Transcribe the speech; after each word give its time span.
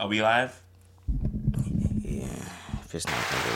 Are 0.00 0.08
we 0.08 0.20
live? 0.22 0.60
Yeah, 2.02 2.24
if 2.82 2.94
it's 2.94 3.06
not 3.06 3.14
gonna 3.30 3.44
be. 3.44 3.50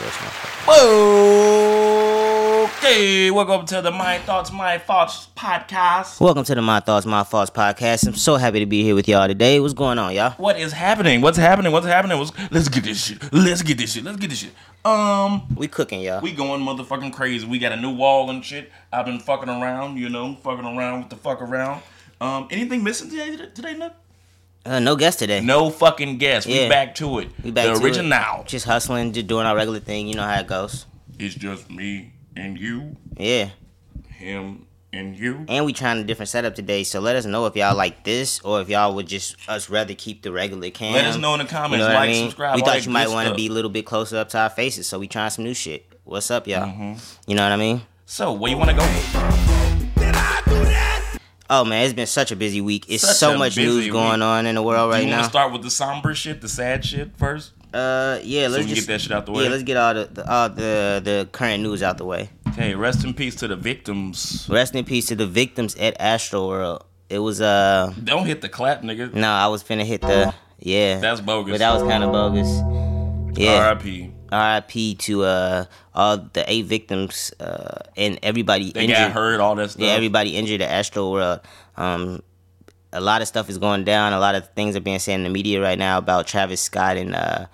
Whoa! 0.65 2.63
Okay, 2.77 3.29
welcome 3.31 3.65
to 3.67 3.81
the 3.81 3.91
My 3.91 4.19
Thoughts, 4.19 4.51
My 4.51 4.77
Thoughts 4.77 5.27
podcast. 5.35 6.19
Welcome 6.21 6.43
to 6.45 6.55
the 6.55 6.61
My 6.61 6.79
Thoughts, 6.79 7.05
My 7.05 7.23
Thoughts 7.23 7.49
podcast. 7.51 8.07
I'm 8.07 8.15
so 8.15 8.37
happy 8.37 8.59
to 8.59 8.65
be 8.65 8.83
here 8.83 8.95
with 8.95 9.07
y'all 9.07 9.27
today. 9.27 9.59
What's 9.59 9.73
going 9.73 9.99
on, 9.99 10.13
y'all? 10.13 10.31
What 10.31 10.57
is 10.59 10.71
happening? 10.71 11.21
What's 11.21 11.37
happening? 11.37 11.71
What's 11.73 11.85
happening? 11.87 12.17
What's, 12.17 12.31
let's 12.51 12.69
get 12.69 12.83
this 12.85 13.03
shit. 13.05 13.33
Let's 13.33 13.61
get 13.61 13.77
this 13.77 13.93
shit. 13.93 14.03
Let's 14.03 14.17
get 14.17 14.29
this 14.29 14.39
shit. 14.39 14.53
Um, 14.85 15.43
We 15.55 15.67
cooking, 15.67 16.01
y'all. 16.01 16.21
we 16.21 16.31
going 16.31 16.61
motherfucking 16.61 17.13
crazy. 17.13 17.45
We 17.45 17.59
got 17.59 17.73
a 17.73 17.77
new 17.77 17.93
wall 17.93 18.29
and 18.29 18.43
shit. 18.45 18.71
I've 18.93 19.05
been 19.05 19.19
fucking 19.19 19.49
around, 19.49 19.97
you 19.97 20.09
know, 20.09 20.35
fucking 20.35 20.65
around 20.65 20.99
with 21.01 21.09
the 21.09 21.17
fuck 21.17 21.41
around. 21.41 21.81
Um, 22.21 22.47
anything 22.49 22.83
missing 22.83 23.09
today? 23.09 23.35
Today, 23.53 23.73
Nook? 23.75 23.93
Uh, 24.65 24.79
no 24.79 24.95
guest 24.95 25.19
today. 25.19 25.41
No 25.41 25.69
fucking 25.69 26.17
guess. 26.17 26.45
We 26.45 26.67
back 26.67 26.95
to 26.95 27.19
it. 27.19 27.29
We 27.43 27.51
back 27.51 27.65
the 27.67 27.73
to 27.73 27.79
it. 27.79 27.83
original. 27.83 28.43
Just 28.45 28.65
hustling, 28.65 29.13
just 29.13 29.27
doing 29.27 29.45
our 29.45 29.55
regular 29.55 29.79
thing. 29.79 30.07
You 30.07 30.15
know 30.15 30.23
how 30.23 30.39
it 30.39 30.47
goes. 30.47 30.85
It's 31.17 31.35
just 31.35 31.69
me 31.69 32.13
and 32.35 32.57
you, 32.57 32.95
Yeah. 33.17 33.49
him 34.09 34.65
and 34.93 35.17
you. 35.17 35.45
And 35.47 35.65
we 35.65 35.73
trying 35.73 35.99
a 35.99 36.03
different 36.03 36.29
setup 36.29 36.55
today, 36.55 36.83
so 36.83 36.99
let 36.99 37.15
us 37.15 37.25
know 37.25 37.45
if 37.45 37.55
y'all 37.55 37.75
like 37.75 38.03
this 38.03 38.39
or 38.41 38.61
if 38.61 38.69
y'all 38.69 38.93
would 38.95 39.07
just 39.07 39.35
us 39.49 39.69
rather 39.69 39.93
keep 39.93 40.21
the 40.23 40.31
regular 40.31 40.69
cam. 40.69 40.93
Let 40.93 41.05
us 41.05 41.17
know 41.17 41.33
in 41.33 41.39
the 41.39 41.45
You 41.45 41.49
comments. 41.49 41.85
know 41.85 41.93
like, 41.93 41.97
I 41.97 42.07
mean? 42.07 42.25
subscribe. 42.29 42.55
we 42.55 42.61
thought 42.61 42.85
you 42.85 42.91
might 42.91 43.09
want 43.09 43.27
to 43.29 43.35
be 43.35 43.47
a 43.47 43.51
little 43.51 43.71
bit 43.71 43.85
closer 43.85 44.17
up 44.17 44.29
to 44.29 44.39
our 44.39 44.49
faces, 44.49 44.87
so 44.87 44.99
we 44.99 45.07
trying 45.07 45.29
some 45.29 45.43
new 45.45 45.53
shit. 45.53 45.85
What's 46.03 46.29
up, 46.31 46.47
y'all? 46.47 46.67
Mm-hmm. 46.67 46.93
You 47.27 47.35
know 47.35 47.43
what 47.43 47.51
I 47.51 47.57
mean? 47.57 47.81
So, 48.05 48.33
where 48.33 48.49
you 48.51 48.57
want 48.57 48.71
to 48.71 48.75
go? 48.75 49.48
Oh 51.51 51.65
man, 51.65 51.83
it's 51.85 51.93
been 51.93 52.05
such 52.07 52.31
a 52.31 52.35
busy 52.35 52.61
week. 52.61 52.85
It's 52.89 53.03
Such 53.07 53.15
so 53.15 53.37
much 53.37 53.57
news 53.57 53.87
going 53.89 54.21
on 54.21 54.45
in 54.45 54.55
the 54.55 54.61
world 54.61 54.91
right 54.91 54.99
Do 55.01 55.05
you 55.07 55.09
want 55.09 55.21
now. 55.21 55.23
to 55.25 55.29
start 55.29 55.51
with 55.51 55.63
the 55.63 55.71
somber 55.71 56.13
shit, 56.13 56.41
the 56.41 56.47
sad 56.49 56.85
shit 56.85 57.17
first? 57.17 57.53
Uh, 57.73 58.19
yeah, 58.23 58.47
let's 58.47 58.65
we 58.65 58.73
just 58.73 58.87
get 58.87 58.93
that 58.93 59.01
shit 59.01 59.11
out 59.11 59.25
the 59.25 59.31
way. 59.31 59.43
yeah, 59.43 59.49
let's 59.49 59.63
get 59.63 59.77
all 59.77 59.93
the, 59.93 60.05
the 60.11 60.31
all 60.31 60.49
the 60.49 61.01
the 61.03 61.27
current 61.31 61.63
news 61.63 61.81
out 61.83 61.97
the 61.97 62.05
way. 62.05 62.29
Okay, 62.49 62.75
rest 62.75 63.03
in 63.03 63.13
peace 63.13 63.35
to 63.37 63.47
the 63.47 63.55
victims. 63.55 64.47
Rest 64.49 64.75
in 64.75 64.85
peace 64.85 65.07
to 65.07 65.15
the 65.15 65.27
victims 65.27 65.75
at 65.75 65.99
Astro 65.99 66.47
World. 66.47 66.83
It 67.09 67.19
was 67.19 67.41
uh 67.41 67.93
Don't 68.03 68.25
hit 68.27 68.41
the 68.41 68.49
clap, 68.49 68.81
nigga. 68.83 69.13
no, 69.13 69.29
I 69.31 69.47
was 69.47 69.63
finna 69.63 69.85
hit 69.85 70.01
the 70.01 70.33
yeah, 70.59 70.99
That's 70.99 71.21
bogus. 71.21 71.53
but 71.53 71.59
that 71.59 71.73
was 71.73 71.83
kind 71.83 72.03
of 72.03 72.11
bogus. 72.11 72.49
Yeah, 73.39 73.67
R.I.P. 73.69 74.11
R.I.P. 74.31 74.95
to 74.95 75.23
uh 75.23 75.65
all 75.93 76.17
the 76.33 76.43
eight 76.47 76.65
victims 76.65 77.33
uh 77.39 77.79
and 77.97 78.19
everybody 78.23 78.71
They 78.71 78.83
injured. 78.83 78.97
got 78.97 79.11
hurt, 79.11 79.39
all 79.39 79.55
that 79.55 79.71
stuff. 79.71 79.81
Yeah, 79.81 79.91
everybody 79.91 80.35
injured 80.37 80.61
at 80.61 80.69
Astroworld. 80.85 81.41
Um, 81.77 82.21
a 82.91 82.99
lot 83.01 83.21
of 83.21 83.27
stuff 83.27 83.49
is 83.49 83.57
going 83.57 83.83
down. 83.83 84.13
A 84.13 84.19
lot 84.19 84.35
of 84.35 84.49
things 84.53 84.75
are 84.75 84.79
being 84.81 84.99
said 84.99 85.13
in 85.15 85.23
the 85.23 85.29
media 85.29 85.61
right 85.61 85.77
now 85.77 85.97
about 85.97 86.27
Travis 86.27 86.61
Scott 86.61 86.97
and 86.97 87.15
uh 87.15 87.45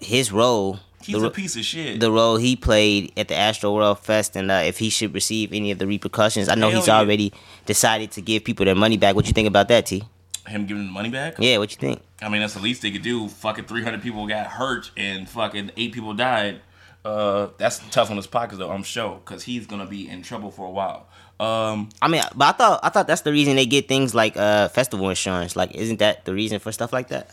his 0.00 0.30
role. 0.32 0.78
He's 1.02 1.20
the, 1.20 1.26
a 1.26 1.30
piece 1.30 1.56
of 1.56 1.64
shit. 1.64 2.00
the 2.00 2.10
role 2.12 2.36
he 2.36 2.54
played 2.54 3.12
at 3.16 3.28
the 3.28 3.34
Astro 3.34 3.74
World 3.74 3.98
Fest 4.00 4.36
and 4.36 4.50
uh, 4.50 4.62
if 4.64 4.78
he 4.78 4.90
should 4.90 5.14
receive 5.14 5.52
any 5.52 5.70
of 5.70 5.78
the 5.78 5.86
repercussions. 5.86 6.48
I 6.48 6.54
know 6.54 6.68
Hell 6.68 6.80
he's 6.80 6.88
yeah. 6.88 6.98
already 6.98 7.32
decided 7.66 8.10
to 8.12 8.20
give 8.20 8.44
people 8.44 8.66
their 8.66 8.74
money 8.74 8.96
back. 8.98 9.14
What 9.16 9.26
you 9.26 9.32
think 9.32 9.48
about 9.48 9.68
that, 9.68 9.86
T? 9.86 10.02
Him 10.48 10.66
giving 10.66 10.86
the 10.86 10.92
money 10.92 11.10
back? 11.10 11.36
Yeah, 11.38 11.58
what 11.58 11.70
you 11.70 11.76
think? 11.76 12.02
I 12.20 12.28
mean, 12.28 12.40
that's 12.40 12.54
the 12.54 12.60
least 12.60 12.82
they 12.82 12.90
could 12.90 13.02
do. 13.02 13.28
Fucking 13.28 13.64
300 13.64 14.02
people 14.02 14.26
got 14.26 14.46
hurt 14.46 14.90
and 14.96 15.28
fucking 15.28 15.72
eight 15.76 15.92
people 15.92 16.14
died. 16.14 16.60
Uh, 17.04 17.48
that's 17.58 17.78
tough 17.90 18.10
on 18.10 18.16
his 18.16 18.26
pockets, 18.26 18.58
though, 18.58 18.70
I'm 18.70 18.82
sure, 18.82 19.20
because 19.24 19.44
he's 19.44 19.66
to 19.66 19.86
be 19.86 20.08
in 20.08 20.22
trouble 20.22 20.50
for 20.50 20.66
a 20.66 20.70
while. 20.70 21.06
Um, 21.40 21.90
I 22.02 22.08
mean, 22.08 22.22
but 22.34 22.48
I 22.48 22.52
thought 22.52 22.80
I 22.82 22.88
thought 22.88 23.06
that's 23.06 23.20
the 23.20 23.30
reason 23.30 23.54
they 23.54 23.66
get 23.66 23.86
things 23.86 24.14
like 24.14 24.36
uh, 24.36 24.68
festival 24.68 25.08
insurance. 25.08 25.54
Like, 25.54 25.74
isn't 25.74 26.00
that 26.00 26.24
the 26.24 26.34
reason 26.34 26.58
for 26.58 26.72
stuff 26.72 26.92
like 26.92 27.08
that? 27.08 27.30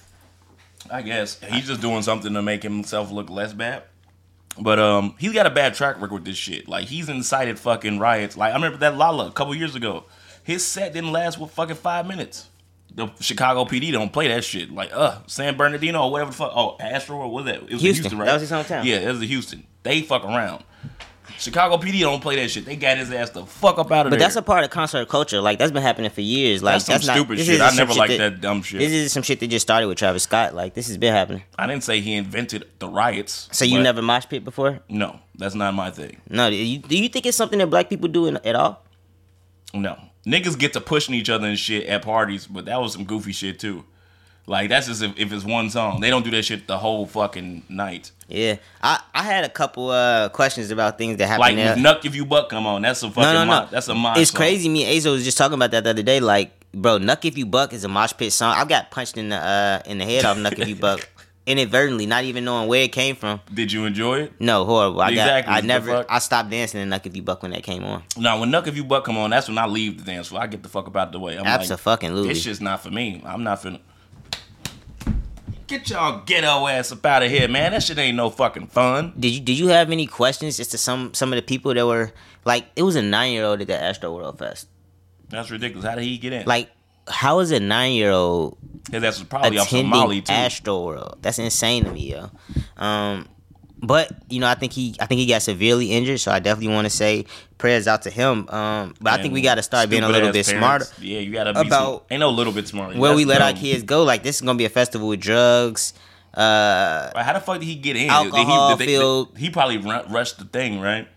I 0.92 1.02
guess 1.02 1.40
he's 1.44 1.66
just 1.66 1.82
doing 1.82 2.04
something 2.04 2.32
to 2.34 2.42
make 2.44 2.62
himself 2.62 3.12
look 3.12 3.30
less 3.32 3.54
bad. 3.54 3.84
But 4.60 4.80
um, 4.80 5.16
he's 5.18 5.34
got 5.34 5.48
a 5.48 5.50
bad 5.50 5.74
track 5.74 6.00
record 6.00 6.14
with 6.14 6.26
this 6.26 6.38
shit. 6.38 6.68
Like 6.68 6.86
he's 6.86 7.10
incited 7.10 7.60
fucking 7.60 8.00
riots. 8.00 8.38
Like 8.38 8.52
I 8.52 8.56
remember 8.56 8.78
that 8.78 8.96
Lolla 8.96 9.28
a 9.28 9.32
couple 9.32 9.56
years 9.56 9.76
ago. 9.76 10.06
His 10.44 10.64
set 10.64 10.94
didn't 10.94 11.12
last 11.12 11.40
with 11.40 11.52
fucking 11.52 11.78
five 11.78 12.08
minutes. 12.08 12.48
The 12.96 13.10
Chicago 13.20 13.66
PD 13.66 13.92
don't 13.92 14.12
play 14.12 14.30
that 14.30 14.44
shit. 14.44 14.72
Like 14.72 14.90
uh, 14.94 15.20
San 15.28 15.58
Bernardino 15.58 16.04
or 16.04 16.12
whatever 16.12 16.32
the 16.32 16.38
fuck. 16.38 16.54
Oh, 16.56 16.78
Astro 16.80 17.18
or 17.18 17.28
what 17.28 17.44
was 17.44 17.46
that? 17.46 17.56
It 17.56 17.74
was 17.74 17.82
Houston. 17.82 18.04
Houston, 18.04 18.18
right? 18.18 18.26
That 18.26 18.34
was 18.34 18.42
his 18.42 18.52
hometown. 18.52 18.86
Yeah, 18.86 18.98
it 18.98 19.08
was 19.08 19.22
Houston. 19.22 19.68
They 19.84 20.02
fuck 20.02 20.24
around. 20.24 20.64
Chicago 21.38 21.78
PD 21.78 22.00
don't 22.02 22.22
play 22.22 22.38
that 22.38 22.50
shit. 22.50 22.66
They 22.66 22.76
got 22.76 22.98
his 22.98 23.12
ass 23.12 23.32
the 23.32 23.46
fuck 23.46 23.78
up 23.78 23.92
out 23.92 24.06
of 24.06 24.10
But 24.12 24.20
there. 24.20 24.20
that's 24.20 24.36
a 24.38 24.42
part 24.42 24.64
of 24.64 24.70
concert 24.70 25.10
culture. 25.10 25.42
Like 25.42 25.60
that's 25.60 25.72
been 25.72 25.82
happening 25.82 26.10
for 26.10 26.22
years. 26.22 26.64
Like 26.64 26.76
That's 26.76 26.86
some 26.86 27.08
not, 27.08 27.18
stupid 27.18 27.40
shit. 27.40 27.60
I 27.62 27.76
never 27.76 27.94
liked 27.94 28.18
that 28.18 28.40
dumb 28.42 28.62
shit. 28.62 28.80
This 28.80 28.92
is 28.92 29.12
some 29.12 29.24
shit 29.24 29.40
that 29.42 29.48
just 29.48 29.66
started 29.66 29.88
with 29.88 29.98
Travis 29.98 30.24
Scott. 30.24 30.54
Like 30.56 30.74
this 30.74 30.88
has 30.88 30.98
been 30.98 31.14
happening. 31.14 31.44
I 31.58 31.68
didn't 31.68 31.84
say 31.84 32.00
he 32.00 32.14
invented 32.16 32.66
the 32.80 32.88
riots. 32.88 33.50
So 33.52 33.66
you 33.66 33.82
never 33.82 34.02
mosh 34.02 34.26
pit 34.30 34.44
before? 34.46 34.80
No, 34.88 35.20
that's 35.36 35.56
not 35.56 35.74
my 35.74 35.92
thing. 35.92 36.22
No. 36.30 36.50
Do 36.50 36.56
you, 36.56 36.80
do 36.80 36.98
you 36.98 37.10
think 37.10 37.26
it's 37.26 37.38
something 37.38 37.60
that 37.60 37.68
black 37.68 37.90
people 37.90 38.08
do 38.08 38.28
in, 38.28 38.38
at 38.38 38.56
all? 38.56 38.86
No. 39.74 39.98
Niggas 40.26 40.58
get 40.58 40.74
to 40.74 40.82
pushing 40.82 41.14
each 41.16 41.30
other 41.30 41.48
and 41.48 41.58
shit 41.58 41.86
at 41.88 42.02
parties, 42.02 42.48
but 42.48 42.66
that 42.66 42.82
was 42.82 42.94
some 42.94 43.06
goofy 43.06 43.32
shit 43.32 43.60
too. 43.60 43.84
Like 44.48 44.70
that's 44.70 44.86
just 44.88 45.02
if, 45.02 45.18
if 45.18 45.34
it's 45.34 45.44
one 45.44 45.70
song. 45.72 46.02
They 46.02 46.10
don't 46.12 46.24
do 46.24 46.30
that 46.32 46.44
shit 46.46 46.68
the 46.68 46.78
whole 46.78 47.08
fucking 47.08 47.64
night. 47.68 48.12
Yeah, 48.28 48.58
I, 48.82 49.02
I 49.14 49.24
had 49.24 49.44
a 49.44 49.50
couple 49.50 49.90
uh 49.90 50.30
questions 50.30 50.70
about 50.72 50.98
things 51.00 51.18
that 51.18 51.40
Like 51.40 51.56
happened 51.58 51.84
with 51.84 51.86
Knuck 51.98 52.06
if 52.06 52.16
you 52.16 52.26
buck 52.26 52.50
come 52.50 52.68
on. 52.68 52.82
That's 52.84 53.02
a 53.02 53.08
fucking 53.10 53.24
no, 53.24 53.34
no, 53.34 53.40
no. 53.40 53.46
mod- 53.46 53.72
that's 53.72 53.88
a 53.88 53.96
mod 53.96 54.18
It's 54.20 54.30
song. 54.32 54.38
crazy. 54.38 54.70
Me 54.70 54.84
and 54.86 54.96
Azo 54.98 55.12
was 55.14 55.24
just 55.24 55.38
talking 55.38 55.56
about 55.56 55.72
that 55.72 55.84
the 55.84 55.90
other 55.92 56.04
day. 56.04 56.20
Like, 56.20 56.52
bro, 56.74 57.00
Knuck 57.00 57.26
If 57.26 57.38
You 57.40 57.48
Buck 57.48 57.74
is 57.74 57.84
a 57.84 57.88
mosh 57.88 58.14
pit 58.16 58.32
song. 58.34 58.54
I 58.56 58.66
got 58.66 58.92
punched 58.92 59.18
in 59.18 59.30
the 59.30 59.38
uh 59.38 59.82
in 59.88 59.98
the 59.98 60.06
head 60.06 60.26
off 60.26 60.38
Knuck 60.38 60.60
If 60.60 60.68
You 60.68 60.76
Buck 60.76 61.08
inadvertently, 61.46 62.06
not 62.06 62.24
even 62.24 62.46
knowing 62.46 62.68
where 62.68 62.84
it 62.84 62.92
came 62.92 63.16
from. 63.16 63.42
Did 63.54 63.72
you 63.72 63.86
enjoy 63.86 64.22
it? 64.22 64.34
No, 64.40 64.66
horrible. 64.66 65.02
I 65.02 65.10
Exactly, 65.10 65.54
got. 65.54 65.64
I 65.64 65.66
never. 65.66 66.06
I 66.10 66.20
stopped 66.20 66.50
dancing 66.50 66.82
in 66.82 66.90
Knuck 66.90 67.06
If 67.06 67.16
You 67.16 67.22
Buck 67.22 67.42
when 67.44 67.52
that 67.52 67.64
came 67.64 67.84
on. 67.84 68.04
Now 68.18 68.40
when 68.40 68.50
Knuck 68.50 68.68
if 68.68 68.76
you 68.76 68.84
buck 68.84 69.06
come 69.06 69.18
on, 69.18 69.30
that's 69.30 69.48
when 69.48 69.58
I 69.58 69.66
leave 69.66 69.98
the 69.98 70.12
dance 70.12 70.28
floor. 70.28 70.42
I 70.42 70.48
get 70.48 70.64
the 70.64 70.70
fuck 70.70 70.88
up 70.88 70.96
out 70.96 71.12
the 71.12 71.20
way. 71.20 71.38
I'm 71.38 71.44
like, 71.44 71.68
this 71.68 72.42
shit's 72.42 72.62
not 72.62 72.82
for 72.82 72.92
me. 72.92 73.22
I'm 73.26 73.44
not 73.44 73.62
finna. 73.62 73.80
Get 75.68 75.90
y'all 75.90 76.22
ghetto 76.26 76.68
ass 76.68 76.92
up 76.92 77.04
out 77.06 77.24
of 77.24 77.32
here, 77.32 77.48
man. 77.48 77.72
That 77.72 77.82
shit 77.82 77.98
ain't 77.98 78.16
no 78.16 78.30
fucking 78.30 78.68
fun. 78.68 79.14
Did 79.18 79.30
you 79.30 79.42
Did 79.42 79.58
you 79.58 79.70
have 79.70 79.90
any 79.90 80.06
questions 80.06 80.58
just 80.58 80.72
to 80.72 80.78
some 80.78 81.14
some 81.14 81.34
of 81.34 81.38
the 81.38 81.42
people 81.42 81.74
that 81.74 81.86
were 81.86 82.12
like? 82.44 82.66
It 82.76 82.84
was 82.84 82.96
a 82.96 83.02
nine 83.02 83.34
year 83.34 83.46
old 83.46 83.62
at 83.62 83.68
the 83.68 83.82
Astro 83.82 84.14
World 84.16 84.38
Fest. 84.38 84.68
That's 85.30 85.50
ridiculous. 85.50 85.86
How 85.88 85.96
did 85.96 86.04
he 86.04 86.20
get 86.20 86.34
in? 86.34 86.46
Like, 86.46 86.70
how 87.08 87.40
is 87.40 87.52
a 87.52 87.60
nine 87.60 87.94
year 87.94 88.12
old 88.12 88.58
was 88.92 89.24
probably 89.24 89.58
off 89.58 89.70
some 89.70 89.88
Molly 89.88 90.20
attending 90.20 90.24
too. 90.24 90.32
Astro 90.34 90.86
World. 90.86 91.18
That's 91.22 91.40
insane 91.40 91.86
to 91.86 91.92
me, 91.92 92.12
yo. 92.12 92.30
Um, 92.78 93.28
but 93.82 94.12
you 94.30 94.40
know, 94.40 94.48
I 94.48 94.56
think 94.56 94.74
he, 94.74 94.96
I 95.00 95.06
think 95.06 95.20
he 95.20 95.28
got 95.28 95.42
severely 95.42 95.92
injured, 95.92 96.20
so 96.20 96.32
I 96.32 96.40
definitely 96.40 96.74
want 96.74 96.86
to 96.86 96.90
say 96.90 97.26
prayers 97.58 97.88
out 97.88 98.04
to 98.04 98.10
him. 98.10 98.48
Um, 98.50 98.96
but 99.02 99.14
I 99.20 99.22
think 99.22 99.34
we 99.34 99.42
got 99.42 99.56
to 99.56 99.64
start 99.64 99.90
being 99.90 100.04
a 100.04 100.10
little 100.10 100.32
bit 100.32 100.46
Stupid-ass 100.46 100.60
smarter. 100.90 101.06
Yeah, 101.06 101.20
you 101.20 101.32
gotta 101.32 101.54
be 101.54 101.68
about 101.68 102.00
some, 102.00 102.02
ain't 102.12 102.20
no 102.22 102.30
little 102.30 102.54
bit 102.54 102.68
smarter. 102.68 102.98
where 102.98 103.12
That's 103.12 103.18
we 103.18 103.26
let 103.26 103.42
our 103.42 103.54
kids 103.54 103.84
go. 103.84 104.04
Like 104.04 104.24
this 104.24 104.36
is 104.38 104.42
gonna 104.42 104.58
be 104.58 104.66
a 104.66 104.70
festival 104.70 105.08
with 105.08 105.20
drugs. 105.20 105.94
Uh, 106.34 107.12
Right, 107.16 107.24
How 107.24 107.34
the 107.34 107.40
fuck 107.40 107.60
did 107.60 107.66
he 107.66 107.76
get 107.76 107.96
in? 107.96 108.10
Alcohol 108.10 108.70
did 108.78 108.84
he, 108.84 108.86
did 108.86 108.90
they- 108.90 108.98
filled- 108.98 109.38
he 109.38 109.50
probably 109.50 109.78
rushed 109.78 110.38
the 110.38 110.46
thing, 110.46 110.80
right? 110.82 111.08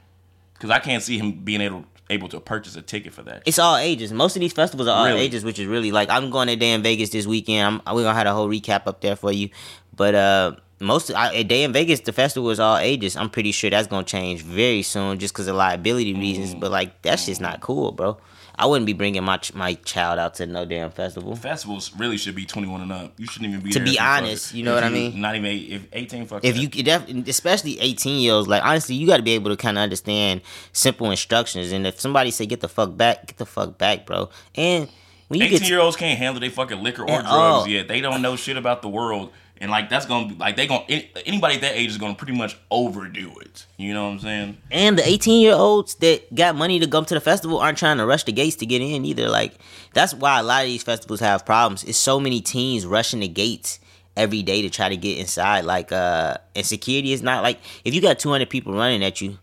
Because 0.55 0.71
I 0.71 0.79
can't 0.79 1.03
see 1.03 1.19
him 1.19 1.33
being 1.45 1.61
able 1.61 1.85
able 2.11 2.29
to 2.31 2.41
purchase 2.41 2.75
a 2.77 2.83
ticket 2.83 3.13
for 3.13 3.23
that. 3.23 3.43
it's 3.47 3.59
all 3.59 3.77
ages. 3.77 4.13
Most 4.13 4.37
of 4.37 4.41
these 4.41 4.53
festivals 4.53 4.89
are 4.89 4.97
all 4.97 5.07
Really? 5.07 5.21
ages, 5.21 5.45
which 5.45 5.59
is 5.59 5.67
really 5.67 5.93
like 5.93 6.09
I'm 6.11 6.31
going 6.31 6.49
to 6.49 6.57
Day 6.57 6.71
N 6.73 6.83
Vegas 6.83 7.11
this 7.11 7.27
weekend. 7.27 7.83
I'm, 7.87 7.95
we're 7.97 8.03
gonna 8.05 8.15
have 8.19 8.27
a 8.27 8.33
whole 8.33 8.49
recap 8.49 8.87
up 8.87 9.01
there 9.01 9.17
for 9.17 9.31
you. 9.33 9.51
But 9.95 10.15
uh, 10.15 10.53
most 10.81 11.11
I, 11.11 11.33
a 11.33 11.45
Day 11.45 11.65
N 11.65 11.73
Vegas, 11.73 12.01
the 12.01 12.13
festival 12.13 12.51
is 12.51 12.61
all 12.61 12.77
ages. 12.79 13.17
I'm 13.17 13.31
pretty 13.31 13.53
sure 13.53 13.69
that's 13.71 13.89
gonna 13.89 14.05
change 14.05 14.43
very 14.43 14.83
soon, 14.83 15.19
just 15.19 15.35
because 15.35 15.49
of 15.49 15.57
liability 15.57 16.15
reasons. 16.15 16.55
Mm. 16.55 16.61
But 16.61 16.71
like 16.71 17.03
that's 17.03 17.27
just 17.27 17.41
not 17.41 17.61
cool, 17.61 17.93
bro. 17.93 18.17
I 18.59 18.67
wouldn't 18.67 18.87
be 18.87 18.93
bringing 18.93 19.23
my 19.23 19.39
my 19.55 19.75
child 19.75 20.19
out 20.19 20.35
to 20.35 20.47
no 20.47 20.65
damn 20.65 20.91
festival. 20.91 21.37
Festivals 21.37 21.93
really 21.97 22.17
should 22.17 22.35
be 22.35 22.45
21 22.45 22.81
and 22.81 22.93
up. 22.93 23.13
You 23.17 23.27
shouldn't 23.27 23.51
even 23.51 23.63
be 23.65 23.71
To 23.71 23.81
be 23.81 23.99
honest, 24.01 24.53
you 24.53 24.65
know 24.65 24.75
what 24.75 24.83
I 24.83 24.89
mean? 24.89 25.21
Not 25.21 25.37
even 25.37 25.51
if 25.51 25.87
18 25.93 26.27
fuck 26.27 26.45
If 26.45 26.57
you 26.57 26.69
could 26.69 26.85
def- 26.85 27.09
especially 27.29 27.79
18 27.79 28.21
year 28.21 28.33
olds, 28.33 28.49
like 28.49 28.65
honestly, 28.65 28.97
you 28.97 29.07
got 29.07 29.19
to 29.19 29.23
be 29.23 29.33
able 29.33 29.51
to 29.51 29.57
kind 29.57 29.79
of 29.79 29.83
understand 29.83 30.41
simple 30.73 31.11
instructions. 31.11 31.71
And 31.71 31.87
if 31.87 32.01
somebody 32.01 32.33
say 32.33 32.47
get 32.47 32.61
the 32.61 32.69
fuck 32.69 32.97
back, 32.97 33.29
get 33.29 33.37
the 33.37 33.47
fuck 33.47 33.79
back, 33.79 34.07
bro. 34.07 34.29
And 34.57 34.89
when 35.29 35.41
you 35.41 35.47
18 35.47 35.59
get 35.61 35.69
year 35.69 35.79
olds 35.79 35.97
can't 35.97 36.19
handle 36.19 36.41
their 36.41 36.51
fucking 36.51 36.83
liquor 36.83 37.03
or 37.03 37.07
drugs 37.07 37.29
all. 37.29 37.69
yet. 37.69 37.87
They 37.87 38.01
don't 38.01 38.23
know 38.23 38.35
shit 38.35 38.57
about 38.57 38.83
the 38.83 38.89
world. 38.89 39.31
And 39.61 39.71
like 39.71 39.89
that's 39.89 40.07
gonna 40.07 40.29
be 40.29 40.35
like 40.37 40.57
they 40.57 40.67
gonna 40.67 40.85
anybody 41.27 41.57
at 41.57 41.61
that 41.63 41.77
age 41.77 41.91
is 41.91 41.99
gonna 41.99 42.15
pretty 42.15 42.33
much 42.33 42.57
overdo 42.71 43.33
it. 43.41 43.67
You 43.77 43.93
know 43.93 44.05
what 44.05 44.13
I'm 44.13 44.19
saying? 44.21 44.59
And 44.71 44.99
the 44.99 45.07
18 45.07 45.41
year 45.41 45.55
olds 45.55 45.97
that 45.97 46.33
got 46.35 46.55
money 46.55 46.79
to 46.79 46.87
come 46.87 47.05
to 47.07 47.15
the 47.15 47.21
festival 47.21 47.59
aren't 47.59 47.79
trying 47.79 47.99
to 47.99 48.07
rush 48.07 48.25
the 48.25 48.33
gates 48.33 48.57
to 48.57 48.67
get 48.67 48.81
in 48.81 49.05
either. 49.05 49.29
Like, 49.29 49.55
that's 49.95 50.15
why 50.15 50.39
a 50.39 50.43
lot 50.43 50.63
of 50.63 50.69
these 50.69 50.83
festivals 50.83 51.21
have 51.21 51.45
problems. 51.45 51.85
It's 51.85 51.99
so 51.99 52.21
many 52.21 52.41
teens 52.41 52.87
rushing 52.87 53.21
the 53.21 53.29
gates 53.29 53.81
every 54.17 54.43
day 54.43 54.63
to 54.63 54.71
try 54.71 54.89
to 54.89 54.97
get 54.97 55.19
inside. 55.19 55.65
Like, 55.65 55.93
uh, 55.93 56.37
and 56.55 56.67
security 56.67 57.13
is 57.13 57.23
not 57.23 57.43
like, 57.43 57.59
if 57.85 57.95
you 57.95 58.01
got 58.01 58.19
200 58.19 58.51
people 58.51 58.75
running 58.75 59.03
at 59.05 59.21
you, 59.21 59.39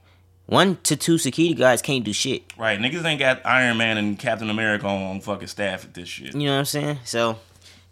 one 0.45 0.77
to 0.83 0.95
two 0.95 1.17
security 1.17 1.55
guys 1.55 1.81
can't 1.81 2.03
do 2.03 2.13
shit. 2.13 2.43
Right, 2.57 2.79
niggas 2.79 3.03
ain't 3.03 3.19
got 3.19 3.43
Iron 3.45 3.77
Man 3.77 3.97
and 3.97 4.19
Captain 4.19 4.49
America 4.49 4.85
on, 4.85 5.01
on 5.01 5.21
fucking 5.21 5.47
staff 5.47 5.85
at 5.85 5.93
this 5.93 6.07
shit. 6.07 6.35
You 6.35 6.47
know 6.47 6.53
what 6.53 6.59
I'm 6.59 6.65
saying? 6.65 6.99
So, 7.03 7.39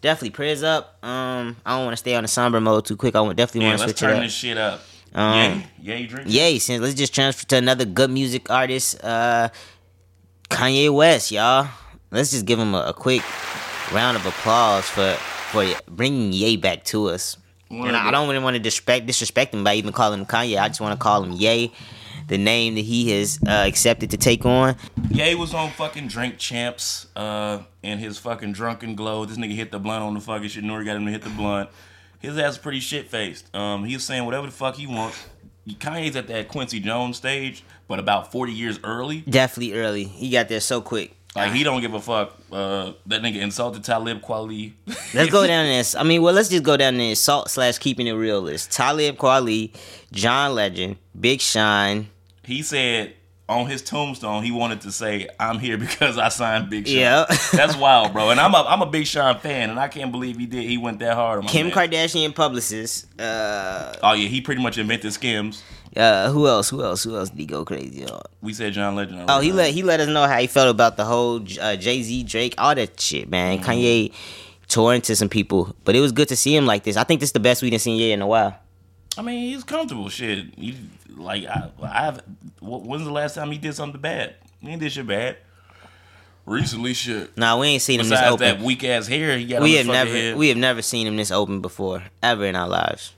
definitely 0.03 0.29
prayers 0.29 0.61
up. 0.61 1.03
Um, 1.03 1.55
I 1.65 1.75
don't 1.75 1.85
want 1.85 1.93
to 1.93 1.97
stay 1.97 2.13
on 2.13 2.23
the 2.23 2.27
somber 2.27 2.61
mode 2.61 2.85
too 2.85 2.95
quick. 2.95 3.15
I 3.15 3.21
want 3.21 3.35
definitely 3.37 3.61
Yeah, 3.61 3.69
want 3.69 3.81
to 3.81 3.87
let's 3.87 3.99
turn 3.99 4.19
this 4.19 4.33
shit 4.33 4.57
up. 4.57 4.81
Um, 5.15 5.63
yay, 5.81 5.99
yay, 6.01 6.05
drink. 6.05 6.27
Yay, 6.29 6.59
since 6.59 6.81
let's 6.81 6.93
just 6.93 7.15
transfer 7.15 7.47
to 7.47 7.57
another 7.57 7.85
good 7.85 8.11
music 8.11 8.51
artist, 8.51 9.03
uh 9.03 9.49
Kanye 10.49 10.93
West, 10.93 11.31
y'all. 11.31 11.67
Let's 12.11 12.29
just 12.29 12.45
give 12.45 12.59
him 12.59 12.75
a, 12.75 12.81
a 12.87 12.93
quick 12.93 13.23
round 13.91 14.17
of 14.17 14.25
applause 14.27 14.85
for 14.85 15.13
for 15.51 15.65
bringing 15.89 16.31
Ye 16.33 16.57
back 16.57 16.83
to 16.85 17.09
us. 17.09 17.37
One 17.69 17.87
And 17.87 17.97
I, 17.97 18.09
I 18.09 18.11
don't 18.11 18.27
really 18.29 18.43
want 18.43 18.55
to 18.55 18.59
disrespect 18.59 19.07
disrespect 19.07 19.53
him 19.53 19.63
by 19.63 19.75
even 19.75 19.93
calling 19.93 20.19
him 20.19 20.25
Kanye. 20.25 20.59
I 20.59 20.67
just 20.67 20.81
want 20.81 20.99
to 20.99 21.01
call 21.01 21.23
him 21.23 21.31
Ye, 21.31 21.71
the 22.27 22.37
name 22.37 22.75
that 22.75 22.81
he 22.81 23.11
has 23.11 23.39
uh, 23.47 23.51
accepted 23.51 24.09
to 24.11 24.17
take 24.17 24.45
on. 24.45 24.75
Ye 25.09 25.35
was 25.35 25.53
on 25.53 25.71
fucking 25.71 26.07
Drink 26.07 26.37
Champs 26.37 27.07
uh, 27.15 27.59
in 27.81 27.99
his 27.99 28.17
fucking 28.17 28.53
drunken 28.53 28.95
glow. 28.95 29.25
This 29.25 29.37
nigga 29.37 29.55
hit 29.55 29.71
the 29.71 29.79
blunt 29.79 30.03
on 30.03 30.13
the 30.13 30.19
fucking 30.19 30.47
shit. 30.49 30.63
N.O.R.E. 30.63 30.85
got 30.85 30.95
him 30.95 31.05
to 31.05 31.11
hit 31.11 31.21
the 31.21 31.29
blunt. 31.29 31.69
His 32.19 32.37
ass 32.37 32.53
is 32.53 32.57
pretty 32.57 32.79
shit 32.79 33.09
faced. 33.09 33.53
Um, 33.55 33.83
he 33.83 33.95
was 33.95 34.03
saying 34.03 34.25
whatever 34.25 34.45
the 34.47 34.53
fuck 34.53 34.75
he 34.75 34.87
wants. 34.87 35.23
Kanye's 35.67 36.15
at 36.15 36.27
that 36.27 36.47
Quincy 36.49 36.79
Jones 36.79 37.17
stage, 37.17 37.63
but 37.87 37.99
about 37.99 38.31
40 38.31 38.51
years 38.51 38.79
early. 38.83 39.21
Definitely 39.21 39.73
early. 39.73 40.03
He 40.05 40.29
got 40.29 40.49
there 40.49 40.59
so 40.59 40.81
quick. 40.81 41.15
Like, 41.35 41.51
he 41.51 41.63
don't 41.63 41.81
give 41.81 41.93
a 41.95 41.99
fuck. 41.99 42.37
Uh, 42.51 42.93
that 43.07 43.21
nigga 43.23 43.37
insulted 43.37 43.83
Talib 43.83 44.21
Kweli. 44.21 44.73
Let's 45.13 45.31
go 45.31 45.47
down 45.47 45.65
this. 45.65 45.95
I 45.95 46.03
mean, 46.03 46.21
well, 46.21 46.33
let's 46.33 46.49
just 46.49 46.63
go 46.63 46.77
down 46.77 46.97
the 46.97 47.15
salt 47.15 47.49
slash 47.49 47.79
keeping 47.79 48.05
it 48.05 48.11
real 48.11 48.39
list. 48.41 48.71
Talib 48.71 49.17
Kweli, 49.17 49.73
John 50.11 50.53
Legend, 50.53 50.97
Big 51.19 51.41
Sean. 51.41 52.07
He 52.43 52.61
said 52.61 53.13
on 53.49 53.67
his 53.67 53.81
tombstone 53.81 54.41
he 54.43 54.51
wanted 54.51 54.81
to 54.81 54.91
say, 54.91 55.27
"I'm 55.39 55.59
here 55.59 55.77
because 55.85 56.17
I 56.17 56.29
signed 56.29 56.69
Big 56.69 56.87
Sean." 56.87 56.97
Yeah. 56.97 57.25
that's 57.51 57.75
wild, 57.75 58.13
bro. 58.13 58.29
And 58.29 58.39
I'm 58.39 58.53
a 58.53 58.63
I'm 58.67 58.81
a 58.81 58.85
Big 58.85 59.05
Sean 59.07 59.37
fan, 59.39 59.69
and 59.69 59.79
I 59.79 59.87
can't 59.87 60.11
believe 60.11 60.37
he 60.37 60.45
did. 60.45 60.63
He 60.63 60.77
went 60.77 60.99
that 60.99 61.13
hard 61.15 61.39
on 61.39 61.45
my 61.45 61.51
Kim 61.51 61.67
man. 61.67 61.75
Kardashian 61.75 62.33
publicist. 62.35 63.07
Uh, 63.19 63.93
Oh 64.03 64.13
yeah, 64.13 64.27
he 64.27 64.41
pretty 64.41 64.61
much 64.61 64.77
invented 64.77 65.11
skims. 65.13 65.63
uh, 65.95 66.31
who 66.31 66.47
else? 66.47 66.69
Who 66.69 66.83
else? 66.83 67.03
Who 67.03 67.15
else 67.15 67.29
did 67.29 67.39
he 67.39 67.45
go 67.45 67.63
crazy 67.65 68.05
on? 68.05 68.21
We 68.41 68.53
said 68.53 68.73
John 68.73 68.95
Legend. 68.95 69.25
Oh, 69.29 69.39
he 69.41 69.51
let 69.51 69.71
he 69.73 69.83
let 69.83 69.99
us 69.99 70.07
know 70.07 70.25
how 70.27 70.37
he 70.39 70.47
felt 70.47 70.69
about 70.69 70.97
the 70.97 71.05
whole 71.05 71.41
uh, 71.61 71.75
Jay 71.75 72.01
Z, 72.01 72.23
Drake, 72.23 72.55
all 72.57 72.73
that 72.75 72.99
shit, 72.99 73.29
man. 73.29 73.59
Mm-hmm. 73.59 73.69
Kanye 73.69 74.13
tore 74.69 74.95
into 74.95 75.15
some 75.15 75.29
people, 75.29 75.75
but 75.83 75.95
it 75.95 75.99
was 75.99 76.11
good 76.11 76.27
to 76.29 76.35
see 76.35 76.55
him 76.55 76.65
like 76.65 76.83
this. 76.83 76.97
I 76.97 77.03
think 77.03 77.19
this 77.19 77.29
is 77.29 77.33
the 77.33 77.39
best 77.39 77.61
we 77.61 77.69
done 77.69 77.79
seen 77.79 77.97
Ye 77.97 78.11
in 78.11 78.21
a 78.21 78.27
while. 78.27 78.57
I 79.15 79.21
mean, 79.21 79.53
he's 79.53 79.63
comfortable. 79.63 80.09
Shit, 80.09 80.45
he, 80.57 80.75
like 81.15 81.45
I, 81.45 81.69
I've. 81.81 82.21
When's 82.61 83.05
the 83.05 83.11
last 83.11 83.35
time 83.35 83.51
he 83.51 83.57
did 83.57 83.75
something 83.75 83.99
bad? 83.99 84.35
He 84.61 84.69
ain't 84.69 84.79
did 84.81 84.91
shit 84.91 85.07
bad. 85.07 85.37
Recently, 86.45 86.93
shit. 86.93 87.37
Nah, 87.37 87.57
we 87.57 87.67
ain't 87.67 87.81
seen 87.81 87.99
him 88.01 88.09
this 88.09 88.21
open. 88.21 88.39
that 88.45 88.59
weak 88.59 88.83
ass 88.83 89.07
hair 89.07 89.37
he 89.37 89.45
got. 89.45 89.61
we 89.61 89.75
have 89.75 89.87
never 89.87 90.11
head. 90.11 90.37
we 90.37 90.49
have 90.49 90.57
never 90.57 90.81
seen 90.81 91.07
him 91.07 91.15
this 91.15 91.31
open 91.31 91.61
before 91.61 92.03
ever 92.21 92.45
in 92.45 92.55
our 92.55 92.67
lives. 92.67 93.13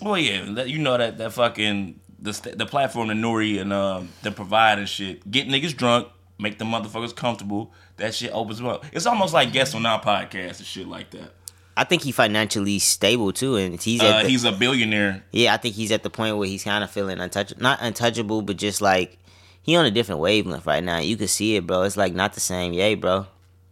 Well, 0.00 0.16
yeah, 0.18 0.44
that, 0.50 0.68
you 0.68 0.78
know 0.78 0.96
that 0.96 1.18
that 1.18 1.32
fucking 1.32 1.98
the 2.20 2.54
the 2.56 2.66
platform 2.66 3.08
that 3.08 3.16
N.O.R.E. 3.16 3.58
and 3.58 3.72
um 3.72 4.10
the 4.22 4.30
provide 4.30 4.78
and 4.78 4.88
shit 4.88 5.28
get 5.28 5.48
niggas 5.48 5.76
drunk, 5.76 6.08
make 6.38 6.58
the 6.58 6.64
motherfuckers 6.64 7.14
comfortable. 7.14 7.72
That 7.96 8.14
shit 8.14 8.30
opens 8.32 8.58
them 8.58 8.68
up. 8.68 8.84
It's 8.92 9.06
almost 9.06 9.34
like 9.34 9.52
guests 9.52 9.74
on 9.74 9.84
our 9.84 10.00
podcast 10.00 10.58
and 10.58 10.66
shit 10.66 10.86
like 10.86 11.10
that. 11.10 11.32
I 11.78 11.84
think 11.84 12.02
he 12.02 12.12
financially 12.12 12.78
stable 12.80 13.32
too, 13.32 13.56
and 13.56 13.80
he's 13.80 14.00
Uh, 14.02 14.22
the, 14.22 14.28
he's 14.28 14.44
a 14.44 14.52
billionaire. 14.52 15.22
yeah. 15.32 15.54
I 15.54 15.56
think 15.58 15.74
he's 15.76 15.92
at 15.92 16.02
the 16.02 16.10
point 16.10 16.36
where 16.36 16.48
he's 16.48 16.64
kind 16.64 16.82
of 16.82 16.90
feeling 16.90 17.20
untouchable, 17.20 17.62
not 17.62 17.78
untouchable, 17.80 18.42
but 18.42 18.56
just 18.56 18.80
like 18.80 19.18
he 19.62 19.76
on 19.76 19.86
a 19.86 19.90
different 19.90 20.20
wavelength 20.20 20.66
right 20.66 20.82
now. 20.82 20.98
You 20.98 21.16
can 21.16 21.28
see 21.28 21.56
it, 21.56 21.66
bro. 21.66 21.82
It's 21.82 21.96
like 21.96 22.14
not 22.14 22.32
the 22.34 22.40
same. 22.40 22.72
Yay, 22.72 22.94
bro. 22.96 23.26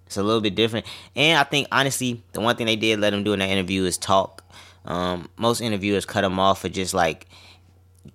It's 0.06 0.16
a 0.16 0.22
little 0.22 0.40
bit 0.40 0.54
different. 0.54 0.86
And 1.16 1.36
I 1.38 1.42
think 1.42 1.66
honestly, 1.72 2.22
the 2.32 2.40
one 2.40 2.54
thing 2.54 2.66
they 2.66 2.76
did 2.76 3.00
let 3.00 3.12
him 3.12 3.24
do 3.24 3.32
in 3.32 3.40
that 3.40 3.48
interview 3.48 3.84
is 3.84 3.98
talk. 3.98 4.44
Um, 4.84 5.28
most 5.36 5.60
interviewers 5.60 6.04
cut 6.06 6.22
him 6.22 6.38
off 6.38 6.60
for 6.60 6.68
just 6.68 6.94
like 6.94 7.26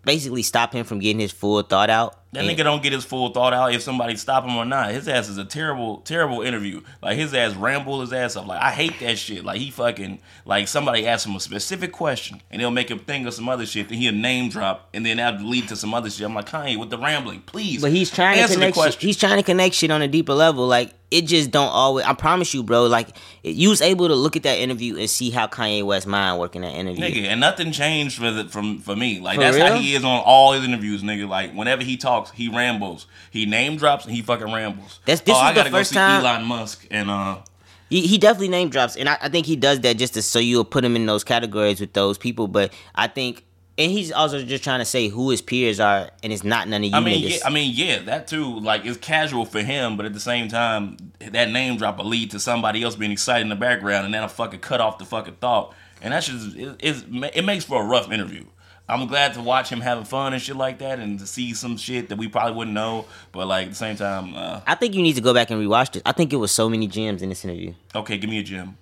basically 0.06 0.42
stop 0.42 0.72
him 0.74 0.86
from 0.86 1.00
getting 1.00 1.20
his 1.20 1.34
full 1.34 1.62
thought 1.64 1.90
out. 1.90 2.21
That 2.34 2.46
And- 2.46 2.58
nigga 2.58 2.64
don't 2.64 2.82
get 2.82 2.94
his 2.94 3.04
full 3.04 3.30
thought 3.30 3.54
out 3.54 3.74
if 3.74 3.82
somebody 3.82 4.16
stop 4.16 4.46
him 4.46 4.56
or 4.56 4.64
not. 4.64 4.92
His 4.92 5.06
ass 5.10 5.28
is 5.28 5.38
a 5.38 5.44
terrible, 5.44 5.98
terrible 5.98 6.42
interview. 6.42 6.82
Like 7.02 7.18
his 7.18 7.34
ass 7.34 7.54
ramble 7.56 8.00
his 8.00 8.14
ass 8.14 8.38
up. 8.38 8.48
Like 8.48 8.62
I 8.62 8.72
hate 8.72 9.00
that 9.02 9.18
shit. 9.18 9.44
Like 9.44 9.60
he 9.60 9.70
fucking 9.70 10.20
like 10.46 10.70
somebody 10.70 11.06
asks 11.06 11.26
him 11.26 11.36
a 11.36 11.42
specific 11.42 11.92
question 11.92 12.42
and 12.50 12.62
they'll 12.62 12.72
make 12.72 12.90
him 12.90 13.00
think 13.00 13.28
of 13.28 13.34
some 13.34 13.50
other 13.50 13.66
shit. 13.66 13.90
Then 13.90 13.98
he'll 13.98 14.14
name 14.14 14.50
drop 14.50 14.88
and 14.94 15.06
then 15.06 15.18
that'll 15.18 15.46
lead 15.46 15.68
to 15.70 15.76
some 15.76 15.94
other 15.94 16.10
shit. 16.10 16.26
I'm 16.26 16.34
like 16.34 16.50
Kanye 16.50 16.78
with 16.78 16.90
the 16.90 16.98
rambling, 16.98 17.42
please. 17.42 17.82
But 17.82 17.92
he's 17.92 18.10
trying 18.10 18.42
to 18.48 18.54
connect. 18.54 18.78
Shit, 18.78 18.96
he's 19.02 19.18
trying 19.18 19.38
to 19.38 19.44
connect 19.44 19.76
shit 19.76 19.92
on 19.92 20.02
a 20.02 20.08
deeper 20.08 20.34
level. 20.34 20.68
Like 20.68 20.94
it 21.12 21.26
just 21.26 21.52
don't 21.52 21.68
always. 21.68 22.06
I 22.06 22.14
promise 22.14 22.54
you, 22.54 22.64
bro. 22.64 22.86
Like 22.86 23.10
you 23.44 23.68
was 23.68 23.82
able 23.82 24.08
to 24.08 24.16
look 24.16 24.38
at 24.38 24.44
that 24.44 24.58
interview 24.60 24.98
and 24.98 25.10
see 25.10 25.30
how 25.30 25.46
Kanye 25.48 25.84
West 25.84 26.08
mind 26.08 26.40
work 26.40 26.56
in 26.56 26.62
that 26.62 26.74
interview. 26.74 27.04
Nigga, 27.04 27.26
and 27.26 27.42
nothing 27.42 27.74
changed 27.74 28.18
for 28.18 28.32
the, 28.32 28.46
from 28.46 28.80
for 28.80 28.96
me. 28.96 29.20
Like 29.20 29.36
For 29.36 29.42
that's 29.42 29.58
how 29.58 29.74
he 29.76 29.94
is 29.94 30.06
on 30.06 30.22
all 30.26 30.54
his 30.54 30.64
interviews, 30.64 31.04
nigga. 31.04 31.28
Like 31.28 31.52
whenever 31.54 31.84
he 31.84 31.98
talks, 31.98 32.21
he 32.30 32.48
rambles. 32.48 33.08
He 33.32 33.46
name 33.46 33.78
drops 33.78 34.06
and 34.06 34.14
he 34.16 34.22
fucking 34.22 34.52
rambles. 34.54 35.00
That's- 35.06 35.22
this 35.22 35.36
oh, 35.36 35.40
was 35.40 35.52
I 35.52 35.54
gotta 35.56 35.70
the 35.72 35.78
first 35.78 35.92
go 35.92 35.96
see 35.96 36.00
time- 36.00 36.24
Elon 36.26 36.46
Musk 36.46 36.88
and 36.92 37.10
uh 37.10 37.38
He, 37.90 38.08
he 38.08 38.18
definitely 38.18 38.48
name 38.50 38.70
drops, 38.70 38.96
and 38.96 39.10
I, 39.10 39.18
I 39.22 39.30
think 39.30 39.46
he 39.46 39.56
does 39.56 39.80
that 39.82 39.98
just 39.98 40.14
to 40.14 40.22
so 40.22 40.40
you'll 40.40 40.64
put 40.64 40.86
him 40.86 40.96
in 40.96 41.06
those 41.06 41.24
categories 41.24 41.80
with 41.82 41.92
those 41.94 42.18
people. 42.18 42.48
But 42.48 42.72
I 42.96 43.08
think, 43.08 43.44
and 43.78 43.92
he's 43.92 44.12
also 44.14 44.44
just 44.44 44.64
trying 44.64 44.80
to 44.80 44.86
say 44.86 45.10
who 45.10 45.30
his 45.30 45.42
peers 45.42 45.80
are, 45.82 46.10
and 46.24 46.32
it's 46.32 46.44
not 46.46 46.68
none 46.70 46.84
of 46.84 46.90
you 46.90 46.96
I 46.96 47.00
mean, 47.02 47.22
niggas. 47.22 47.40
yeah, 47.40 47.46
I 47.48 47.50
mean, 47.50 47.74
yeah, 47.76 48.00
that 48.04 48.28
too. 48.28 48.60
Like, 48.62 48.86
it's 48.86 48.98
casual 48.98 49.46
for 49.46 49.62
him, 49.62 49.98
but 49.98 50.06
at 50.06 50.14
the 50.14 50.20
same 50.22 50.48
time, 50.48 50.96
that 51.20 51.50
name 51.52 51.76
drop 51.78 51.98
will 51.98 52.06
lead 52.06 52.32
to 52.32 52.40
somebody 52.40 52.82
else 52.84 52.96
being 52.96 53.12
excited 53.12 53.42
in 53.42 53.50
the 53.50 53.56
background, 53.56 54.06
and 54.06 54.14
that'll 54.14 54.30
fucking 54.30 54.60
cut 54.62 54.80
off 54.80 54.98
the 54.98 55.06
fucking 55.06 55.36
thought. 55.42 55.74
And 56.02 56.14
that's 56.14 56.28
just 56.28 56.56
it, 56.56 56.76
it 57.36 57.44
makes 57.46 57.66
for 57.66 57.82
a 57.82 57.86
rough 57.86 58.12
interview. 58.12 58.46
I'm 58.92 59.08
glad 59.08 59.34
to 59.36 59.42
watch 59.42 59.70
him 59.70 59.80
having 59.80 60.04
fun 60.04 60.34
and 60.34 60.42
shit 60.42 60.58
like 60.58 60.80
that, 60.80 61.00
and 61.00 61.18
to 61.20 61.26
see 61.26 61.54
some 61.54 61.78
shit 61.78 62.10
that 62.10 62.18
we 62.18 62.28
probably 62.28 62.54
wouldn't 62.54 62.76
know. 62.76 63.06
But 63.32 63.48
like 63.48 63.66
at 63.66 63.70
the 63.72 63.76
same 63.76 63.96
time, 63.96 64.36
uh, 64.36 64.62
I 64.68 64.76
think 64.76 64.94
you 64.96 65.02
need 65.02 65.16
to 65.16 65.22
go 65.22 65.34
back 65.34 65.50
and 65.50 65.62
rewatch 65.62 65.94
this. 65.94 66.04
I 66.06 66.12
think 66.12 66.34
it 66.34 66.38
was 66.38 66.52
so 66.52 66.70
many 66.70 66.88
gems 66.88 67.22
in 67.22 67.30
this 67.30 67.46
interview. 67.46 67.74
okay, 67.96 68.18
give 68.18 68.30
me 68.30 68.40
a 68.40 68.44
gem. 68.44 68.78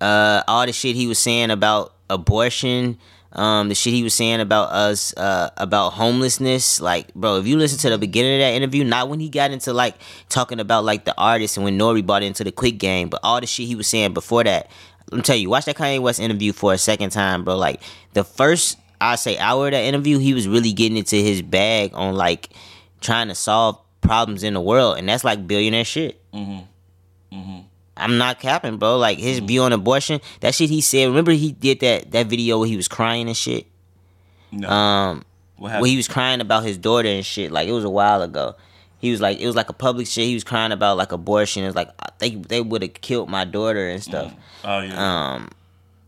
uh, 0.00 0.42
all 0.46 0.66
the 0.66 0.72
shit 0.72 0.96
he 0.96 1.06
was 1.06 1.18
saying 1.18 1.50
about 1.50 1.94
abortion, 2.08 2.98
um, 3.32 3.68
the 3.68 3.74
shit 3.74 3.92
he 3.94 4.02
was 4.02 4.12
saying 4.14 4.40
about 4.40 4.70
us, 4.70 5.14
uh, 5.16 5.50
about 5.56 5.90
homelessness. 5.94 6.80
Like, 6.80 7.12
bro, 7.14 7.38
if 7.38 7.46
you 7.46 7.56
listen 7.56 7.78
to 7.78 7.90
the 7.90 7.98
beginning 7.98 8.34
of 8.34 8.40
that 8.40 8.54
interview, 8.54 8.84
not 8.84 9.08
when 9.08 9.20
he 9.20 9.28
got 9.28 9.50
into 9.50 9.72
like 9.72 9.94
talking 10.28 10.58
about 10.60 10.84
like 10.84 11.04
the 11.04 11.14
artists 11.16 11.56
and 11.56 11.64
when 11.64 11.74
N.O.R.E. 11.74 12.02
bought 12.02 12.22
into 12.22 12.44
the 12.44 12.52
quick 12.52 12.78
game, 12.78 13.08
but 13.08 13.20
all 13.22 13.40
the 13.40 13.46
shit 13.46 13.66
he 13.66 13.74
was 13.74 13.86
saying 13.86 14.12
before 14.14 14.44
that. 14.44 14.70
Let 15.10 15.16
me 15.16 15.22
tell 15.22 15.36
you, 15.36 15.50
watch 15.50 15.64
that 15.64 15.76
Kanye 15.76 16.00
West 16.00 16.20
interview 16.20 16.52
for 16.52 16.72
a 16.72 16.78
second 16.78 17.10
time, 17.10 17.44
bro. 17.44 17.56
Like 17.56 17.80
the 18.12 18.22
first, 18.24 18.78
I 19.00 19.16
say, 19.16 19.38
hour 19.38 19.66
of 19.68 19.72
that 19.72 19.82
interview, 19.84 20.18
he 20.18 20.34
was 20.34 20.46
really 20.46 20.72
getting 20.72 20.96
into 20.98 21.16
his 21.16 21.40
bag 21.42 21.92
on 21.94 22.14
like 22.14 22.50
trying 23.00 23.28
to 23.28 23.34
solve 23.34 23.78
problems 24.02 24.42
in 24.42 24.54
the 24.54 24.60
world, 24.60 24.98
and 24.98 25.08
that's 25.08 25.24
like 25.24 25.46
billionaire 25.46 25.84
shit. 25.84 26.20
I'm 27.96 28.16
not 28.16 28.40
capping, 28.40 28.78
bro. 28.78 28.96
Like 28.98 29.18
his 29.18 29.40
view 29.40 29.62
on 29.62 29.72
abortion, 29.72 30.20
that 30.40 30.54
shit 30.54 30.70
he 30.70 30.80
said. 30.80 31.06
Remember 31.08 31.32
he 31.32 31.52
did 31.52 31.80
that 31.80 32.10
that 32.12 32.26
video 32.28 32.58
where 32.58 32.68
he 32.68 32.76
was 32.76 32.88
crying 32.88 33.26
and 33.26 33.36
shit. 33.36 33.66
No, 34.52 34.68
Um, 34.68 35.24
what 35.56 35.80
where 35.82 35.90
he 35.90 35.96
was 35.96 36.08
crying 36.08 36.40
about 36.40 36.64
his 36.64 36.78
daughter 36.78 37.08
and 37.08 37.24
shit. 37.24 37.52
Like 37.52 37.68
it 37.68 37.72
was 37.72 37.84
a 37.84 37.90
while 37.90 38.22
ago. 38.22 38.54
He 38.98 39.10
was 39.10 39.20
like, 39.20 39.38
it 39.38 39.46
was 39.46 39.54
like 39.56 39.68
a 39.70 39.74
public 39.74 40.06
shit. 40.06 40.24
He 40.26 40.34
was 40.34 40.44
crying 40.44 40.72
about 40.72 40.96
like 40.96 41.12
abortion. 41.12 41.64
It's 41.64 41.76
like 41.76 41.90
they 42.18 42.30
they 42.36 42.60
would 42.60 42.82
have 42.82 42.94
killed 42.94 43.28
my 43.28 43.44
daughter 43.44 43.88
and 43.88 44.02
stuff. 44.02 44.32
oh 44.64 44.80
yeah. 44.80 45.34
Um, 45.34 45.50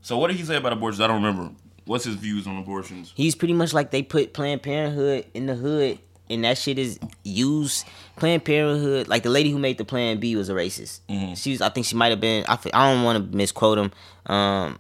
so 0.01 0.17
what 0.19 0.29
did 0.29 0.37
he 0.39 0.45
say 0.45 0.57
about 0.57 0.73
abortions? 0.73 1.01
I 1.01 1.07
don't 1.09 1.23
remember. 1.23 1.51
What's 1.85 2.05
his 2.05 2.15
views 2.17 2.47
on 2.47 2.57
abortions? 2.59 3.13
he's 3.17 3.35
pretty 3.35 3.55
much 3.55 3.73
like 3.73 3.91
they 3.91 4.03
put 4.03 4.33
Planned 4.33 4.63
Parenthood 4.63 5.27
in 5.35 5.47
the 5.47 5.55
hood, 5.55 5.99
and 6.31 6.45
that 6.45 6.57
shit 6.59 6.79
is 6.79 6.99
used. 7.25 7.85
Planned 8.17 8.45
Parenthood, 8.45 9.09
like 9.09 9.23
the 9.25 9.31
lady 9.31 9.51
who 9.51 9.59
made 9.59 9.79
the 9.79 9.85
Plan 9.85 10.19
B 10.21 10.37
was 10.37 10.49
a 10.49 10.55
racist. 10.55 11.01
Mhm. 11.09 11.37
She 11.37 11.51
was, 11.53 11.61
I 11.61 11.69
think 11.71 11.87
she 11.87 11.97
might 11.97 12.11
have 12.11 12.21
been. 12.21 12.45
I, 12.49 12.59
I 12.73 12.93
don't 12.95 13.05
want 13.05 13.31
to 13.33 13.37
misquote 13.37 13.79
him. 13.79 13.91
Um, 14.27 14.79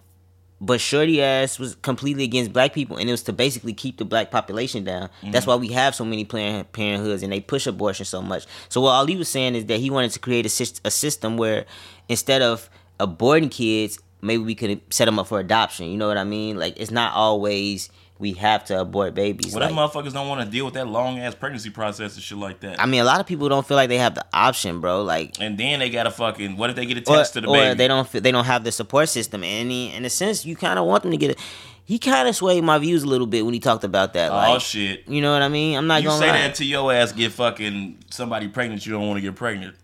but 0.60 0.80
Shorty 0.80 1.20
ass 1.20 1.58
was 1.58 1.74
completely 1.74 2.22
against 2.22 2.52
black 2.52 2.72
people, 2.72 2.96
and 2.96 3.08
it 3.08 3.12
was 3.12 3.24
to 3.24 3.32
basically 3.32 3.72
keep 3.74 3.96
the 3.98 4.04
black 4.04 4.30
population 4.30 4.84
down. 4.84 5.10
That's 5.32 5.44
why 5.44 5.56
we 5.56 5.68
have 5.72 5.92
so 5.96 6.04
many 6.04 6.24
Planned 6.24 6.70
Parenthoods, 6.70 7.24
and 7.24 7.32
they 7.32 7.40
push 7.40 7.66
abortion 7.66 8.04
so 8.06 8.22
much. 8.22 8.46
So 8.68 8.80
what 8.80 8.90
Ali 8.92 9.16
was 9.16 9.28
saying 9.28 9.56
is 9.56 9.66
that 9.66 9.80
he 9.80 9.90
wanted 9.90 10.12
to 10.12 10.20
create 10.20 10.46
a, 10.46 10.72
a 10.84 10.90
system 10.92 11.36
where 11.36 11.66
instead 12.08 12.42
of 12.42 12.70
aborting 13.00 13.50
kids, 13.50 13.98
maybe 14.22 14.42
we 14.42 14.54
could 14.54 14.80
set 14.90 15.04
them 15.06 15.18
up 15.18 15.26
for 15.26 15.38
adoption. 15.40 15.86
You 15.88 15.96
know 15.98 16.08
what 16.08 16.16
I 16.18 16.24
mean? 16.24 16.56
Like 16.58 16.78
it's 16.80 16.90
not 16.90 17.12
always 17.14 17.90
we 18.18 18.34
have 18.34 18.64
to 18.66 18.80
abort 18.80 19.14
babies. 19.14 19.52
Well, 19.52 19.68
Like, 19.68 19.74
motherfuckers 19.90 20.12
don't 20.12 20.28
want 20.28 20.44
to 20.44 20.46
deal 20.48 20.64
with 20.64 20.74
that 20.74 20.86
long 20.86 21.18
ass 21.18 21.34
pregnancy 21.34 21.70
process 21.70 22.14
and 22.14 22.22
shit 22.22 22.38
like 22.38 22.60
that. 22.60 22.80
I 22.80 22.86
mean, 22.86 23.00
a 23.00 23.04
lot 23.04 23.18
of 23.18 23.26
people 23.26 23.48
don't 23.48 23.66
feel 23.66 23.76
like 23.76 23.88
they 23.88 23.98
have 23.98 24.14
the 24.14 24.24
option, 24.32 24.80
bro. 24.80 25.02
Like 25.02 25.40
and 25.40 25.58
then 25.58 25.80
they 25.80 25.90
gotta 25.90 26.10
fucking. 26.12 26.56
What 26.56 26.70
if 26.70 26.76
they 26.76 26.86
get 26.86 26.98
a 26.98 27.00
or, 27.12 27.16
test 27.16 27.32
to 27.34 27.40
the 27.40 27.48
or 27.48 27.56
baby? 27.56 27.74
they 27.78 27.88
don't 27.88 28.08
feel, 28.08 28.20
they 28.20 28.30
don't 28.30 28.44
have 28.44 28.62
the 28.62 28.70
support 28.72 29.08
system. 29.08 29.42
And 29.42 29.70
he, 29.70 29.92
in 29.92 30.04
a 30.04 30.10
sense, 30.10 30.46
you 30.46 30.54
kind 30.54 30.78
of 30.78 30.86
want 30.86 31.02
them 31.02 31.10
to 31.10 31.16
get 31.18 31.32
it. 31.32 31.38
He 31.84 31.98
kind 31.98 32.28
of 32.28 32.36
swayed 32.36 32.62
my 32.62 32.78
views 32.78 33.02
a 33.02 33.06
little 33.08 33.26
bit 33.26 33.44
when 33.44 33.54
he 33.54 33.60
talked 33.60 33.82
about 33.82 34.12
that. 34.12 34.30
oh 34.30 34.34
Like, 34.36 34.60
shit. 34.60 35.06
you 35.08 35.20
know 35.20 35.32
what 35.32 35.42
I 35.42 35.48
mean? 35.48 35.76
I'm 35.76 35.88
not 35.88 36.00
You 36.02 36.10
gonna 36.10 36.20
say 36.20 36.30
lie. 36.30 36.38
that 36.38 36.54
to 36.54 36.64
your 36.64 36.92
ass, 36.92 37.10
get 37.10 37.32
fucking 37.32 37.98
somebody 38.08 38.46
pregnant. 38.46 38.86
You 38.86 38.92
don't 38.92 39.08
want 39.08 39.16
to 39.18 39.20
get 39.20 39.34
pregnant. 39.34 39.74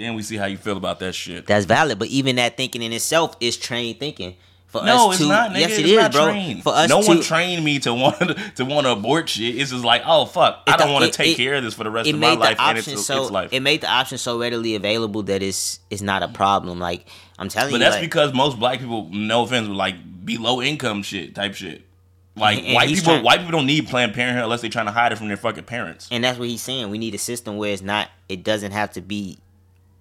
Then 0.00 0.14
we 0.14 0.22
see 0.22 0.36
how 0.36 0.46
you 0.46 0.56
feel 0.56 0.76
about 0.76 0.98
that 1.00 1.14
shit. 1.14 1.46
That's 1.46 1.66
valid, 1.66 1.98
but 1.98 2.08
even 2.08 2.36
that 2.36 2.56
thinking 2.56 2.82
in 2.82 2.92
itself 2.92 3.36
is 3.40 3.56
trained 3.56 4.00
thinking. 4.00 4.36
For 4.66 4.84
no, 4.84 5.08
us 5.10 5.16
it's 5.16 5.24
to, 5.24 5.28
not. 5.28 5.50
Nigga. 5.50 5.58
yes, 5.58 5.78
it 5.78 5.84
it's 5.86 5.90
is, 5.90 6.08
bro. 6.10 6.24
Trained. 6.30 6.62
For 6.62 6.72
us 6.72 6.88
no 6.88 7.02
to, 7.02 7.08
one 7.08 7.20
trained 7.22 7.64
me 7.64 7.80
to 7.80 7.92
want 7.92 8.18
to 8.20 8.34
to 8.54 8.64
want 8.64 8.86
to 8.86 8.92
abort 8.92 9.28
shit. 9.28 9.56
It's 9.56 9.72
just 9.72 9.84
like, 9.84 10.02
oh 10.06 10.26
fuck, 10.26 10.62
I 10.68 10.76
don't 10.76 10.92
want 10.92 11.06
to 11.06 11.10
take 11.10 11.32
it- 11.34 11.36
care 11.42 11.54
of 11.56 11.64
this 11.64 11.74
for 11.74 11.82
the 11.84 11.90
rest 11.90 12.08
of 12.08 12.16
my 12.18 12.34
life, 12.34 12.56
and 12.60 12.78
it's, 12.78 12.86
option 12.86 12.92
it's 12.98 13.06
so 13.06 13.24
life. 13.24 13.52
it 13.52 13.60
made 13.60 13.80
the 13.80 13.90
option 13.90 14.16
so 14.16 14.38
readily 14.38 14.76
available 14.76 15.24
that 15.24 15.42
it's 15.42 15.80
it's 15.90 16.02
not 16.02 16.22
a 16.22 16.28
problem. 16.28 16.78
Like 16.78 17.04
I'm 17.38 17.48
telling 17.48 17.72
But 17.72 17.78
you, 17.78 17.78
but 17.80 17.84
that's 17.84 17.94
like, 17.96 18.02
because 18.02 18.32
most 18.32 18.58
black 18.60 18.78
people, 18.78 19.08
no 19.10 19.42
offense, 19.42 19.66
would 19.66 19.76
like 19.76 19.96
be 20.24 20.38
low 20.38 20.62
income 20.62 21.02
shit 21.02 21.34
type 21.34 21.54
shit. 21.54 21.82
Like 22.36 22.58
And- 22.58 22.66
and 22.68 22.74
white 22.76 22.88
people, 22.90 23.02
trying- 23.02 23.24
white 23.24 23.38
people 23.40 23.58
don't 23.58 23.66
need 23.66 23.88
Planned 23.88 24.14
Parenthood 24.14 24.44
unless 24.44 24.60
they're 24.60 24.70
trying 24.70 24.86
to 24.86 24.92
hide 24.92 25.10
it 25.10 25.16
from 25.18 25.26
their 25.26 25.36
fucking 25.36 25.64
parents. 25.64 26.06
and 26.12 26.22
that's 26.22 26.38
what 26.38 26.48
he's 26.48 26.62
saying. 26.62 26.90
We 26.90 26.98
need 26.98 27.12
a 27.12 27.18
system 27.18 27.56
where 27.56 27.72
it's 27.72 27.82
not. 27.82 28.08
It 28.28 28.44
doesn't 28.44 28.70
have 28.70 28.92
to 28.92 29.00
be 29.00 29.38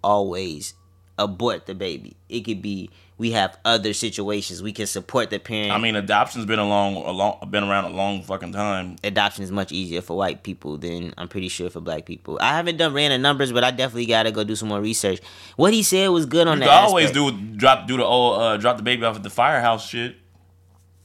always 0.04 0.74
abort 1.18 1.66
the 1.66 1.76
baby. 1.76 2.16
It 2.30 2.42
could 2.42 2.62
be 2.62 2.90
we 3.18 3.32
have 3.32 3.58
other 3.66 3.92
situations 3.94 4.64
we 4.64 4.72
can 4.72 4.88
support 4.88 5.30
the 5.30 5.40
parent. 5.40 5.72
I 5.74 5.78
mean, 5.78 5.98
adoption's 5.98 6.46
been 6.46 6.60
a 6.60 6.66
long, 6.68 6.96
a 6.96 7.12
long, 7.12 7.38
been 7.52 7.66
around 7.66 7.84
a 7.84 7.90
long 7.90 8.24
fucking 8.24 8.54
time. 8.54 8.96
adoption 9.04 9.44
is 9.44 9.52
much 9.52 9.74
easier 9.74 10.00
for 10.02 10.16
white 10.16 10.42
people 10.44 10.78
than 10.78 11.14
I'm 11.18 11.28
pretty 11.28 11.50
sure 11.50 11.70
for 11.70 11.82
black 11.82 12.06
people. 12.06 12.38
I 12.42 12.56
haven't 12.56 12.78
done 12.78 12.94
random 12.94 13.22
numbers, 13.22 13.52
but 13.52 13.66
I 13.66 13.72
definitely 13.72 14.06
gotta 14.06 14.32
go 14.32 14.46
do 14.46 14.56
some 14.56 14.70
more 14.70 14.80
research. 14.80 15.20
What 15.58 15.74
he 15.74 15.84
said 15.84 16.08
was 16.08 16.26
good 16.26 16.48
on 16.48 16.60
You 16.60 16.66
that. 16.68 16.84
always 16.86 17.12
do 17.12 17.32
drop 17.58 17.88
do 17.88 17.98
the 17.98 18.06
old 18.06 18.42
uh, 18.42 18.56
drop 18.56 18.78
the 18.78 18.84
baby 18.84 19.04
off 19.04 19.18
at 19.18 19.24
the 19.24 19.30
firehouse 19.30 19.86
shit. 19.86 20.16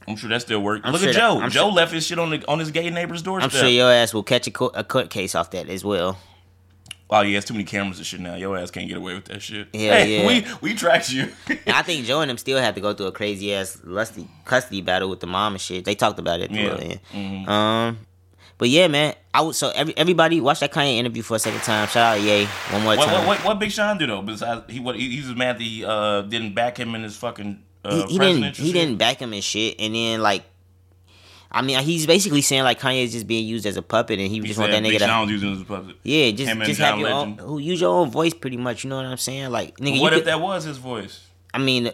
I'm 0.07 0.15
sure 0.15 0.29
that 0.29 0.41
still 0.41 0.61
works. 0.61 0.87
Look 0.87 1.01
sure 1.01 1.09
at 1.09 1.15
Joe. 1.15 1.39
I'm 1.41 1.49
Joe 1.49 1.63
sure- 1.63 1.71
left 1.73 1.91
his 1.91 2.05
shit 2.05 2.19
on 2.19 2.29
the 2.29 2.45
on 2.47 2.59
his 2.59 2.71
gay 2.71 2.89
neighbor's 2.91 3.23
doorstep. 3.23 3.51
I'm 3.51 3.59
sure 3.59 3.67
your 3.67 3.91
ass 3.91 4.13
will 4.13 4.23
catch 4.23 4.47
a, 4.47 4.51
co- 4.51 4.71
a 4.73 4.83
court 4.85 5.09
case 5.09 5.35
off 5.35 5.51
that 5.51 5.67
as 5.67 5.83
well. 5.83 6.17
Oh 7.09 7.21
yeah, 7.21 7.37
it's 7.37 7.45
too 7.47 7.53
many 7.53 7.63
cameras 7.65 7.97
and 7.97 8.05
shit 8.07 8.19
now. 8.19 8.35
Your 8.35 8.57
ass 8.57 8.71
can't 8.71 8.87
get 8.87 8.97
away 8.97 9.13
with 9.13 9.25
that 9.25 9.41
shit. 9.41 9.67
Yeah, 9.73 9.97
hey, 9.99 10.21
yeah. 10.21 10.27
we 10.27 10.45
we 10.71 10.73
tracked 10.75 11.11
you. 11.11 11.31
I 11.67 11.83
think 11.83 12.05
Joe 12.05 12.21
and 12.21 12.29
them 12.29 12.37
still 12.37 12.57
have 12.59 12.73
to 12.75 12.81
go 12.81 12.93
through 12.93 13.07
a 13.07 13.11
crazy 13.11 13.53
ass 13.53 13.79
lusty 13.83 14.27
custody 14.45 14.81
battle 14.81 15.09
with 15.09 15.19
the 15.19 15.27
mom 15.27 15.53
and 15.53 15.61
shit. 15.61 15.85
They 15.85 15.93
talked 15.95 16.17
about 16.17 16.39
it. 16.39 16.49
Yeah. 16.51 16.95
Mhm. 17.13 17.47
Um, 17.47 17.99
but 18.57 18.69
yeah, 18.69 18.87
man, 18.87 19.13
I 19.33 19.41
would 19.41 19.53
so 19.55 19.69
every, 19.75 19.95
everybody 19.97 20.41
watch 20.41 20.61
that 20.61 20.71
Kanye 20.71 20.97
interview 20.97 21.21
for 21.21 21.35
a 21.35 21.39
second 21.39 21.59
time. 21.61 21.87
Shout 21.89 22.17
out 22.17 22.21
Ye 22.21 22.45
one 22.71 22.81
more 22.83 22.95
What, 22.95 23.05
time. 23.05 23.17
what, 23.19 23.27
what, 23.27 23.45
what 23.45 23.59
Big 23.59 23.71
Sean 23.71 23.97
do 23.99 24.07
though? 24.07 24.21
Besides 24.23 24.63
he 24.69 24.79
what 24.79 24.95
he, 24.95 25.09
he 25.09 25.27
was 25.27 25.35
mad 25.35 25.57
that 25.57 25.63
he 25.63 25.85
uh, 25.85 26.21
didn't 26.23 26.55
back 26.55 26.77
him 26.77 26.95
in 26.95 27.03
his 27.03 27.15
fucking 27.17 27.61
uh, 27.83 28.07
he, 28.07 28.13
he 28.13 28.19
didn't 28.19 28.55
he 28.55 28.65
shit? 28.65 28.73
didn't 28.73 28.97
back 28.97 29.19
him 29.19 29.31
and 29.33 29.43
shit 29.43 29.75
and 29.79 29.93
then 29.93 30.21
like 30.21 30.43
I 31.55 31.61
mean 31.61 31.79
he's 31.79 32.05
basically 32.05 32.41
saying 32.41 32.63
like 32.63 32.79
Kanye 32.81 33.03
is 33.05 33.13
just 33.13 33.25
being 33.27 33.47
used 33.47 33.65
as 33.65 33.77
a 33.77 33.81
puppet 33.81 34.19
and 34.19 34.27
he, 34.29 34.35
He 34.41 34.47
just 34.47 34.59
want 34.59 34.71
that 34.73 34.83
nigga 34.83 34.89
Big 34.89 34.99
to 34.99 35.05
Sean 35.05 35.21
was 35.21 35.31
using 35.31 35.55
his 35.55 35.63
puppet. 35.63 35.95
yeah 36.03 36.29
just 36.31 36.49
him 36.51 36.59
just 36.63 36.79
have 36.81 36.95
John 36.95 36.99
your 36.99 37.09
own 37.09 37.37
who 37.37 37.57
use 37.59 37.79
your 37.79 37.95
own 37.95 38.11
voice 38.11 38.33
pretty 38.33 38.57
much 38.57 38.83
you 38.83 38.89
know 38.89 38.97
what 38.97 39.05
I'm 39.05 39.17
saying 39.17 39.49
like 39.51 39.77
nigga 39.77 40.01
what 40.01 40.11
if 40.13 40.19
could, 40.19 40.27
that 40.27 40.41
was 40.41 40.65
his 40.65 40.77
voice? 40.77 41.25
I 41.53 41.59
mean 41.59 41.85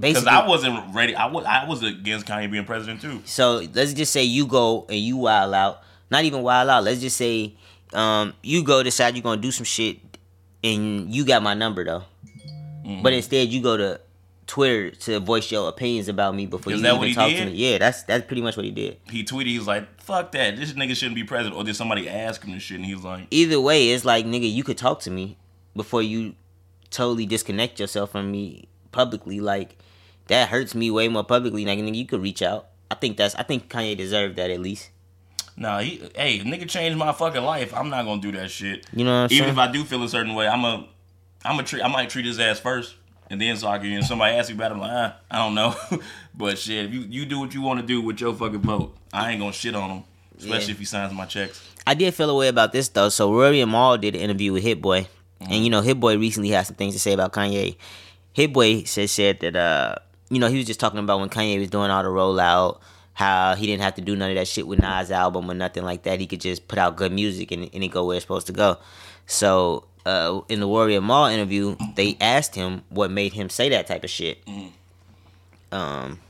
basically, 0.00 0.22
Because 0.24 0.26
I 0.26 0.46
wasn't 0.48 0.94
ready. 0.94 1.14
I 1.14 1.26
was 1.26 1.44
I 1.44 1.66
was 1.68 1.82
against 1.82 2.26
Kanye 2.26 2.50
being 2.50 2.64
president 2.64 3.02
too. 3.02 3.20
so 3.26 3.62
let's 3.74 3.92
just 3.92 4.12
say 4.12 4.24
you 4.24 4.46
go 4.46 4.86
and 4.88 4.98
you 4.98 5.18
wild 5.18 5.52
out 5.54 5.82
not 6.10 6.24
even 6.24 6.42
wild 6.42 6.70
out 6.70 6.82
let's 6.82 7.00
just 7.00 7.16
say 7.18 7.54
um 7.92 8.32
you 8.42 8.64
go 8.64 8.82
decide 8.82 9.14
you're 9.14 9.22
gonna 9.22 9.40
do 9.40 9.50
some 9.52 9.64
shit 9.64 9.98
and 10.64 11.14
you 11.14 11.24
got 11.26 11.42
my 11.42 11.52
number 11.54 11.84
though 11.84 12.04
Mm-hmm. 12.82 13.02
but 13.02 13.12
instead 13.12 13.46
you 13.48 13.62
go 13.62 13.76
to 13.76 14.00
Twitter 14.52 14.90
to 14.90 15.18
voice 15.18 15.50
your 15.50 15.66
opinions 15.70 16.08
about 16.08 16.34
me 16.34 16.44
before 16.44 16.74
Is 16.74 16.82
you 16.82 16.86
even 16.86 17.14
talk 17.14 17.30
to 17.30 17.46
me. 17.46 17.52
Yeah, 17.52 17.78
that's 17.78 18.02
that's 18.02 18.26
pretty 18.26 18.42
much 18.42 18.54
what 18.54 18.66
he 18.66 18.70
did. 18.70 18.98
He 19.10 19.24
tweeted, 19.24 19.46
he's 19.46 19.66
like, 19.66 19.98
"Fuck 20.02 20.32
that! 20.32 20.58
This 20.58 20.74
nigga 20.74 20.94
shouldn't 20.94 21.14
be 21.14 21.24
president." 21.24 21.56
Or 21.56 21.64
did 21.64 21.74
somebody 21.74 22.06
ask 22.06 22.44
him 22.44 22.52
this 22.52 22.62
shit? 22.62 22.76
And 22.76 22.84
he's 22.84 23.02
like, 23.02 23.28
either 23.30 23.58
way, 23.58 23.88
it's 23.88 24.04
like 24.04 24.26
nigga, 24.26 24.52
you 24.52 24.62
could 24.62 24.76
talk 24.76 25.00
to 25.00 25.10
me 25.10 25.38
before 25.74 26.02
you 26.02 26.34
totally 26.90 27.24
disconnect 27.24 27.80
yourself 27.80 28.10
from 28.12 28.30
me 28.30 28.68
publicly. 28.90 29.40
Like 29.40 29.78
that 30.26 30.50
hurts 30.50 30.74
me 30.74 30.90
way 30.90 31.08
more 31.08 31.24
publicly. 31.24 31.64
Like 31.64 31.78
nigga, 31.78 31.94
you 31.94 32.04
could 32.04 32.20
reach 32.20 32.42
out. 32.42 32.66
I 32.90 32.94
think 32.96 33.16
that's. 33.16 33.34
I 33.36 33.44
think 33.44 33.70
Kanye 33.70 33.96
deserved 33.96 34.36
that 34.36 34.50
at 34.50 34.60
least. 34.60 34.90
"Nah, 35.56 35.78
he, 35.78 36.02
hey, 36.14 36.40
nigga 36.40 36.68
changed 36.68 36.98
my 36.98 37.12
fucking 37.12 37.42
life. 37.42 37.72
I'm 37.74 37.88
not 37.88 38.04
gonna 38.04 38.20
do 38.20 38.32
that 38.32 38.50
shit. 38.50 38.86
You 38.92 39.06
know 39.06 39.12
what 39.12 39.18
I'm 39.18 39.24
Even 39.32 39.44
saying? 39.44 39.50
if 39.52 39.58
I 39.58 39.72
do 39.72 39.82
feel 39.84 40.02
a 40.02 40.10
certain 40.10 40.34
way, 40.34 40.46
I'm 40.46 40.62
a, 40.66 40.86
I'm 41.42 41.58
a 41.58 41.62
treat. 41.62 41.82
I 41.82 41.88
might 41.88 42.10
treat 42.10 42.26
his 42.26 42.38
ass 42.38 42.60
first, 42.60 42.96
and 43.32 43.40
then 43.40 43.56
so 43.56 43.66
I 43.66 43.78
can. 43.78 43.90
And 43.92 44.04
somebody 44.04 44.36
asks 44.36 44.50
me 44.50 44.56
about 44.56 44.70
it, 44.72 44.74
I'm 44.74 44.80
like, 44.80 44.90
ah, 44.92 45.16
I 45.30 45.38
don't 45.38 45.54
know. 45.54 45.74
but 46.34 46.58
shit, 46.58 46.84
if 46.84 46.92
you 46.94 47.00
you 47.08 47.24
do 47.24 47.40
what 47.40 47.54
you 47.54 47.62
want 47.62 47.80
to 47.80 47.86
do 47.86 48.00
with 48.02 48.20
your 48.20 48.34
fucking 48.34 48.60
vote, 48.60 48.94
I 49.12 49.30
ain't 49.32 49.40
gonna 49.40 49.52
shit 49.52 49.74
on 49.74 49.90
him, 49.90 50.04
especially 50.38 50.66
Yeah. 50.66 50.70
if 50.72 50.78
he 50.78 50.84
signs 50.84 51.12
my 51.14 51.24
checks. 51.24 51.60
I 51.86 51.94
did 51.94 52.14
feel 52.14 52.30
a 52.30 52.36
way 52.36 52.48
about 52.48 52.72
this 52.72 52.88
though. 52.88 53.08
So 53.08 53.32
Rory 53.34 53.60
and 53.62 53.72
Mal 53.72 53.96
did 53.98 54.14
an 54.14 54.20
interview 54.20 54.52
with 54.52 54.62
Hit 54.62 54.80
Boy, 54.82 55.08
and 55.40 55.64
you 55.64 55.70
know 55.70 55.80
Hit 55.80 55.98
Boy 55.98 56.18
recently 56.18 56.50
had 56.50 56.66
some 56.66 56.76
things 56.76 56.94
to 56.94 57.00
say 57.00 57.14
about 57.14 57.32
Kanye. 57.32 57.76
Hit 58.34 58.52
Boy 58.52 58.84
said 58.84 59.08
said 59.10 59.40
that 59.40 59.56
uh 59.56 59.96
you 60.30 60.38
know 60.38 60.48
he 60.48 60.58
was 60.58 60.66
just 60.66 60.78
talking 60.78 60.98
about 61.00 61.18
when 61.20 61.30
Kanye 61.30 61.58
was 61.58 61.70
doing 61.70 61.90
all 61.90 62.02
the 62.02 62.08
rollout, 62.10 62.80
how 63.14 63.54
he 63.54 63.66
didn't 63.66 63.82
have 63.82 63.94
to 63.94 64.02
do 64.02 64.14
none 64.14 64.28
of 64.30 64.36
that 64.36 64.46
shit 64.46 64.66
with 64.66 64.78
Nas 64.78 65.10
album 65.10 65.50
or 65.50 65.54
nothing 65.54 65.84
like 65.84 66.02
that. 66.04 66.20
He 66.20 66.26
could 66.26 66.40
just 66.42 66.68
put 66.68 66.78
out 66.78 66.96
good 66.96 67.12
music 67.12 67.50
and, 67.50 67.68
and 67.72 67.82
it 67.82 67.88
go 67.88 68.04
where 68.04 68.16
it's 68.16 68.24
supposed 68.24 68.46
to 68.48 68.52
go. 68.52 68.76
So 69.26 69.84
uh, 70.04 70.40
in 70.48 70.60
the 70.60 70.68
Warrior 70.68 71.00
Mall 71.00 71.26
interview, 71.26 71.76
they 71.94 72.16
asked 72.20 72.54
him 72.54 72.82
what 72.88 73.10
made 73.10 73.32
him 73.32 73.48
say 73.48 73.68
that 73.68 73.86
type 73.86 74.04
of 74.04 74.10
shit. 74.10 74.38
Um, 75.70 76.20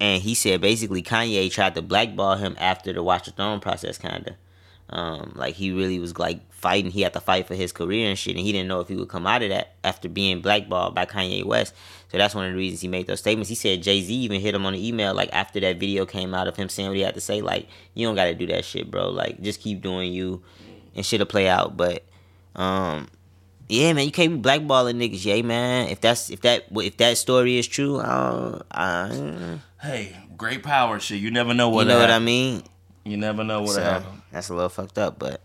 and 0.00 0.22
he 0.22 0.34
said 0.34 0.60
basically 0.60 1.02
Kanye 1.02 1.50
tried 1.50 1.74
to 1.74 1.82
blackball 1.82 2.36
him 2.36 2.56
after 2.58 2.92
the 2.92 3.02
Watch 3.02 3.26
the 3.26 3.32
Throne 3.32 3.60
process, 3.60 3.98
kind 3.98 4.28
of. 4.28 4.34
Um, 4.88 5.32
like 5.34 5.56
he 5.56 5.72
really 5.72 5.98
was 5.98 6.16
like 6.16 6.40
fighting. 6.52 6.92
He 6.92 7.02
had 7.02 7.12
to 7.14 7.20
fight 7.20 7.48
for 7.48 7.56
his 7.56 7.72
career 7.72 8.08
and 8.08 8.16
shit, 8.16 8.36
and 8.36 8.44
he 8.44 8.52
didn't 8.52 8.68
know 8.68 8.80
if 8.80 8.88
he 8.88 8.94
would 8.94 9.08
come 9.08 9.26
out 9.26 9.42
of 9.42 9.48
that 9.48 9.74
after 9.82 10.08
being 10.08 10.40
blackballed 10.40 10.94
by 10.94 11.06
Kanye 11.06 11.44
West. 11.44 11.74
So 12.08 12.18
that's 12.18 12.36
one 12.36 12.46
of 12.46 12.52
the 12.52 12.56
reasons 12.56 12.82
he 12.82 12.88
made 12.88 13.08
those 13.08 13.18
statements. 13.18 13.48
He 13.48 13.56
said 13.56 13.82
Jay 13.82 14.00
Z 14.00 14.14
even 14.14 14.40
hit 14.40 14.54
him 14.54 14.64
on 14.64 14.74
the 14.74 14.86
email 14.86 15.12
like 15.12 15.30
after 15.32 15.58
that 15.58 15.80
video 15.80 16.06
came 16.06 16.34
out 16.34 16.46
of 16.46 16.54
him 16.54 16.68
saying 16.68 16.88
what 16.88 16.96
he 16.96 17.02
had 17.02 17.14
to 17.14 17.20
say. 17.20 17.40
Like 17.40 17.68
you 17.94 18.06
don't 18.06 18.14
got 18.14 18.26
to 18.26 18.34
do 18.34 18.46
that 18.46 18.64
shit, 18.64 18.88
bro. 18.88 19.10
Like 19.10 19.42
just 19.42 19.60
keep 19.60 19.82
doing 19.82 20.12
you, 20.12 20.42
and 20.96 21.06
shit'll 21.06 21.26
play 21.26 21.48
out. 21.48 21.76
But 21.76 22.02
um, 22.56 23.06
yeah, 23.68 23.92
man, 23.92 24.04
you 24.06 24.10
can't 24.12 24.42
be 24.42 24.48
blackballing 24.48 24.96
niggas, 24.96 25.24
yeah, 25.24 25.40
man. 25.42 25.88
If 25.88 26.00
that's 26.00 26.30
if 26.30 26.40
that 26.40 26.64
if 26.72 26.96
that 26.96 27.16
story 27.18 27.58
is 27.58 27.68
true, 27.68 27.98
uh, 27.98 28.62
I, 28.72 29.58
Hey, 29.80 30.16
great 30.36 30.62
power, 30.64 30.98
shit. 30.98 31.20
You 31.20 31.30
never 31.30 31.54
know 31.54 31.68
what. 31.68 31.82
you 31.86 31.92
know 31.92 32.00
what 32.00 32.10
I 32.10 32.18
mean. 32.18 32.62
You 33.04 33.16
never 33.16 33.44
know 33.44 33.60
what 33.62 33.70
So, 33.74 33.82
happened. 33.82 34.22
that's 34.32 34.48
a 34.48 34.54
little 34.54 34.68
fucked 34.68 34.98
up, 34.98 35.16
but 35.18 35.40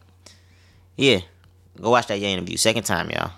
yeah, 0.98 1.20
go 1.80 1.92
watch 1.92 2.08
that 2.08 2.20
Ye 2.20 2.32
interview. 2.34 2.58
Second 2.58 2.84
time, 2.84 3.12
y'all. 3.12 3.32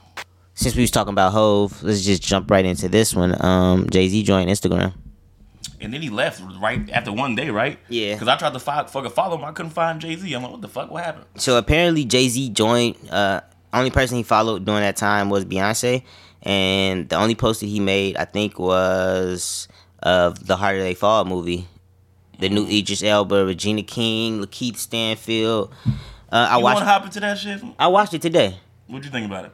Since 0.55 0.75
we 0.75 0.84
was 0.84 0.91
talking 0.91 1.12
about 1.13 1.34
Hove, 1.34 1.82
let's 1.84 2.03
just 2.05 2.22
jump 2.22 2.50
right 2.51 2.63
into 2.63 2.88
this 2.88 3.15
one. 3.15 3.36
Um, 3.43 3.89
Jay 3.89 4.08
Z 4.08 4.24
joined 4.24 4.50
Instagram. 4.50 4.93
And 5.82 5.93
then 5.93 6.01
he 6.01 6.10
left 6.10 6.41
right 6.62 6.89
after 6.91 7.12
one 7.12 7.36
day, 7.36 7.50
right? 7.50 7.77
Yeah. 7.89 8.13
Because 8.15 8.27
I 8.27 8.38
tried 8.38 8.53
to 8.53 8.60
fi- 8.60 8.86
fucking 8.86 9.12
follow 9.12 9.38
him, 9.38 9.43
I 9.43 9.51
couldn't 9.51 9.72
find 9.72 10.00
Jay 10.00 10.15
Z. 10.15 10.32
I'm 10.34 10.43
like, 10.43 10.51
what 10.51 10.62
the 10.62 10.67
fuck? 10.67 10.89
What 10.91 11.03
happened? 11.03 11.25
So 11.38 11.58
apparently 11.58 12.05
Jay 12.05 12.27
Z 12.29 12.50
joined. 12.50 12.96
Uh, 13.10 13.41
only 13.74 13.89
person 13.89 14.17
he 14.17 14.24
followed 14.24 14.65
during 14.65 14.82
that 14.82 14.96
time 14.98 15.29
was 15.29 15.46
Beyonce, 15.46 16.03
and 16.43 17.10
the 17.10 17.15
only 17.15 17.34
post 17.36 17.62
that 17.62 17.65
he 17.67 17.79
made, 17.79 18.15
I 18.17 18.25
think, 18.25 18.60
was 18.60 19.67
of 20.01 20.46
the 20.46 20.55
Harder 20.58 20.82
They 20.84 20.93
Fall 20.93 21.25
movie, 21.25 21.67
the 22.39 22.50
new 22.50 22.67
Idris 22.67 23.01
Elba, 23.03 23.46
Regina 23.46 23.82
King, 23.84 24.41
Lakeith 24.41 24.77
Stanfield. 24.77 25.74
Uh, 26.32 26.48
I 26.51 26.58
you 26.58 26.63
want 26.63 26.75
watched. 26.75 26.79
to 26.79 26.86
hop 26.86 27.05
into 27.05 27.20
that 27.22 27.38
shit? 27.38 27.62
I 27.79 27.88
watched 27.88 28.13
it 28.13 28.22
today. 28.22 28.58
What'd 28.88 29.05
you 29.05 29.12
think 29.12 29.25
about 29.25 29.46
it? 29.46 29.51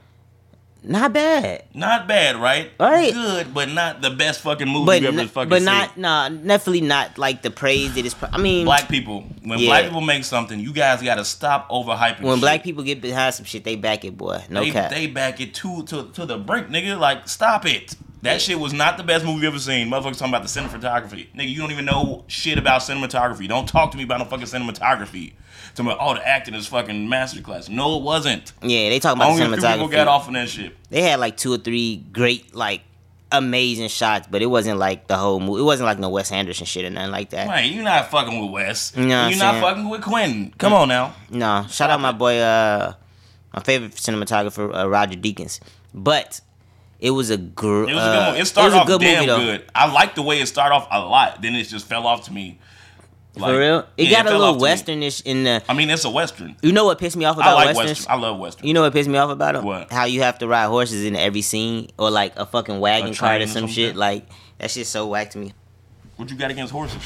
Not 0.81 1.11
bad. 1.13 1.65
Not 1.73 2.07
bad, 2.07 2.37
right? 2.37 2.71
Right. 2.79 3.13
Good, 3.13 3.53
but 3.53 3.69
not 3.69 4.01
the 4.01 4.09
best 4.11 4.39
fucking 4.41 4.67
movie 4.67 4.85
but 4.85 5.01
you 5.01 5.09
ever 5.09 5.19
n- 5.19 5.27
fucking 5.27 5.49
but 5.49 5.57
seen. 5.57 5.65
not 5.65 5.97
nah 5.97 6.29
definitely 6.29 6.81
not 6.81 7.17
like 7.17 7.41
the 7.41 7.51
praise 7.51 7.93
that 7.95 8.05
is. 8.05 8.15
I 8.31 8.37
mean, 8.37 8.63
Black 8.65 8.87
people, 8.87 9.25
when 9.43 9.59
Yeah. 9.59 9.67
black 9.67 9.83
people 9.85 10.01
make 10.01 10.23
something, 10.23 10.57
you 10.59 10.71
guys 10.71 11.01
got 11.01 11.15
to 11.15 11.25
stop 11.25 11.69
overhyping. 11.69 12.21
when 12.21 12.35
shit. 12.37 12.41
black 12.41 12.63
people 12.63 12.83
get 12.83 13.01
behind 13.01 13.33
some 13.35 13.45
shit, 13.45 13.65
they 13.65 13.75
back 13.75 14.05
it, 14.05 14.17
boy. 14.17 14.41
No 14.49 14.61
they, 14.63 14.71
cap. 14.71 14.89
they 14.89 15.07
back 15.07 15.41
it 15.41 15.53
to, 15.55 15.83
to 15.83 16.09
to 16.13 16.25
the 16.25 16.37
brink, 16.37 16.67
nigga. 16.69 16.97
Like, 16.97 17.27
stop 17.27 17.65
it. 17.65 17.95
That 18.21 18.41
shit 18.41 18.59
was 18.59 18.73
not 18.73 18.97
the 18.97 19.03
best 19.03 19.23
movie 19.23 19.41
you 19.43 19.47
ever 19.47 19.59
seen. 19.59 19.87
Motherfuckers 19.89 20.17
talking 20.17 20.33
about 20.33 20.43
the 20.43 20.49
cinematography. 20.49 21.27
Nigga, 21.33 21.49
you 21.51 21.57
don't 21.59 21.71
even 21.71 21.85
know 21.85 22.25
shit 22.27 22.57
about 22.57 22.81
cinematography. 22.81 23.47
Don't 23.47 23.67
talk 23.67 23.91
to 23.91 23.97
me 23.97 24.03
about 24.03 24.19
no 24.19 24.25
fucking 24.25 24.45
cinematography. 24.45 25.33
Talking 25.75 25.91
about, 25.91 25.97
oh, 26.01 26.13
the 26.15 26.27
acting 26.27 26.55
is 26.55 26.67
fucking 26.67 27.07
masterclass. 27.07 27.69
No, 27.69 27.97
it 27.97 28.03
wasn't. 28.03 28.51
yeah, 28.61 28.89
they 28.89 28.99
talking 28.99 29.19
about 29.21 29.31
Only 29.31 29.55
the 29.55 29.61
few 29.61 29.67
people 29.69 29.87
got 29.87 30.07
off 30.07 30.27
on 30.27 30.33
that 30.33 30.49
shit. 30.49 30.75
They 30.89 31.01
had 31.01 31.19
like 31.19 31.37
two 31.37 31.53
or 31.53 31.57
three 31.57 31.97
great 32.11 32.53
like 32.55 32.81
amazing 33.31 33.87
shots, 33.89 34.27
but 34.29 34.41
it 34.41 34.47
wasn't 34.47 34.79
like 34.79 35.07
the 35.07 35.15
whole 35.17 35.39
movie. 35.39 35.61
It 35.61 35.65
wasn't 35.65 35.87
like 35.87 35.99
no 35.99 36.09
Wes 36.09 36.31
Anderson 36.31 36.65
shit 36.65 36.85
or 36.85 36.89
nothing 36.89 37.11
like 37.11 37.29
that. 37.31 37.47
Right, 37.47 37.71
you're 37.71 37.83
not 37.83 38.09
fucking 38.09 38.39
with 38.41 38.51
Wes. 38.51 38.93
You 38.95 39.05
know 39.05 39.27
you're 39.27 39.37
not 39.39 39.51
saying? 39.53 39.63
fucking 39.63 39.89
with 39.89 40.01
Quentin. 40.01 40.53
Come 40.57 40.73
on 40.73 40.87
now. 40.87 41.13
No, 41.29 41.65
shout 41.69 41.89
out 41.89 41.99
my 41.99 42.11
boy, 42.11 42.37
uh, 42.39 42.93
my 43.53 43.61
favorite 43.61 43.93
cinematographer, 43.93 44.75
uh, 44.83 44.89
Roger 44.89 45.17
Deakins. 45.17 45.59
But 45.93 46.41
it 46.99 47.11
was 47.11 47.29
a 47.29 47.37
gr- 47.37 47.87
It 47.87 47.93
was 47.95 48.03
a 48.03 48.07
uh, 48.07 48.19
good 48.25 48.29
movie. 48.31 48.41
It 48.41 48.45
started 48.45 48.67
was 48.67 48.73
a 48.73 48.81
off 48.81 48.87
good 48.87 49.01
damn 49.01 49.15
movie, 49.15 49.27
though. 49.27 49.39
good. 49.57 49.65
I 49.73 49.91
liked 49.91 50.15
the 50.15 50.21
way 50.23 50.39
it 50.41 50.47
started 50.47 50.75
off 50.75 50.87
a 50.91 50.99
lot. 50.99 51.41
Then 51.41 51.55
it 51.55 51.63
just 51.67 51.85
fell 51.87 52.05
off 52.07 52.25
to 52.25 52.33
me. 52.33 52.59
Like, 53.35 53.53
For 53.53 53.59
real, 53.59 53.85
it 53.95 54.07
yeah, 54.07 54.23
got 54.23 54.33
a 54.33 54.37
little 54.37 54.55
off 54.55 54.83
to 54.83 54.95
me. 54.95 55.07
westernish 55.07 55.21
in 55.23 55.43
the. 55.43 55.63
I 55.69 55.73
mean, 55.73 55.89
it's 55.89 56.03
a 56.03 56.09
western. 56.09 56.55
You 56.61 56.71
know 56.73 56.85
what 56.85 56.97
pissed 56.99 57.15
me 57.15 57.25
off 57.25 57.37
I 57.37 57.41
about 57.41 57.55
like 57.55 57.67
westerns? 57.75 57.89
western. 57.99 58.11
I 58.11 58.15
love 58.17 58.39
western. 58.39 58.67
You 58.67 58.73
know 58.73 58.81
what 58.81 58.91
pissed 58.91 59.07
me 59.09 59.17
off 59.17 59.29
about 59.29 59.53
them? 59.53 59.63
What? 59.65 59.91
How 59.91 60.05
you 60.05 60.21
have 60.23 60.39
to 60.39 60.47
ride 60.47 60.65
horses 60.65 61.05
in 61.05 61.15
every 61.15 61.41
scene, 61.43 61.89
or 61.97 62.09
like 62.09 62.35
a 62.37 62.45
fucking 62.45 62.79
wagon 62.79 63.11
A 63.11 63.15
cart 63.15 63.41
or 63.41 63.47
some 63.47 63.67
shit. 63.67 63.95
Like 63.95 64.27
that 64.57 64.71
shit's 64.71 64.89
so 64.89 65.07
whack 65.07 65.29
to 65.31 65.37
me. 65.37 65.53
what 66.17 66.29
you 66.29 66.35
got 66.37 66.49
against 66.51 66.73
horses? 66.73 67.01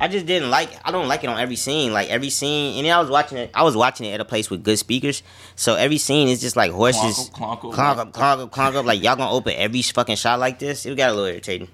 I 0.00 0.08
just 0.08 0.24
didn't 0.24 0.50
like. 0.50 0.70
I 0.84 0.90
don't 0.92 1.06
like 1.08 1.22
it 1.24 1.26
on 1.28 1.38
every 1.38 1.56
scene. 1.56 1.92
Like 1.92 2.08
every 2.08 2.30
scene, 2.30 2.78
and 2.78 2.86
then 2.86 2.96
I 2.96 3.00
was 3.00 3.10
watching 3.10 3.38
it. 3.38 3.50
I 3.54 3.62
was 3.62 3.76
watching 3.76 4.06
it 4.06 4.12
at 4.14 4.20
a 4.20 4.24
place 4.24 4.48
with 4.48 4.62
good 4.64 4.78
speakers. 4.78 5.22
So 5.54 5.74
every 5.74 5.98
scene 5.98 6.28
is 6.28 6.40
just 6.40 6.56
like 6.56 6.70
horses 6.72 7.28
clonk 7.34 7.56
up. 7.56 7.60
clonk 7.62 7.98
up, 7.98 8.12
clonk 8.12 8.40
up, 8.44 8.50
clonk 8.52 8.74
up. 8.76 8.86
Like 8.86 9.02
y'all 9.02 9.16
gonna 9.16 9.32
open 9.32 9.52
every 9.56 9.82
fucking 9.82 10.16
shot 10.16 10.38
like 10.40 10.58
this? 10.58 10.86
It 10.86 10.96
got 10.96 11.10
a 11.10 11.12
little 11.12 11.26
irritating. 11.26 11.68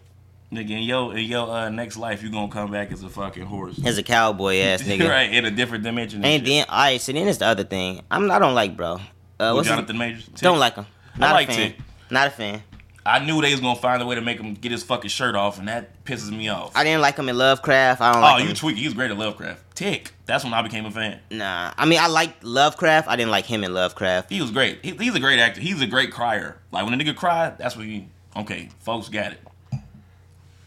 Nigga, 0.53 0.71
in 0.71 0.83
your 0.85 1.17
in 1.17 1.25
your 1.25 1.49
uh, 1.49 1.69
next 1.69 1.97
life, 1.97 2.23
you 2.23 2.31
gonna 2.31 2.51
come 2.51 2.71
back 2.71 2.93
as 2.93 3.03
a 3.03 3.09
fucking 3.09 3.47
horse. 3.47 3.81
As 3.85 3.99
a 3.99 4.03
cowboy 4.03 4.59
ass 4.59 4.83
nigga. 4.85 5.09
right 5.09 5.33
in 5.33 5.45
a 5.45 5.51
different 5.51 5.83
dimension. 5.83 6.25
And 6.25 6.47
then, 6.47 6.67
all 6.69 6.79
right. 6.79 7.01
So 7.01 7.13
then 7.13 7.27
it's 7.27 7.39
the 7.39 7.47
other 7.47 7.65
thing. 7.65 8.03
I'm. 8.11 8.31
I 8.31 8.39
don't 8.39 8.55
like, 8.55 8.77
bro. 8.77 9.01
Uh, 9.41 9.57
his- 9.57 9.67
Jonathan 9.67 9.99
Majors. 9.99 10.27
Tick. 10.27 10.37
Don't 10.37 10.59
like 10.59 10.77
him. 10.77 10.87
Not 11.19 11.35
like 11.35 11.49
a 11.49 11.53
fan. 11.53 11.71
Tick. 11.73 11.79
Not 12.11 12.29
a 12.29 12.31
fan. 12.31 12.63
I 13.05 13.25
knew 13.25 13.41
they 13.41 13.53
was 13.53 13.61
gonna 13.61 13.79
find 13.79 14.03
a 14.03 14.07
way 14.07 14.17
to 14.17 14.21
make 14.21 14.41
him 14.41 14.55
get 14.55 14.73
his 14.73 14.83
fucking 14.83 15.11
shirt 15.11 15.37
off, 15.37 15.59
and 15.59 15.69
that 15.69 16.05
pisses 16.05 16.37
me 16.37 16.49
off. 16.49 16.73
I 16.77 16.83
didn't 16.83 17.03
like 17.03 17.17
him 17.17 17.29
in 17.29 17.39
Lovecraft. 17.39 18.01
I 18.01 18.13
don't 18.13 18.23
oh, 18.23 18.27
like 18.27 18.43
you 18.43 18.49
him. 18.49 18.57
tweaking. 18.57 18.81
He 18.83 18.89
was 18.89 18.95
great 18.95 19.11
at 19.11 19.19
Lovecraft. 19.19 19.77
Tick. 19.77 20.13
That's 20.27 20.43
when 20.43 20.53
I 20.53 20.63
became 20.63 20.87
a 20.87 20.91
fan. 20.91 21.21
Nah, 21.31 21.73
I 21.77 21.87
mean 21.87 22.01
I 22.01 22.09
liked 22.09 22.43
Lovecraft. 22.43 23.09
I 23.09 23.15
didn't 23.15 23.31
like 23.31 23.47
him 23.47 23.63
in 23.63 23.73
Lovecraft. 23.75 24.31
He 24.31 24.41
was 24.41 24.51
great. 24.51 24.85
He, 24.85 24.91
he's 24.93 25.15
a 25.15 25.21
great 25.21 25.39
actor. 25.39 25.61
He's 25.61 25.81
a 25.81 25.87
great 25.87 26.13
crier. 26.13 26.57
Like 26.73 26.85
when 26.85 27.01
a 27.01 27.03
nigga 27.03 27.15
cry, 27.15 27.55
that's 27.57 27.77
when 27.77 27.89
you 27.89 28.07
Okay, 28.37 28.69
folks 28.81 29.09
got 29.09 29.33
it. 29.33 29.41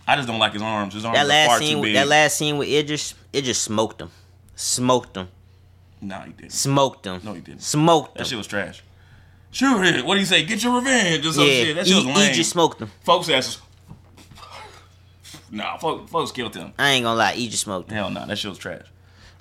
I 0.09 0.15
just 0.15 0.27
don't 0.27 0.39
like 0.39 0.53
his 0.53 0.61
arms. 0.63 0.95
His 0.95 1.05
arms 1.05 1.17
That 1.17 1.25
are 1.25 1.29
last 1.29 1.47
far 1.47 1.59
scene, 1.59 1.75
too 1.75 1.81
with, 1.81 1.87
big. 1.89 1.95
that 1.95 2.07
last 2.07 2.35
scene 2.37 2.57
with 2.57 2.67
Idris, 2.67 3.13
it 3.31 3.43
just 3.43 3.61
smoked 3.61 4.01
him, 4.01 4.09
smoked 4.55 5.15
him, 5.15 5.27
nah, 6.01 6.23
he 6.23 6.31
didn't. 6.31 6.51
smoked 6.51 7.05
him. 7.05 7.21
No, 7.23 7.33
he 7.33 7.41
didn't. 7.41 7.61
Smoked 7.61 8.17
That 8.17 8.25
shit 8.25 8.37
was 8.37 8.47
trash. 8.47 8.81
Sure, 9.51 9.83
it. 9.83 10.03
What 10.03 10.15
do 10.15 10.19
you 10.19 10.25
say? 10.25 10.43
Get 10.45 10.63
your 10.63 10.75
revenge 10.75 11.25
or 11.25 11.31
some 11.33 11.43
yeah, 11.45 11.63
shit. 11.63 11.75
That 11.75 11.87
shit 11.87 11.95
was 11.95 12.05
lame. 12.05 12.33
just 12.33 12.49
smoked 12.49 12.81
him. 12.81 12.89
folks 13.03 13.29
asses. 13.29 13.59
Nah, 15.51 15.77
folks, 15.77 16.11
folks 16.11 16.31
killed 16.31 16.55
him. 16.55 16.73
I 16.77 16.91
ain't 16.91 17.03
gonna 17.03 17.17
lie, 17.17 17.35
just 17.35 17.63
smoked 17.63 17.89
him. 17.89 17.95
Hell 17.97 18.09
no, 18.09 18.25
that 18.25 18.37
shit 18.37 18.49
was 18.49 18.57
trash. 18.57 18.85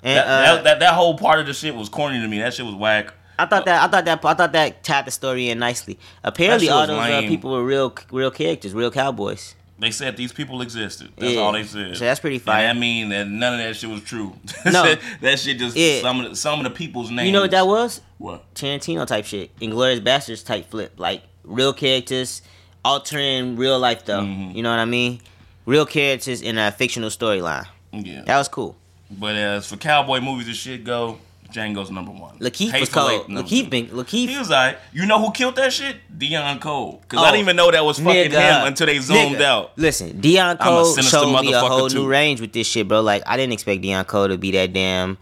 And, 0.03 0.17
That, 0.17 0.25
uh, 0.27 0.55
that, 0.55 0.63
that 0.63 0.79
that 0.79 0.93
whole 0.93 1.17
part 1.17 1.39
of 1.39 1.45
the 1.47 1.53
shit 1.53 1.75
was 1.75 1.89
corny 1.89 2.21
to 2.21 2.27
me. 2.27 2.39
That 2.39 2.53
shit 2.53 2.65
was 2.65 2.75
whack. 2.75 3.13
I 3.37 3.45
thought 3.45 3.65
that 3.65 3.81
I 3.83 3.87
thought 3.87 4.05
that 4.05 4.25
I 4.25 4.33
thought 4.33 4.51
that 4.51 4.83
tied 4.83 5.05
the 5.05 5.11
story 5.11 5.49
in 5.49 5.59
nicely. 5.59 5.97
Apparently, 6.23 6.69
all 6.69 6.85
those 6.85 6.99
uh, 6.99 7.21
people 7.21 7.51
were 7.51 7.63
real, 7.63 7.95
real 8.11 8.31
characters, 8.31 8.73
real 8.73 8.91
cowboys. 8.91 9.55
They 9.79 9.91
said 9.91 10.17
these 10.17 10.33
people 10.33 10.61
existed. 10.61 11.11
That's 11.17 11.33
Yeah. 11.33 11.39
all 11.39 11.53
they 11.53 11.63
said. 11.63 11.95
So 11.95 12.03
that's 12.03 12.19
pretty 12.19 12.35
And 12.35 12.43
fire. 12.43 12.67
that 12.67 12.77
mean 12.77 13.09
that 13.09 13.27
none 13.27 13.53
of 13.53 13.59
that 13.59 13.75
shit 13.77 13.89
was 13.89 14.01
true. 14.03 14.35
No. 14.65 14.95
that 15.21 15.39
shit 15.39 15.57
just 15.57 15.75
Yeah. 15.77 16.01
some 16.01 16.19
of 16.19 16.29
the, 16.31 16.35
some 16.35 16.59
of 16.59 16.63
the 16.65 16.69
people's 16.69 17.09
names. 17.09 17.27
You 17.27 17.31
know 17.31 17.41
what 17.41 17.51
that 17.51 17.65
was? 17.65 18.01
What? 18.17 18.53
Tarantino 18.55 19.07
type 19.07 19.25
shit, 19.25 19.57
Inglourious 19.59 20.01
Basterds 20.01 20.45
type 20.45 20.69
flip, 20.69 20.93
like 20.97 21.23
real 21.45 21.71
characters 21.71 22.41
altering 22.83 23.55
real 23.55 23.79
life 23.79 24.05
though. 24.05 24.21
Mhm. 24.21 24.55
You 24.55 24.63
know 24.63 24.69
what 24.69 24.79
I 24.79 24.85
mean? 24.85 25.21
Real 25.65 25.85
characters 25.85 26.41
in 26.41 26.57
a 26.57 26.71
fictional 26.71 27.09
storyline. 27.09 27.65
Yeah. 27.93 28.23
That 28.25 28.37
was 28.37 28.47
cool. 28.47 28.75
But 29.11 29.35
as 29.35 29.67
for 29.67 29.77
cowboy 29.77 30.19
movies 30.19 30.47
and 30.47 30.55
shit 30.55 30.83
go, 30.83 31.19
Django's 31.51 31.89
number 31.91 32.11
one. 32.11 32.37
Lakeith 32.39 32.79
was 32.79 32.89
cold. 32.89 33.27
Lakeith 33.27 33.69
been 33.69 33.85
He 33.85 33.91
Lakeith. 33.91 34.37
was 34.39 34.51
alright. 34.51 34.77
You 34.93 35.05
know 35.05 35.19
who 35.19 35.31
killed 35.31 35.55
that 35.55 35.73
shit? 35.73 35.95
Deon 36.17 36.61
Cole. 36.61 37.01
Cause 37.07 37.19
I 37.19 37.23
Oh, 37.29 37.31
didn't 37.31 37.41
even 37.41 37.55
know 37.55 37.71
that 37.71 37.83
was 37.83 37.97
fucking 37.99 38.31
nigga, 38.31 38.59
him 38.61 38.67
until 38.67 38.85
they 38.87 38.99
zoomed 38.99 39.37
nigga. 39.37 39.41
out. 39.41 39.71
Listen, 39.77 40.21
Deon 40.21 40.59
Cole 40.59 40.95
showed 40.97 41.41
me 41.41 41.53
a 41.53 41.59
whole 41.59 41.89
too. 41.89 41.99
new 42.03 42.07
range 42.07 42.39
with 42.41 42.53
this 42.53 42.67
shit, 42.67 42.87
bro. 42.87 43.01
Like 43.01 43.23
I 43.25 43.35
didn't 43.37 43.53
expect 43.53 43.81
Deon 43.81 44.05
Cole 44.05 44.27
to 44.27 44.37
be 44.37 44.51
that 44.51 44.73
damn. 44.73 45.17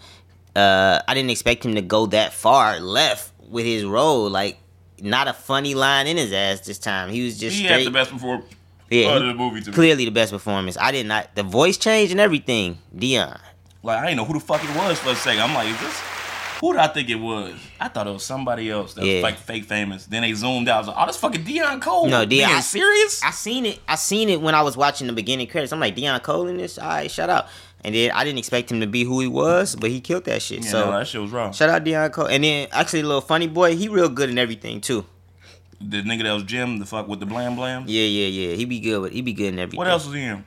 Uh, 0.55 0.99
I 1.07 1.13
didn't 1.13 1.29
expect 1.29 1.63
him 1.65 1.75
to 1.75 1.81
go 1.81 2.07
that 2.07 2.33
far 2.33 2.79
left 2.79 3.31
with 3.49 3.65
his 3.65 3.85
role. 3.85 4.29
Like 4.29 4.57
not 5.01 5.27
a 5.27 5.33
funny 5.33 5.75
line 5.75 6.07
in 6.07 6.17
his 6.17 6.33
ass 6.33 6.61
this 6.61 6.79
time. 6.79 7.09
He 7.09 7.23
was 7.23 7.39
just 7.39 7.55
He 7.55 7.63
straight. 7.65 7.77
had 7.77 7.87
the 7.87 7.91
best 7.91 8.11
before 8.11 8.41
yeah, 8.89 9.19
he- 9.19 9.25
the 9.27 9.33
movie 9.33 9.61
to 9.61 9.69
me. 9.69 9.73
clearly 9.75 10.05
the 10.05 10.11
best 10.11 10.31
performance. 10.31 10.75
I 10.79 10.91
did 10.91 11.05
not. 11.05 11.35
The 11.35 11.43
voice 11.43 11.77
change 11.77 12.11
and 12.11 12.19
everything. 12.19 12.79
Deon. 12.97 13.39
Like 13.83 13.99
I 13.99 14.05
didn't 14.07 14.17
know 14.17 14.25
who 14.25 14.33
the 14.33 14.39
fuck 14.39 14.63
it 14.63 14.75
was 14.75 14.97
for 14.99 15.11
a 15.11 15.15
second. 15.15 15.41
I'm 15.43 15.53
like, 15.53 15.67
is 15.67 15.79
this 15.79 16.01
who 16.61 16.73
did 16.73 16.81
I 16.81 16.87
think 16.87 17.09
it 17.09 17.15
was? 17.15 17.53
I 17.79 17.87
thought 17.87 18.07
it 18.07 18.11
was 18.11 18.23
somebody 18.23 18.69
else 18.69 18.93
that 18.95 19.05
Yeah. 19.05 19.15
was 19.15 19.23
like 19.23 19.37
fake 19.37 19.65
famous. 19.65 20.05
Then 20.05 20.21
they 20.23 20.33
zoomed 20.33 20.67
out. 20.69 20.75
I 20.75 20.79
was 20.79 20.87
like, 20.87 20.97
oh, 20.99 21.05
this 21.07 21.17
fucking 21.17 21.43
Deon 21.43 21.81
Cole. 21.81 22.07
No, 22.07 22.25
Deon- 22.25 22.29
Being 22.29 22.45
I- 22.45 22.59
serious? 22.61 23.23
I 23.23 23.31
seen 23.31 23.65
it. 23.65 23.79
I 23.87 23.95
seen 23.95 24.29
it 24.29 24.41
when 24.41 24.55
I 24.55 24.61
was 24.61 24.75
watching 24.77 25.07
the 25.07 25.13
beginning 25.13 25.47
credits. 25.47 25.71
I'm 25.73 25.79
like 25.79 25.95
Deon 25.95 26.21
Cole 26.23 26.47
in 26.47 26.57
this. 26.57 26.77
All 26.77 26.87
right, 26.87 27.09
shut 27.11 27.29
up. 27.29 27.49
And 27.85 27.93
then 27.93 28.11
I 28.11 28.23
didn't 28.23 28.39
expect 28.39 28.71
him 28.71 28.81
to 28.81 28.87
be 28.87 29.03
who 29.03 29.19
he 29.21 29.27
was, 29.27 29.75
but 29.75 29.89
he 29.91 30.01
killed 30.01 30.25
that 30.25 30.41
shit. 30.41 30.63
yeah, 30.65 30.71
so 30.71 30.85
no, 30.91 30.97
that 30.97 31.07
shit 31.07 31.21
was 31.21 31.31
wrong. 31.31 31.53
shout 31.53 31.69
out 31.69 31.83
Deon 31.83 32.11
Cole. 32.11 32.25
And 32.27 32.43
then 32.43 32.67
actually, 32.71 33.03
little 33.03 33.21
funny 33.21 33.47
boy, 33.47 33.75
he 33.75 33.87
real 33.87 34.09
good 34.09 34.29
in 34.29 34.37
everything 34.37 34.81
too. 34.81 35.05
The 35.79 36.01
nigga 36.01 36.23
that 36.23 36.33
was 36.33 36.43
Jim, 36.43 36.79
the 36.79 36.85
fuck 36.87 37.07
with 37.07 37.19
the 37.19 37.27
blam 37.27 37.55
blam. 37.55 37.83
Yeah, 37.87 38.03
yeah, 38.03 38.27
yeah. 38.27 38.55
He 38.55 38.65
be 38.65 38.79
good 38.79 38.99
with. 38.99 39.11
He 39.13 39.21
be 39.21 39.33
good 39.33 39.53
in 39.53 39.59
everything. 39.59 39.77
What 39.77 39.87
else 39.87 40.05
was 40.07 40.15
he 40.15 40.23
in? 40.23 40.43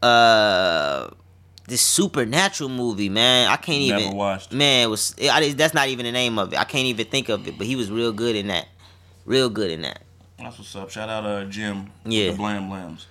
Uh, 0.00 1.08
this 1.68 1.80
supernatural 1.80 2.68
movie, 2.68 3.08
man. 3.08 3.48
I 3.48 3.56
can't 3.56 3.88
Never 3.88 4.02
even. 4.02 4.16
watched. 4.16 4.52
Man, 4.52 4.84
it 4.86 4.90
was. 4.90 5.14
It, 5.18 5.30
I, 5.30 5.52
that's 5.52 5.74
not 5.74 5.88
even 5.88 6.04
the 6.04 6.12
name 6.12 6.38
of 6.38 6.52
it. 6.52 6.58
I 6.58 6.64
can't 6.64 6.86
even 6.86 7.06
think 7.06 7.28
of 7.28 7.46
it. 7.46 7.56
But 7.58 7.66
he 7.66 7.76
was 7.76 7.90
real 7.90 8.12
good 8.12 8.36
in 8.36 8.48
that. 8.48 8.68
Real 9.24 9.48
good 9.48 9.70
in 9.70 9.82
that. 9.82 10.02
That's 10.38 10.58
what's 10.58 10.74
up. 10.74 10.90
Shout 10.90 11.08
out 11.08 11.24
uh 11.24 11.44
Jim. 11.44 11.90
Yeah. 12.04 12.30
The 12.32 12.36
blam 12.36 12.68
blams. 12.70 13.06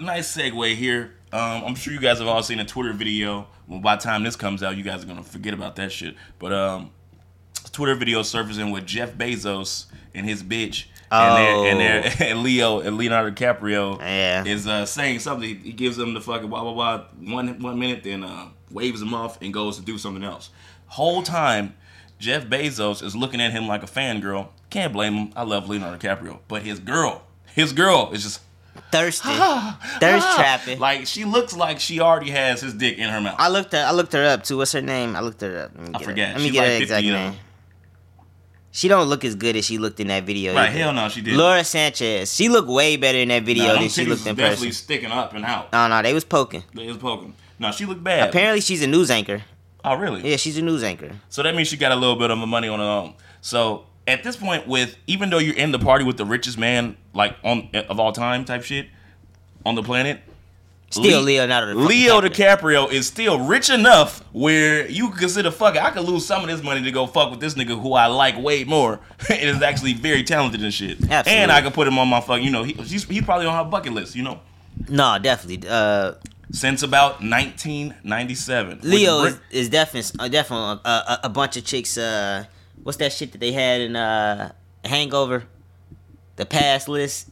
Nice 0.00 0.36
segue 0.36 0.74
here. 0.74 1.14
Um, 1.32 1.64
I'm 1.64 1.74
sure 1.74 1.92
you 1.92 2.00
guys 2.00 2.18
have 2.18 2.28
all 2.28 2.42
seen 2.42 2.58
a 2.58 2.64
Twitter 2.64 2.92
video. 2.92 3.46
Well, 3.66 3.80
by 3.80 3.96
the 3.96 4.02
time 4.02 4.22
this 4.22 4.36
comes 4.36 4.62
out, 4.62 4.76
you 4.76 4.82
guys 4.82 5.02
are 5.04 5.06
gonna 5.06 5.22
forget 5.22 5.54
about 5.54 5.76
that 5.76 5.92
shit. 5.92 6.16
But 6.38 6.52
um, 6.52 6.90
Twitter 7.72 7.94
video 7.94 8.22
surfacing 8.22 8.70
with 8.70 8.86
Jeff 8.86 9.12
Bezos 9.14 9.86
and 10.14 10.26
his 10.26 10.42
bitch. 10.42 10.86
And, 11.10 11.36
they're, 11.38 11.70
and, 11.70 11.80
they're, 12.20 12.28
and 12.30 12.42
Leo 12.42 12.80
and 12.80 12.96
Leonardo 12.98 13.30
DiCaprio 13.30 13.98
Yeah. 14.00 14.44
is 14.44 14.66
uh, 14.66 14.84
saying 14.86 15.20
something. 15.20 15.60
He 15.60 15.72
gives 15.72 15.96
them 15.96 16.14
the 16.14 16.20
fucking 16.20 16.48
blah 16.48 16.62
blah 16.62 16.74
blah 16.74 17.04
one 17.32 17.60
one 17.60 17.78
minute, 17.78 18.04
then 18.04 18.24
uh, 18.24 18.48
waves 18.70 19.00
him 19.00 19.14
off 19.14 19.40
and 19.40 19.52
goes 19.52 19.76
to 19.78 19.82
do 19.82 19.96
something 19.98 20.22
else. 20.24 20.50
Whole 20.88 21.22
time, 21.22 21.74
Jeff 22.18 22.46
Bezos 22.46 23.02
is 23.02 23.14
looking 23.16 23.40
at 23.40 23.52
him 23.52 23.66
like 23.66 23.82
a 23.82 23.86
fangirl. 23.86 24.48
Can't 24.70 24.92
blame 24.92 25.14
him. 25.14 25.32
I 25.36 25.42
love 25.44 25.68
Leonardo 25.68 25.96
DiCaprio, 25.98 26.38
but 26.48 26.62
his 26.62 26.78
girl, 26.78 27.22
his 27.54 27.72
girl 27.72 28.10
is 28.12 28.22
just 28.22 28.40
Thirsty. 28.92 29.28
Thirst 30.00 30.26
ah, 30.26 30.34
trapping. 30.36 30.78
Like 30.78 31.06
she 31.06 31.24
looks 31.24 31.56
like 31.56 31.80
she 31.80 32.00
already 32.00 32.30
has 32.30 32.60
his 32.60 32.74
dick 32.74 32.98
in 32.98 33.08
her 33.08 33.20
mouth. 33.20 33.36
I 33.38 33.48
looked 33.48 33.72
her. 33.72 33.78
I 33.84 33.90
looked 33.92 34.12
her 34.12 34.24
up 34.24 34.44
too. 34.44 34.58
What's 34.58 34.72
her 34.72 34.80
name? 34.82 35.16
I 35.16 35.20
looked 35.20 35.40
her 35.40 35.64
up. 35.64 35.72
I 35.78 35.90
get 35.98 36.02
forget. 36.02 36.28
Her, 36.28 36.34
let 36.34 36.40
me 36.40 36.44
She's 36.44 36.52
get 36.52 36.58
like 36.60 36.68
her 36.68 36.78
50, 36.78 36.82
exact 36.84 37.06
know. 37.06 37.12
name. 37.30 37.38
She 38.78 38.86
don't 38.86 39.08
look 39.08 39.24
as 39.24 39.34
good 39.34 39.56
as 39.56 39.64
she 39.64 39.76
looked 39.76 39.98
in 39.98 40.06
that 40.06 40.22
video. 40.22 40.54
right? 40.54 40.70
either. 40.70 40.78
Hell 40.78 40.92
no, 40.92 41.08
she 41.08 41.20
did. 41.20 41.34
Lauren 41.34 41.64
Sanchez. 41.64 42.32
She 42.32 42.48
looked 42.48 42.68
way 42.68 42.96
better 42.96 43.18
in 43.18 43.26
that 43.26 43.42
video 43.42 43.74
than 43.74 43.88
she 43.88 44.04
looked 44.04 44.24
in 44.24 44.36
definitely 44.36 44.68
person. 44.68 44.84
sticking 44.84 45.10
up 45.10 45.34
and 45.34 45.44
out. 45.44 45.70
Oh 45.72 45.88
no, 45.88 46.00
they 46.00 46.14
was 46.14 46.22
poking. 46.22 46.62
They 46.72 46.86
was 46.86 46.96
poking. 46.96 47.34
No, 47.58 47.72
she 47.72 47.86
looked 47.86 48.04
bad. 48.04 48.28
Apparently, 48.28 48.60
she's 48.60 48.80
a 48.84 48.86
news 48.86 49.10
anchor. 49.10 49.42
oh, 49.84 49.96
really? 49.96 50.30
Yeah, 50.30 50.36
she's 50.36 50.56
a 50.58 50.62
news 50.62 50.84
anchor. 50.84 51.10
So 51.28 51.42
that 51.42 51.56
means 51.56 51.66
she 51.66 51.76
got 51.76 51.90
a 51.90 51.96
little 51.96 52.14
bit 52.14 52.30
of 52.30 52.38
money 52.38 52.68
on 52.68 52.78
her 52.78 52.84
own. 52.84 53.14
So 53.40 53.86
at 54.06 54.22
this 54.22 54.36
point, 54.36 54.68
with 54.68 54.96
even 55.08 55.30
though 55.30 55.38
you're 55.38 55.56
in 55.56 55.72
the 55.72 55.80
party 55.80 56.04
with 56.04 56.16
the 56.16 56.24
richest 56.24 56.56
man 56.56 56.96
like 57.14 57.34
on 57.42 57.70
of 57.74 57.98
all 57.98 58.12
time 58.12 58.44
type 58.44 58.62
shit 58.62 58.86
on 59.66 59.74
the 59.74 59.82
planet, 59.82 60.20
Still 60.90 61.20
Le- 61.20 61.24
Leonardo. 61.24 61.74
Leo 61.74 62.20
DiCaprio. 62.20 62.86
DiCaprio 62.88 62.92
is 62.92 63.06
still 63.06 63.40
rich 63.40 63.68
enough 63.68 64.20
where 64.32 64.88
you 64.88 65.10
could 65.10 65.20
consider 65.20 65.50
fucking. 65.50 65.80
I 65.80 65.90
could 65.90 66.04
lose 66.04 66.24
some 66.24 66.42
of 66.42 66.48
this 66.48 66.62
money 66.62 66.82
to 66.82 66.90
go 66.90 67.06
fuck 67.06 67.30
with 67.30 67.40
this 67.40 67.54
nigga 67.54 67.80
who 67.80 67.92
I 67.92 68.06
like 68.06 68.38
way 68.38 68.64
more. 68.64 69.00
and 69.30 69.40
is 69.42 69.62
actually 69.62 69.92
very 69.92 70.22
talented 70.22 70.62
and 70.62 70.72
shit. 70.72 70.98
Absolutely. 71.02 71.32
And 71.32 71.52
I 71.52 71.60
could 71.60 71.74
put 71.74 71.86
him 71.86 71.98
on 71.98 72.08
my 72.08 72.20
fucking. 72.20 72.44
You 72.44 72.50
know, 72.50 72.62
he, 72.62 72.72
he's 72.72 73.04
he's 73.04 73.22
probably 73.22 73.46
on 73.46 73.64
her 73.64 73.70
bucket 73.70 73.92
list. 73.92 74.16
You 74.16 74.22
know, 74.22 74.40
No, 74.88 75.18
definitely. 75.18 75.68
Uh, 75.68 76.14
since 76.50 76.82
about 76.82 77.20
1997. 77.20 78.80
Leo 78.82 79.28
is 79.50 79.68
definitely 79.68 80.18
uh, 80.18 80.28
definitely 80.28 80.80
a, 80.84 80.88
a, 80.88 81.20
a 81.24 81.28
bunch 81.28 81.56
of 81.58 81.64
chicks. 81.64 81.98
Uh, 81.98 82.44
what's 82.82 82.98
that 82.98 83.12
shit 83.12 83.32
that 83.32 83.38
they 83.38 83.52
had 83.52 83.82
in 83.82 83.94
uh, 83.96 84.52
Hangover? 84.84 85.44
The 86.36 86.46
pass 86.46 86.88
list. 86.88 87.28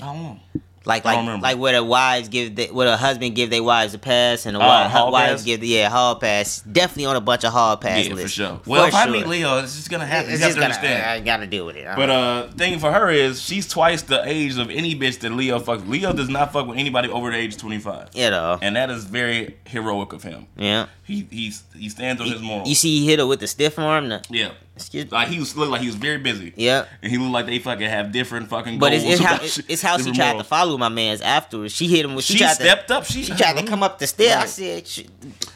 I 0.00 0.04
don't 0.04 0.22
know. 0.22 0.40
Like 0.84 1.04
like 1.04 1.40
like 1.40 1.58
where 1.58 1.74
the 1.74 1.84
wives 1.84 2.28
give 2.28 2.56
the, 2.56 2.66
where 2.68 2.88
the 2.90 2.96
husband 2.96 3.34
give 3.36 3.50
their 3.50 3.62
wives 3.62 3.94
a 3.94 3.98
pass 3.98 4.46
and 4.46 4.56
the 4.56 4.60
Oh, 4.60 4.66
wife, 4.66 5.12
wives 5.12 5.44
give 5.44 5.60
the 5.60 5.66
yeah 5.68 5.88
hall 5.88 6.16
pass. 6.16 6.60
Definitely 6.62 7.06
on 7.06 7.16
a 7.16 7.20
bunch 7.20 7.44
of 7.44 7.52
hall 7.52 7.76
pass 7.76 8.06
Yeah, 8.08 8.14
for 8.16 8.28
sure. 8.28 8.60
Well, 8.66 8.84
if 8.86 8.94
I 8.94 9.06
meet 9.08 9.26
Leo, 9.26 9.58
it's 9.58 9.76
just 9.76 9.90
gonna 9.90 10.06
happen. 10.06 10.30
it's 10.32 10.40
you 10.40 10.46
have 10.46 10.54
to 10.54 10.60
gotta, 10.60 10.74
understand. 10.74 11.02
I, 11.10 11.14
I 11.14 11.20
gotta 11.20 11.46
deal 11.46 11.66
with 11.66 11.76
it. 11.76 11.86
But 11.94 12.10
uh, 12.10 12.48
thing 12.52 12.78
for 12.78 12.90
her 12.92 13.10
is 13.10 13.40
she's 13.40 13.68
twice 13.68 14.02
the 14.02 14.22
age 14.26 14.58
of 14.58 14.70
any 14.70 14.94
bitch 14.96 15.20
that 15.20 15.30
Leo 15.32 15.58
fucks. 15.60 15.86
Leo 15.88 16.12
does 16.12 16.28
not 16.28 16.52
fuck 16.52 16.66
with 16.66 16.78
anybody 16.78 17.08
over 17.08 17.30
the 17.30 17.36
age 17.36 17.54
of 17.54 17.60
twenty 17.60 17.78
five, 17.78 18.08
you 18.14 18.30
know, 18.30 18.58
and 18.60 18.74
that 18.76 18.90
is 18.90 19.04
very 19.04 19.56
heroic 19.66 20.12
of 20.12 20.22
him. 20.22 20.46
yeah. 20.56 20.86
He 21.04 21.26
he's, 21.30 21.64
he 21.76 21.88
stands 21.88 22.22
on 22.22 22.28
his 22.28 22.40
morals. 22.40 22.68
You 22.68 22.74
see, 22.76 23.00
he 23.00 23.06
hit 23.06 23.18
her 23.18 23.26
with 23.26 23.40
the 23.40 23.46
stiff 23.48 23.78
arm. 23.78 24.08
The, 24.08 24.24
yeah, 24.30 24.52
Excuse- 24.76 25.12
Like 25.12 25.28
he 25.28 25.38
was 25.38 25.56
looked 25.56 25.70
like 25.70 25.80
he 25.82 25.86
was 25.86 25.96
very 25.96 26.18
busy. 26.18 26.52
Yeah. 26.56 26.86
And 27.02 27.12
he 27.12 27.18
looked 27.18 27.32
like 27.32 27.46
they 27.46 27.58
fucking 27.58 27.88
have 27.88 28.10
different 28.10 28.48
fucking. 28.48 28.78
But 28.78 28.92
it's, 28.94 29.04
goals 29.04 29.14
it's 29.20 29.22
how 29.24 29.36
it's, 29.42 29.58
it's 29.58 29.82
how 29.82 29.98
she 29.98 30.12
tried 30.12 30.30
morals. 30.32 30.42
to 30.44 30.48
follow 30.48 30.78
my 30.78 30.88
man's 30.88 31.20
afterwards. 31.20 31.74
She 31.74 31.88
hit 31.88 32.04
him 32.04 32.14
with 32.14 32.24
she, 32.24 32.34
She 32.34 32.38
tried 32.40 32.54
stepped 32.54 32.88
to, 32.88 32.96
up. 32.96 33.04
She, 33.04 33.22
She 33.22 33.34
tried 33.34 33.58
to 33.58 33.62
come 33.66 33.82
up 33.82 33.98
the 33.98 34.06
stair. 34.06 34.38
I 34.38 34.46
said, 34.46 34.86
she, 34.86 35.06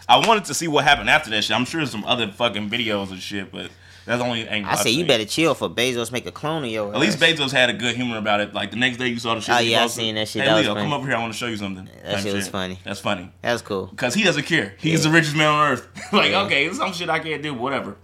I 0.09 0.25
wanted 0.27 0.45
to 0.47 0.55
see 0.55 0.69
what 0.69 0.85
happened 0.85 1.09
after 1.11 1.31
that 1.31 1.45
shit. 1.45 1.57
I'm 1.57 1.65
sure 1.65 1.81
there's 1.81 1.91
some 1.91 2.05
other 2.05 2.29
fucking 2.29 2.69
videos 2.69 3.11
and 3.11 3.19
shit, 3.21 3.51
but 3.51 3.71
that's 4.05 4.21
the 4.23 4.25
only 4.29 4.47
angle. 4.47 4.71
I 4.71 4.77
said, 4.77 4.91
you 4.91 5.05
better 5.05 5.25
chill 5.25 5.55
for 5.55 5.69
Bezos 5.69 6.13
make 6.13 6.27
a 6.27 6.31
clone 6.31 6.63
of 6.63 6.71
your 6.71 6.95
At 6.95 7.01
least. 7.01 7.19
Bezos 7.19 7.51
had 7.51 7.71
a 7.71 7.73
good 7.73 7.97
humor 7.97 8.19
about 8.19 8.41
it. 8.41 8.55
Like 8.55 8.71
the 8.71 8.77
next 8.77 8.99
day 8.99 9.09
you 9.09 9.19
saw 9.19 9.35
the 9.35 9.41
shit. 9.41 9.53
Oh, 9.55 9.59
yeah, 9.59 9.83
I 9.83 9.87
seen 9.89 10.15
that 10.15 10.29
shit. 10.29 10.43
Hey 10.43 10.49
That 10.49 10.61
Leo, 10.61 10.75
come 10.77 10.93
over 10.93 11.07
here. 11.09 11.17
I 11.17 11.21
want 11.21 11.33
to 11.33 11.39
show 11.39 11.47
you 11.47 11.57
something. 11.57 11.89
Type 12.05 12.19
shit 12.21 12.35
was 12.35 12.47
funny. 12.49 12.79
That's 12.85 13.01
funny. 13.01 13.33
That's 13.43 13.63
cool. 13.63 13.89
Cause 13.97 14.15
he 14.15 14.23
doesn't 14.23 14.45
care. 14.45 14.75
He's 14.79 15.03
the 15.03 15.11
richest 15.11 15.35
man 15.35 15.49
on 15.49 15.73
earth. 15.73 15.89
like, 16.13 16.31
Yeah. 16.31 16.43
okay, 16.43 16.71
some 16.73 16.93
shit 16.93 17.09
I 17.09 17.19
can't 17.19 17.43
do, 17.43 17.55
whatever. 17.55 17.97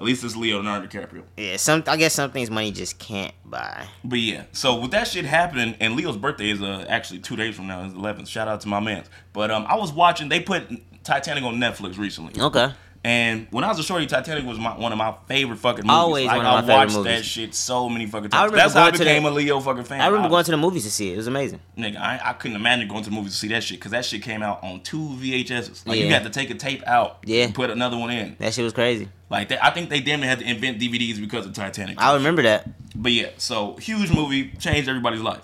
At 0.00 0.06
least 0.06 0.24
it's 0.24 0.34
Leonardo 0.34 0.86
DiCaprio. 0.86 1.24
Yeah, 1.36 1.58
some 1.58 1.84
I 1.86 1.98
guess 1.98 2.14
some 2.14 2.30
things 2.30 2.50
money 2.50 2.72
just 2.72 2.98
can't 2.98 3.34
buy. 3.44 3.86
But 4.02 4.18
yeah, 4.18 4.44
so 4.52 4.80
with 4.80 4.92
that 4.92 5.06
shit 5.06 5.26
happening, 5.26 5.76
and 5.78 5.94
Leo's 5.94 6.16
birthday 6.16 6.48
is 6.48 6.62
uh, 6.62 6.86
actually 6.88 7.18
two 7.18 7.36
days 7.36 7.54
from 7.54 7.66
now, 7.66 7.84
is 7.84 7.92
11th. 7.92 8.26
Shout 8.26 8.48
out 8.48 8.62
to 8.62 8.68
my 8.68 8.80
man. 8.80 9.04
But 9.34 9.50
um, 9.50 9.66
I 9.68 9.76
was 9.76 9.92
watching. 9.92 10.30
They 10.30 10.40
put 10.40 10.70
Titanic 11.04 11.44
on 11.44 11.56
Netflix 11.56 11.98
recently. 11.98 12.40
Okay. 12.40 12.72
And 13.02 13.46
when 13.50 13.64
I 13.64 13.68
was 13.68 13.78
a 13.78 13.82
shorty, 13.82 14.04
Titanic 14.06 14.44
was 14.44 14.58
my, 14.58 14.76
one 14.78 14.92
of 14.92 14.98
my 14.98 15.14
favorite 15.26 15.56
fucking 15.56 15.86
movies. 15.86 15.90
Always 15.90 16.26
like, 16.26 16.36
one 16.36 16.44
of 16.44 16.52
my 16.52 16.58
I 16.58 16.60
favorite 16.60 16.74
watched 16.76 16.96
movies. 16.96 17.12
that 17.20 17.24
shit 17.24 17.54
so 17.54 17.88
many 17.88 18.04
fucking 18.04 18.26
I 18.26 18.28
times. 18.28 18.52
remember 18.52 18.56
That's 18.58 18.74
how 18.74 18.80
I 18.80 18.84
going 18.84 18.92
to 18.92 18.98
became 18.98 19.22
the- 19.22 19.28
a 19.28 19.32
Leo 19.32 19.60
fucking 19.60 19.84
fan. 19.84 20.00
I 20.02 20.06
remember 20.08 20.28
going 20.28 20.44
to 20.44 20.50
the 20.50 20.56
movies 20.58 20.84
to 20.84 20.90
see 20.90 21.08
it. 21.10 21.14
It 21.14 21.16
was 21.16 21.26
amazing. 21.26 21.60
Nigga, 21.78 21.96
I, 21.96 22.20
I 22.22 22.32
couldn't 22.34 22.56
imagine 22.56 22.88
going 22.88 23.02
to 23.04 23.08
the 23.08 23.16
movies 23.16 23.32
to 23.32 23.38
see 23.38 23.48
that 23.48 23.62
shit 23.64 23.78
because 23.78 23.92
that 23.92 24.04
shit 24.04 24.22
came 24.22 24.42
out 24.42 24.62
on 24.62 24.82
two 24.82 24.98
VHSs. 25.18 25.86
Like 25.86 25.98
you 25.98 26.04
Yeah. 26.06 26.12
had 26.12 26.24
to 26.24 26.30
take 26.30 26.50
a 26.50 26.54
tape 26.54 26.86
out, 26.86 27.20
Yeah. 27.24 27.44
and 27.44 27.54
put 27.54 27.70
another 27.70 27.96
one 27.96 28.10
in. 28.10 28.36
That 28.38 28.52
shit 28.52 28.64
was 28.64 28.74
crazy. 28.74 29.08
Like 29.30 29.48
they, 29.48 29.58
I 29.58 29.70
think 29.70 29.88
they 29.88 30.00
damn 30.00 30.20
near 30.20 30.28
had 30.28 30.40
to 30.40 30.44
invent 30.44 30.78
DVDs 30.78 31.18
because 31.18 31.46
of 31.46 31.54
Titanic. 31.54 31.96
I 31.98 32.12
remember 32.14 32.42
that. 32.42 32.68
But 32.94 33.12
yeah, 33.12 33.30
so 33.38 33.76
huge 33.76 34.12
movie, 34.12 34.50
changed 34.58 34.90
everybody's 34.90 35.22
life. 35.22 35.40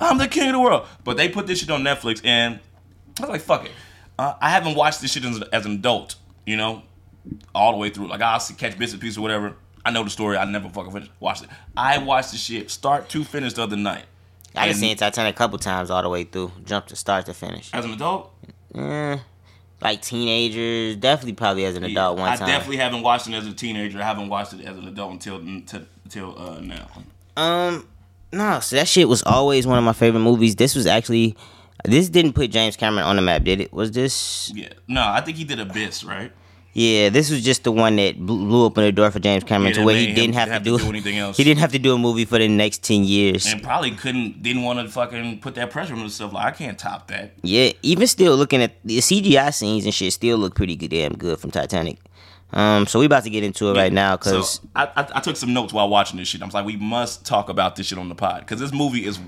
I'm 0.00 0.16
the 0.16 0.28
king 0.28 0.46
of 0.48 0.52
the 0.54 0.60
world. 0.60 0.86
But 1.04 1.18
they 1.18 1.28
put 1.28 1.46
this 1.46 1.58
shit 1.58 1.68
on 1.70 1.82
Netflix, 1.82 2.22
and 2.24 2.58
I 3.18 3.22
was 3.22 3.28
like, 3.30 3.40
fuck 3.42 3.66
it. 3.66 3.72
Uh, 4.18 4.34
I 4.40 4.48
haven't 4.50 4.76
watched 4.76 5.02
this 5.02 5.12
shit 5.12 5.24
as, 5.24 5.42
as 5.52 5.66
an 5.66 5.72
adult, 5.72 6.14
you 6.50 6.56
know, 6.56 6.82
all 7.54 7.72
the 7.72 7.78
way 7.78 7.90
through. 7.90 8.08
Like 8.08 8.20
I'll 8.20 8.40
see, 8.40 8.54
catch 8.54 8.78
bits 8.78 8.92
and 8.92 9.00
pieces 9.00 9.18
or 9.18 9.22
whatever. 9.22 9.54
I 9.84 9.90
know 9.90 10.04
the 10.04 10.10
story. 10.10 10.36
I 10.36 10.44
never 10.44 10.68
fucking 10.68 10.92
finished, 10.92 11.12
watched 11.20 11.44
it. 11.44 11.48
I 11.76 11.98
watched 11.98 12.32
the 12.32 12.36
shit 12.36 12.70
start 12.70 13.08
to 13.10 13.24
finish 13.24 13.54
the 13.54 13.62
other 13.62 13.76
night. 13.76 14.04
I 14.54 14.66
just 14.68 14.80
seen 14.80 14.96
Titanic 14.96 15.34
a 15.36 15.38
couple 15.38 15.58
times 15.58 15.90
all 15.90 16.02
the 16.02 16.08
way 16.08 16.24
through, 16.24 16.50
jump 16.64 16.86
to 16.88 16.96
start 16.96 17.26
to 17.26 17.34
finish. 17.34 17.70
As 17.72 17.84
an 17.84 17.92
adult, 17.92 18.32
Eh, 18.74 19.16
like 19.80 20.02
teenagers, 20.02 20.96
definitely 20.96 21.32
probably 21.34 21.64
as 21.64 21.76
an 21.76 21.84
adult 21.84 22.16
yeah, 22.18 22.22
one 22.24 22.32
I 22.32 22.36
time. 22.36 22.48
definitely 22.48 22.76
haven't 22.78 23.02
watched 23.02 23.28
it 23.28 23.34
as 23.34 23.46
a 23.46 23.52
teenager. 23.52 23.98
I 24.00 24.02
haven't 24.04 24.28
watched 24.28 24.52
it 24.52 24.60
as 24.66 24.76
an 24.76 24.86
adult 24.88 25.12
until 25.12 25.36
until, 25.36 25.82
until 26.04 26.38
uh, 26.38 26.60
now. 26.60 26.88
Um, 27.36 27.88
no, 28.32 28.60
so 28.60 28.76
that 28.76 28.88
shit 28.88 29.08
was 29.08 29.22
always 29.22 29.66
one 29.66 29.78
of 29.78 29.84
my 29.84 29.92
favorite 29.92 30.20
movies. 30.20 30.56
This 30.56 30.74
was 30.74 30.86
actually, 30.86 31.36
this 31.84 32.08
didn't 32.08 32.34
put 32.34 32.50
James 32.50 32.76
Cameron 32.76 33.04
on 33.04 33.16
the 33.16 33.22
map, 33.22 33.44
did 33.44 33.60
it? 33.60 33.72
Was 33.72 33.90
this? 33.92 34.52
Yeah, 34.54 34.68
no, 34.88 35.02
I 35.06 35.20
think 35.20 35.36
he 35.38 35.44
did 35.44 35.58
Abyss, 35.60 36.04
right? 36.04 36.32
Yeah, 36.72 37.08
this 37.08 37.30
was 37.30 37.42
just 37.44 37.64
the 37.64 37.72
one 37.72 37.96
that 37.96 38.18
blew 38.18 38.64
open 38.64 38.84
the 38.84 38.92
door 38.92 39.10
for 39.10 39.18
James 39.18 39.42
Cameron 39.42 39.72
Yeah, 39.72 39.80
to 39.80 39.84
where 39.84 39.96
he 39.96 40.12
didn't 40.14 40.34
have, 40.34 40.48
have 40.48 40.62
to 40.62 40.70
to 40.70 40.78
do, 40.78 40.84
do 40.84 40.88
anything 40.90 41.18
else. 41.24 41.36
He 41.36 41.42
didn't 41.42 41.58
have 41.60 41.72
to 41.72 41.80
do 41.80 41.94
a 41.94 41.98
movie 41.98 42.24
for 42.24 42.38
the 42.38 42.46
next 42.46 42.84
ten 42.84 43.02
years. 43.02 43.44
and 43.46 43.62
probably 43.62 43.90
couldn't 43.90 44.42
didn't 44.42 44.62
want 44.62 44.78
to 44.78 44.88
fucking 44.88 45.40
put 45.40 45.56
that 45.56 45.70
pressure 45.70 45.94
on 45.94 46.00
himself. 46.00 46.32
Like 46.32 46.46
I 46.46 46.50
can't 46.56 46.78
top 46.78 47.08
that. 47.08 47.32
Yeah, 47.42 47.72
even 47.82 48.06
still 48.06 48.36
looking 48.36 48.62
at 48.62 48.74
the 48.84 48.98
CGI 48.98 49.52
scenes 49.52 49.84
and 49.84 49.92
shit, 49.92 50.12
still 50.12 50.38
look 50.38 50.54
pretty 50.54 50.76
good, 50.76 50.90
damn 50.90 51.14
good 51.14 51.40
from 51.40 51.50
Titanic. 51.50 51.98
Um, 52.52 52.86
so 52.86 52.98
we 52.98 53.06
about 53.06 53.24
to 53.24 53.30
get 53.30 53.44
into 53.44 53.68
it 53.70 53.76
right 53.76 53.92
now 53.92 54.16
because 54.16 54.54
so 54.54 54.68
I, 54.76 54.84
I 54.96 55.08
I 55.16 55.20
took 55.20 55.36
some 55.36 55.52
notes 55.52 55.72
while 55.72 55.88
watching 55.88 56.18
this 56.18 56.28
shit. 56.28 56.42
I 56.42 56.44
was 56.44 56.54
like, 56.54 56.66
we 56.66 56.76
must 56.76 57.24
talk 57.26 57.48
about 57.48 57.76
this 57.76 57.86
shit 57.86 57.98
on 57.98 58.08
the 58.08 58.14
pod 58.14 58.40
because 58.40 58.60
this 58.60 58.72
movie 58.72 59.04
is 59.04 59.18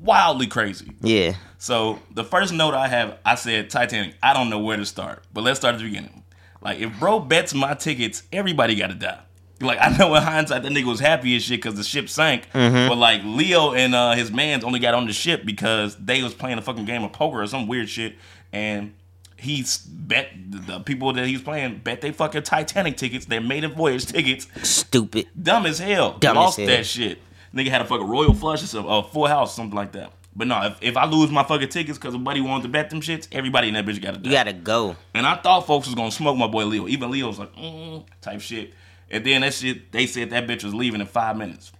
wildly 0.00 0.46
crazy. 0.46 0.92
yeah, 1.00 1.34
So 1.56 1.98
the 2.12 2.24
first 2.24 2.52
note 2.52 2.74
I 2.74 2.88
have, 2.88 3.18
I 3.24 3.36
said 3.36 3.70
Titanic. 3.70 4.16
I 4.22 4.34
don't 4.34 4.50
know 4.50 4.58
where 4.58 4.76
to 4.76 4.84
start, 4.84 5.24
but 5.32 5.44
let's 5.44 5.58
start 5.58 5.74
at 5.74 5.78
the 5.78 5.84
beginning. 5.84 6.22
Like 6.64 6.80
if 6.80 6.98
bro 6.98 7.20
bets 7.20 7.54
my 7.54 7.74
tickets, 7.74 8.22
everybody 8.32 8.74
got 8.74 8.88
to 8.88 8.94
die. 8.94 9.20
Like 9.60 9.78
I 9.80 9.96
know 9.96 10.14
in 10.14 10.22
hindsight 10.22 10.62
that 10.64 10.72
nigga 10.72 10.86
was 10.86 10.98
happy 11.00 11.36
as 11.36 11.44
shit 11.44 11.60
because 11.60 11.76
the 11.76 11.84
ship 11.84 12.08
sank, 12.08 12.48
but 12.52 12.96
like 12.96 13.22
Leo 13.24 13.72
and 13.72 13.94
uh, 13.94 14.12
his 14.12 14.32
mans 14.32 14.64
only 14.64 14.80
got 14.80 14.94
on 14.94 15.06
the 15.06 15.12
ship 15.12 15.44
because 15.44 15.96
they 15.96 16.22
was 16.22 16.34
playing 16.34 16.58
a 16.58 16.62
fucking 16.62 16.84
game 16.86 17.04
of 17.04 17.12
poker 17.12 17.42
or 17.42 17.46
some 17.46 17.68
weird 17.68 17.88
shit, 17.88 18.16
and 18.52 18.94
he's 19.36 19.78
bet 19.78 20.30
the 20.48 20.80
people 20.80 21.12
that 21.12 21.26
he's 21.26 21.42
playing 21.42 21.78
bet 21.78 22.00
they 22.00 22.10
fucking 22.10 22.42
Titanic 22.42 22.96
tickets, 22.96 23.26
their 23.26 23.40
maiden 23.40 23.72
voyage 23.72 24.06
tickets, 24.06 24.48
stupid. 24.68 25.28
dumb 25.40 25.66
as 25.66 25.78
hell. 25.78 26.18
Dumb 26.18 26.36
as 26.36 26.42
Lost 26.42 26.58
hell. 26.58 26.66
that 26.66 26.86
shit. 26.86 27.18
Nigga 27.54 27.68
had 27.68 27.82
a 27.82 27.84
fucking 27.84 28.08
royal 28.08 28.34
flush 28.34 28.64
or 28.64 28.66
something, 28.66 28.90
a 28.92 29.02
full 29.04 29.26
house, 29.28 29.54
something 29.54 29.76
like 29.76 29.92
that. 29.92 30.12
But 30.36 30.48
no, 30.48 30.60
if, 30.64 30.78
if 30.80 30.96
I 30.96 31.04
lose 31.06 31.30
my 31.30 31.44
fucking 31.44 31.68
tickets 31.68 31.96
because 31.96 32.14
a 32.14 32.18
buddy 32.18 32.40
wanted 32.40 32.64
to 32.64 32.68
bet 32.68 32.90
them 32.90 33.00
shits, 33.00 33.28
everybody 33.30 33.68
in 33.68 33.74
that 33.74 33.86
bitch 33.86 34.02
got 34.02 34.14
to 34.14 34.20
die. 34.20 34.30
You 34.30 34.36
gotta 34.36 34.52
go. 34.52 34.96
and 35.14 35.26
I 35.26 35.36
thought 35.36 35.66
folks 35.66 35.86
was 35.86 35.94
gonna 35.94 36.10
smoke 36.10 36.36
my 36.36 36.48
boy 36.48 36.64
Leo. 36.64 36.88
Even 36.88 37.10
Leo 37.10 37.28
was 37.28 37.38
like, 37.38 37.54
mm, 37.54 38.04
type 38.20 38.40
shit. 38.40 38.72
And 39.10 39.24
then 39.24 39.42
that 39.42 39.54
shit, 39.54 39.92
they 39.92 40.06
said 40.06 40.30
that 40.30 40.46
bitch 40.48 40.64
was 40.64 40.74
leaving 40.74 41.00
in 41.00 41.06
five 41.06 41.36
minutes. 41.36 41.70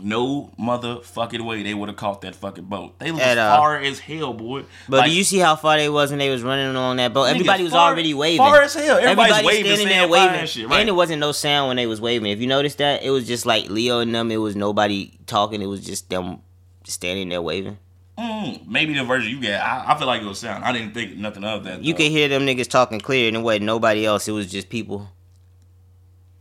No 0.00 0.50
motherfucking 0.60 1.46
way 1.46 1.62
they 1.62 1.72
would 1.72 1.88
have 1.88 1.96
caught 1.96 2.22
that 2.22 2.34
fucking 2.34 2.64
boat. 2.64 2.98
They 2.98 3.12
was 3.12 3.20
At 3.20 3.38
all. 3.38 3.58
far 3.58 3.78
as 3.78 4.00
hell, 4.00 4.34
boy. 4.34 4.64
But 4.88 4.98
Like, 4.98 5.10
do 5.10 5.16
you 5.16 5.22
see 5.22 5.38
how 5.38 5.54
far 5.54 5.76
they 5.76 5.88
was 5.88 6.10
when 6.10 6.18
they 6.18 6.30
was 6.30 6.42
running 6.42 6.66
along 6.66 6.96
that 6.96 7.14
boat? 7.14 7.26
Everybody 7.26 7.62
was 7.62 7.72
far- 7.72 7.92
already 7.92 8.12
waving. 8.12 8.38
far 8.38 8.60
as 8.60 8.74
hell. 8.74 8.98
Everybody's 8.98 9.36
Everybody 9.36 9.46
waving, 9.46 9.76
standing 9.76 9.88
there 9.88 10.08
waving, 10.08 10.40
and 10.40 10.48
shit, 10.48 10.68
right. 10.68 10.80
and 10.80 10.88
it 10.88 10.92
wasn't 10.92 11.20
no 11.20 11.30
sound 11.30 11.68
when 11.68 11.76
they 11.76 11.86
was 11.86 12.00
waving. 12.00 12.30
If 12.32 12.40
you 12.40 12.48
noticed 12.48 12.78
that, 12.78 13.04
it 13.04 13.10
was 13.10 13.24
just 13.24 13.46
like 13.46 13.70
Leo 13.70 14.00
and 14.00 14.12
them. 14.12 14.32
It 14.32 14.38
was 14.38 14.56
nobody 14.56 15.12
talking. 15.26 15.62
It 15.62 15.66
was 15.66 15.84
just 15.86 16.10
them 16.10 16.40
standing 16.84 17.28
there 17.28 17.42
waving. 17.42 17.78
mm, 18.18 18.66
maybe 18.66 18.94
the 18.94 19.04
version 19.04 19.30
you 19.30 19.40
get, 19.40 19.60
I, 19.60 19.92
I 19.92 19.98
feel 19.98 20.06
like 20.06 20.22
it 20.22 20.26
was 20.26 20.38
sound. 20.38 20.64
I 20.64 20.72
didn't 20.72 20.94
think 20.94 21.16
nothing 21.16 21.44
of 21.44 21.64
that. 21.64 21.82
You 21.82 21.92
though. 21.92 21.98
could 21.98 22.10
hear 22.10 22.28
them 22.28 22.46
niggas 22.46 22.68
talking 22.68 23.00
clear, 23.00 23.28
and 23.28 23.36
it 23.36 23.40
wasn't 23.40 23.64
nobody 23.64 24.06
else. 24.06 24.28
It 24.28 24.32
was 24.32 24.50
just 24.50 24.68
people. 24.68 25.08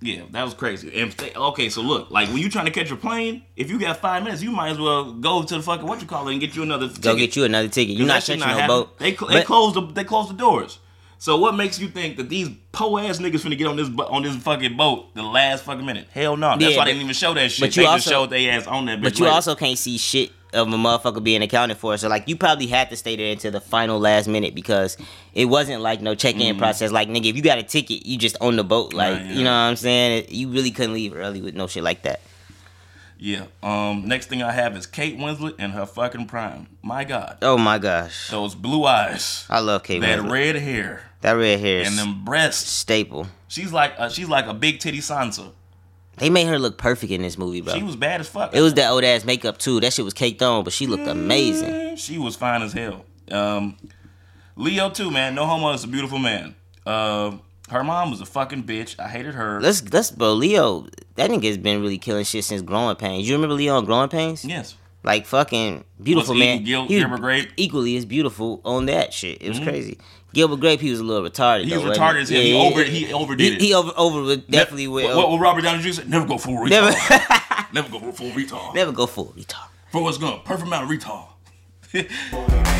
Yeah, 0.01 0.23
that 0.31 0.43
was 0.43 0.53
crazy. 0.53 0.99
And 0.99 1.15
okay, 1.33 1.69
so 1.69 1.81
look, 1.81 2.11
like 2.11 2.27
when 2.27 2.39
you 2.39 2.49
trying 2.49 2.65
to 2.65 2.71
catch 2.71 2.91
a 2.91 2.95
plane, 2.97 3.43
if 3.55 3.71
you 3.71 3.79
got 3.79 3.97
five 4.01 4.21
minutes, 4.21 4.43
you 4.43 4.51
might 4.51 4.71
as 4.71 4.79
well 4.79 5.13
go 5.13 5.43
to 5.43 5.55
the 5.55 5.61
fucking 5.61 5.87
what 5.87 6.01
you 6.01 6.07
call 6.07 6.27
it 6.27 6.33
and 6.33 6.41
get 6.41 6.57
you 6.57 6.63
another. 6.63 6.87
Go 6.87 6.93
ticket. 6.93 7.17
get 7.17 7.35
you 7.37 7.45
another 7.45 7.69
ticket. 7.69 7.95
You're 7.95 8.07
not 8.07 8.21
shit 8.21 8.39
no 8.39 8.67
boat. 8.67 8.99
They 8.99 9.15
cl- 9.15 9.31
they 9.31 9.43
closed 9.43 9.75
the 9.75 9.81
they 9.81 10.03
closed 10.03 10.29
the 10.29 10.33
doors. 10.33 10.79
So 11.23 11.37
what 11.37 11.55
makes 11.55 11.79
you 11.79 11.87
think 11.87 12.17
that 12.17 12.27
these 12.27 12.49
po 12.73 12.97
ass 12.97 13.19
niggas 13.19 13.45
finna 13.45 13.57
get 13.57 13.67
on 13.67 13.77
this 13.77 13.87
on 14.09 14.23
this 14.23 14.35
fucking 14.35 14.75
boat 14.75 15.15
the 15.15 15.23
last 15.23 15.63
fucking 15.63 15.85
minute? 15.85 16.07
Hell 16.11 16.35
no. 16.35 16.57
That's 16.57 16.73
Yeah, 16.73 16.77
why 16.77 16.83
they 16.83 16.91
didn't 16.91 17.03
even 17.03 17.13
show 17.13 17.33
that 17.33 17.49
shit. 17.49 17.61
but 17.61 17.75
you 17.77 17.83
they 17.83 17.87
also- 17.87 17.97
just 17.99 18.09
showed 18.09 18.29
they 18.29 18.49
ass 18.49 18.67
on 18.67 18.87
that 18.87 18.99
bitch. 18.99 19.03
But 19.03 19.19
you 19.19 19.23
later. 19.23 19.35
also 19.35 19.55
can't 19.55 19.77
see 19.77 19.97
shit 19.97 20.31
of 20.51 20.67
a 20.67 20.71
motherfucker 20.71 21.23
being 21.23 21.41
accounted 21.41 21.77
for. 21.77 21.95
So 21.95 22.09
like 22.09 22.27
you 22.27 22.35
probably 22.35 22.67
had 22.67 22.89
to 22.89 22.97
stay 22.97 23.15
there 23.15 23.31
until 23.31 23.51
the 23.53 23.61
final 23.61 24.01
last 24.01 24.27
minute 24.27 24.53
because 24.53 24.97
it 25.33 25.45
wasn't 25.45 25.81
like 25.81 26.01
no 26.01 26.13
check 26.13 26.35
in 26.35 26.57
process. 26.57 26.91
Like 26.91 27.07
nigga, 27.07 27.27
if 27.27 27.37
you 27.37 27.41
got 27.41 27.57
a 27.57 27.63
ticket, 27.63 28.05
you 28.05 28.17
just 28.17 28.35
own 28.41 28.57
the 28.57 28.65
boat. 28.65 28.93
Like 28.93 29.13
Mm. 29.13 29.15
Right, 29.19 29.25
yeah. 29.27 29.33
you 29.37 29.43
know 29.45 29.51
what 29.51 29.55
I'm 29.55 29.75
saying? 29.77 30.25
You 30.27 30.49
really 30.49 30.71
couldn't 30.71 30.93
leave 30.93 31.15
early 31.15 31.41
with 31.41 31.55
no 31.55 31.67
shit 31.67 31.83
like 31.83 32.03
that. 32.03 32.19
Yeah. 33.23 33.45
Um. 33.63 34.05
Next 34.07 34.27
thing 34.27 34.43
I 34.43 34.51
have 34.51 34.75
is 34.75 34.85
Kate 34.85 35.17
Winslet 35.17 35.55
and 35.59 35.71
her 35.73 35.85
fucking 35.85 36.25
prime. 36.27 36.67
My 36.81 37.03
God, 37.05 37.37
Oh 37.41 37.57
my 37.57 37.77
gosh, 37.79 38.29
those 38.29 38.53
blue 38.55 38.83
eyes, 38.85 39.45
I 39.49 39.59
love 39.59 39.83
Kate 39.83 40.01
that 40.01 40.19
Winslet. 40.19 40.31
red 40.31 40.55
hair, 40.57 41.03
that 41.21 41.31
red 41.33 41.59
hair 41.59 41.85
and 41.85 41.97
them 41.97 42.25
breasts. 42.25 42.69
staple. 42.69 43.27
She's 43.47 43.71
like 43.71 43.93
uh, 43.97 44.09
she's 44.09 44.27
like 44.27 44.47
a 44.47 44.53
big 44.53 44.79
titty 44.79 44.99
Sansa. 44.99 45.51
They 46.17 46.29
made 46.29 46.45
her 46.47 46.59
look 46.59 46.77
perfect 46.77 47.11
in 47.11 47.21
this 47.23 47.37
movie, 47.39 47.61
bro. 47.61 47.73
She 47.73 47.81
was 47.81 47.95
bad 47.95 48.19
as 48.21 48.27
fuck. 48.29 48.53
it 48.55 48.61
was 48.61 48.73
that 48.75 48.89
old 48.91 49.03
ass 49.03 49.23
makeup 49.25 49.57
too. 49.57 49.79
That 49.79 49.93
shit 49.93 50.05
was 50.05 50.13
caked 50.13 50.41
on, 50.43 50.63
but 50.63 50.73
she 50.73 50.85
looked 50.85 51.07
amazing. 51.07 51.71
Mm, 51.71 51.97
She 51.97 52.17
was 52.19 52.35
fine 52.35 52.61
as 52.61 52.73
hell. 52.73 53.05
Um, 53.31 53.77
Leo 54.55 54.89
too, 54.91 55.09
man. 55.09 55.33
No 55.33 55.45
homo 55.45 55.71
is 55.73 55.83
a 55.83 55.87
beautiful 55.87 56.19
man. 56.19 56.53
Uh, 56.85 57.37
her 57.69 57.83
mom 57.83 58.11
was 58.11 58.21
a 58.21 58.25
fucking 58.25 58.63
bitch. 58.63 58.99
I 58.99 59.07
hated 59.07 59.35
her. 59.35 59.61
Let's 59.61 59.83
let's 59.91 60.11
bro, 60.11 60.33
Leo. 60.33 60.87
That 61.15 61.29
nigga's 61.29 61.57
been 61.57 61.81
really 61.81 61.97
killing 61.97 62.25
shit 62.25 62.43
since 62.43 62.61
Growing 62.61 62.95
Pains. 62.95 63.27
You 63.27 63.35
remember 63.35 63.55
Leo 63.55 63.75
on 63.77 63.85
Growing 63.85 64.09
Pains? 64.09 64.43
yes. 64.43 64.75
Like 65.05 65.25
fucking 65.25 65.83
beautiful 66.01 66.33
Was 66.33 66.39
man. 66.39 66.63
Gil- 66.63 66.87
He 66.87 66.99
Gilbert 66.99 67.19
Grape? 67.19 67.51
equally 67.57 67.97
as 67.97 68.05
beautiful 68.05 68.61
on 68.63 68.85
that 68.85 69.11
shit. 69.13 69.41
It 69.41 69.49
was 69.49 69.57
mm-hmm. 69.57 69.67
crazy. 69.67 69.99
Gilbert 70.33 70.61
Grape, 70.61 70.79
he 70.79 70.91
was 70.91 71.01
a 71.01 71.03
little 71.03 71.29
retarded. 71.29 71.65
He 71.65 71.73
was 71.75 71.83
retarded 71.83 72.21
as 72.21 72.29
hell. 72.29 72.41
He 72.41 72.53
over- 72.55 72.83
he 72.85 73.13
overdid 73.13 73.47
he, 73.47 73.55
it. 73.55 73.61
He 73.61 73.73
over 73.73 73.91
over 73.97 74.37
definitely 74.37 74.87
with 74.87 75.05
What, 75.05 75.17
what 75.17 75.31
would 75.31 75.41
Robert 75.41 75.61
Downey 75.63 75.83
Jr. 75.83 75.91
say? 75.91 76.03
Never 76.05 76.25
go 76.25 76.37
full 76.37 76.55
retard. 76.55 76.69
never 76.69 76.91
Never, 77.73 77.89
go 77.89 78.11
full 78.11 78.29
retard. 78.31 78.75
never 78.75 78.91
go 78.91 79.05
full 79.07 79.33
retard. 79.37 79.67
For 79.91 80.01
what's 80.03 80.17
going? 80.17 80.39
Perfect 80.45 80.67
amount 80.67 80.91
of 80.91 80.97
retard. 80.97 82.79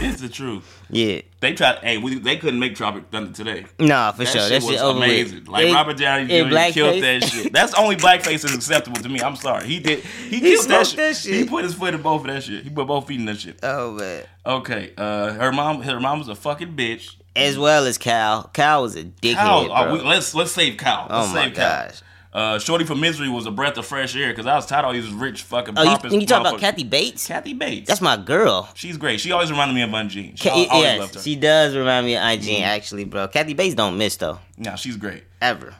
it's 0.00 0.20
the 0.20 0.28
truth. 0.28 0.82
Yeah. 0.90 1.20
They 1.40 1.52
tried. 1.54 1.78
Hey, 1.78 1.98
we, 1.98 2.18
they 2.18 2.36
couldn't 2.36 2.58
make 2.60 2.74
Tropic 2.74 3.04
Thunder 3.10 3.32
today. 3.32 3.66
Nah, 3.78 4.12
for 4.12 4.18
That 4.24 4.26
sure. 4.32 4.40
shit 4.42 4.50
That 4.50 4.62
was 4.62 4.70
shit 4.76 4.80
over 4.80 4.98
amazing. 4.98 5.38
with. 5.40 5.48
Like 5.48 5.66
In- 5.66 5.74
Robert 5.74 5.96
Downey 5.96 6.26
Jr. 6.26 6.72
killed 6.72 7.02
that 7.02 7.24
shit. 7.24 7.52
That's 7.52 7.74
only 7.74 7.96
blackface 7.96 8.44
is 8.44 8.54
acceptable 8.54 9.00
to 9.02 9.08
me. 9.08 9.20
I'm 9.20 9.36
sorry. 9.36 9.66
He 9.66 9.78
did. 9.80 10.00
He, 10.00 10.36
He 10.36 10.40
killed 10.40 10.68
that 10.68 10.86
shit. 10.86 10.96
that 10.96 11.16
shit. 11.16 11.34
He 11.34 11.44
put 11.44 11.64
his 11.64 11.74
foot 11.74 11.94
in 11.94 12.02
both 12.02 12.22
of 12.22 12.26
that 12.28 12.42
shit. 12.42 12.64
He 12.64 12.70
put 12.70 12.86
both 12.86 13.06
feet 13.06 13.20
in 13.20 13.26
that 13.26 13.38
shit. 13.38 13.58
Oh 13.62 13.92
man. 13.92 14.24
Okay. 14.44 14.92
Uh, 14.96 15.32
her 15.32 15.52
mom. 15.52 15.82
Her 15.82 16.00
mom 16.00 16.18
was 16.20 16.28
a 16.28 16.34
fucking 16.34 16.74
bitch. 16.76 17.16
As 17.34 17.58
well 17.58 17.84
as 17.84 17.98
Cal. 17.98 18.44
Cal 18.54 18.80
was 18.82 18.96
a 18.96 19.04
dickhead. 19.04 19.36
Uh, 19.70 19.92
we, 19.92 20.00
let's 20.00 20.34
let's 20.34 20.52
save 20.52 20.78
Kyle. 20.78 21.06
Let's 21.10 21.28
oh 21.30 21.34
my 21.34 21.44
save 21.44 21.54
Kyle. 21.54 21.90
Uh, 22.36 22.58
Shorty 22.58 22.84
for 22.84 22.94
Misery 22.94 23.30
was 23.30 23.46
a 23.46 23.50
breath 23.50 23.78
of 23.78 23.86
fresh 23.86 24.14
air 24.14 24.28
because 24.30 24.44
I 24.44 24.54
was 24.56 24.66
tired 24.66 24.80
of 24.80 24.84
all 24.88 24.92
these 24.92 25.10
rich 25.10 25.40
fucking. 25.44 25.72
Oh, 25.78 25.82
you, 25.82 25.96
and 26.12 26.20
you 26.20 26.26
talk 26.26 26.42
about. 26.42 26.60
Kathy 26.60 26.84
Bates? 26.84 27.26
Kathy 27.26 27.54
Bates. 27.54 27.88
That's 27.88 28.02
my 28.02 28.18
girl. 28.18 28.68
She's 28.74 28.98
great. 28.98 29.20
She 29.20 29.32
always 29.32 29.50
reminded 29.50 29.72
me 29.72 29.80
of 29.80 30.08
Jean. 30.08 30.36
She 30.36 30.50
al- 30.50 30.66
always 30.66 30.98
loved 31.00 31.14
her. 31.14 31.20
she 31.22 31.34
does 31.34 31.74
remind 31.74 32.04
me 32.04 32.14
of 32.14 32.22
IG 32.22 32.42
Mm-hmm. 32.42 32.62
actually, 32.64 33.04
bro. 33.04 33.28
Kathy 33.28 33.54
Bates 33.54 33.74
don't 33.74 33.96
miss 33.96 34.16
though. 34.18 34.38
Nah, 34.58 34.74
she's 34.74 34.98
great. 34.98 35.24
Ever. 35.40 35.74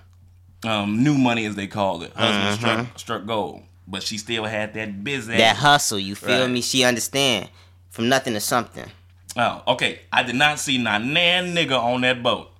Um, 0.65 1.05
new 1.05 1.19
money 1.19 1.45
as 1.45 1.57
they 1.57 1.67
called 1.67 2.03
it. 2.05 2.13
Husband 2.15 2.59
Mm-hmm. 2.59 2.87
struck 2.87 2.99
struck 2.99 3.27
gold, 3.27 3.61
but 3.87 4.03
she 4.03 4.17
still 4.17 4.45
had 4.45 4.73
that 4.75 5.05
business. 5.05 5.37
That 5.37 5.57
hustle, 5.57 5.99
you 5.99 6.15
feel 6.15 6.41
Right. 6.45 6.51
me? 6.51 6.63
She 6.63 6.85
understand. 6.85 7.51
From 7.91 8.09
nothing 8.09 8.33
to 8.33 8.41
something. 8.41 8.91
Oh, 9.37 9.63
okay. 9.69 10.01
I 10.11 10.23
did 10.23 10.37
not 10.37 10.59
see 10.59 10.79
not 10.79 11.05
nan 11.05 11.55
nigga 11.55 11.79
on 11.79 12.01
that 12.01 12.23
boat. 12.23 12.51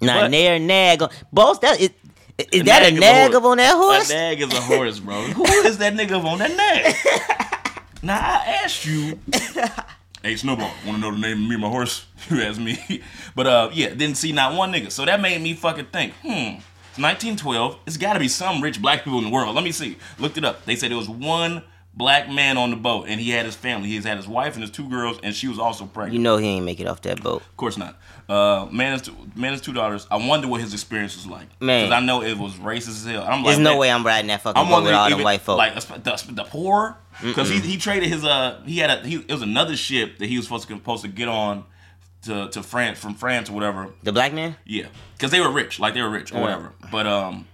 Nair 0.00 0.58
nag 0.58 1.04
boss 1.32 1.60
that 1.60 1.80
is 1.80 1.90
is 2.38 2.60
A 2.60 2.64
that 2.64 2.82
a 2.82 2.90
nag 2.90 2.96
a 2.96 3.00
nag 3.00 3.34
up 3.34 3.44
on 3.44 3.56
that 3.58 3.74
horse? 3.74 4.10
A 4.10 4.14
nag 4.14 4.40
is 4.40 4.52
a 4.52 4.60
horse, 4.60 4.98
bro. 5.00 5.22
Who 5.22 5.44
is 5.44 5.78
that 5.78 5.94
nigga 5.94 6.22
on 6.24 6.38
that 6.38 6.56
nag? 6.56 7.82
now 8.02 8.16
I 8.16 8.60
asked 8.64 8.86
you. 8.86 9.18
Hey 10.24 10.36
Snowball, 10.36 10.70
want 10.86 10.98
to 10.98 10.98
know 10.98 11.10
the 11.10 11.18
name 11.18 11.42
of 11.42 11.48
me 11.48 11.54
and 11.54 11.62
my 11.62 11.68
horse? 11.68 12.06
You 12.30 12.42
asked 12.42 12.60
me, 12.60 13.02
but 13.34 13.48
uh, 13.48 13.70
yeah, 13.72 13.88
didn't 13.88 14.16
see 14.16 14.30
not 14.30 14.54
one 14.54 14.72
nigga. 14.72 14.92
So 14.92 15.04
that 15.04 15.20
made 15.20 15.42
me 15.42 15.54
fucking 15.54 15.86
think. 15.86 16.14
Hmm, 16.22 16.60
it's 16.92 16.98
1912. 16.98 17.78
It's 17.88 17.96
got 17.96 18.12
to 18.12 18.20
be 18.20 18.28
some 18.28 18.62
rich 18.62 18.80
black 18.80 19.02
people 19.02 19.18
in 19.18 19.24
the 19.24 19.30
world. 19.30 19.52
Let 19.56 19.64
me 19.64 19.72
see. 19.72 19.96
Looked 20.20 20.38
it 20.38 20.44
up. 20.44 20.64
They 20.64 20.76
said 20.76 20.92
it 20.92 20.94
was 20.94 21.08
one 21.08 21.64
black 21.94 22.28
man 22.30 22.56
on 22.56 22.70
the 22.70 22.76
boat, 22.76 23.06
and 23.08 23.20
he 23.20 23.30
had 23.30 23.44
his 23.46 23.54
family. 23.54 23.88
He 23.88 23.96
had 24.00 24.16
his 24.16 24.26
wife 24.28 24.54
and 24.54 24.62
his 24.62 24.70
two 24.70 24.88
girls, 24.88 25.18
and 25.22 25.34
she 25.34 25.48
was 25.48 25.58
also 25.58 25.84
pregnant. 25.86 26.14
You 26.14 26.20
know 26.20 26.36
he 26.36 26.46
ain't 26.48 26.64
make 26.64 26.80
it 26.80 26.86
off 26.86 27.02
that 27.02 27.22
boat. 27.22 27.42
Of 27.42 27.56
course 27.56 27.76
not. 27.76 27.98
Uh, 28.28 28.66
man 28.70 28.92
has 28.92 29.02
two, 29.02 29.14
man 29.34 29.52
has 29.52 29.60
two 29.60 29.72
daughters. 29.72 30.06
I 30.10 30.16
wonder 30.16 30.48
what 30.48 30.60
his 30.60 30.72
experience 30.72 31.16
was 31.16 31.26
like. 31.26 31.48
Man. 31.60 31.84
because 31.88 32.02
I 32.02 32.04
know 32.04 32.22
it 32.22 32.38
was 32.38 32.54
racist 32.54 32.88
as 32.88 33.04
hell. 33.04 33.22
I'm 33.24 33.42
like, 33.42 33.46
There's 33.46 33.58
no 33.58 33.70
man, 33.70 33.78
way 33.78 33.90
I'm 33.90 34.06
riding 34.06 34.28
that 34.28 34.40
fucking 34.42 34.62
I'm 34.62 34.68
boat 34.68 34.84
with 34.84 34.92
all 34.94 35.06
even, 35.06 35.18
them 35.18 35.24
white 35.24 35.40
folk. 35.42 35.58
like 35.58 35.74
the, 35.74 36.24
the 36.32 36.44
poor, 36.44 36.96
because 37.22 37.48
he 37.50 37.58
he 37.60 37.76
traded 37.76 38.08
his 38.08 38.24
uh 38.24 38.62
he 38.64 38.78
had 38.78 38.90
a 38.90 39.06
he 39.06 39.16
it 39.16 39.32
was 39.32 39.42
another 39.42 39.76
ship 39.76 40.18
that 40.18 40.26
he 40.26 40.36
was 40.36 40.46
supposed 40.46 40.68
to 40.68 40.74
supposed 40.74 41.02
to 41.02 41.08
get 41.08 41.28
on 41.28 41.64
to 42.22 42.48
to 42.50 42.62
France 42.62 42.98
from 42.98 43.14
France 43.14 43.50
or 43.50 43.52
whatever. 43.52 43.88
the 44.02 44.12
black 44.12 44.32
man? 44.32 44.56
Yeah, 44.64 44.86
because 45.16 45.30
they 45.30 45.40
were 45.40 45.50
rich, 45.50 45.78
like 45.78 45.92
they 45.94 46.00
were 46.02 46.08
rich 46.10 46.32
or 46.32 46.36
Yeah. 46.36 46.40
whatever. 46.42 46.72
But 46.90 47.06
um, 47.06 47.46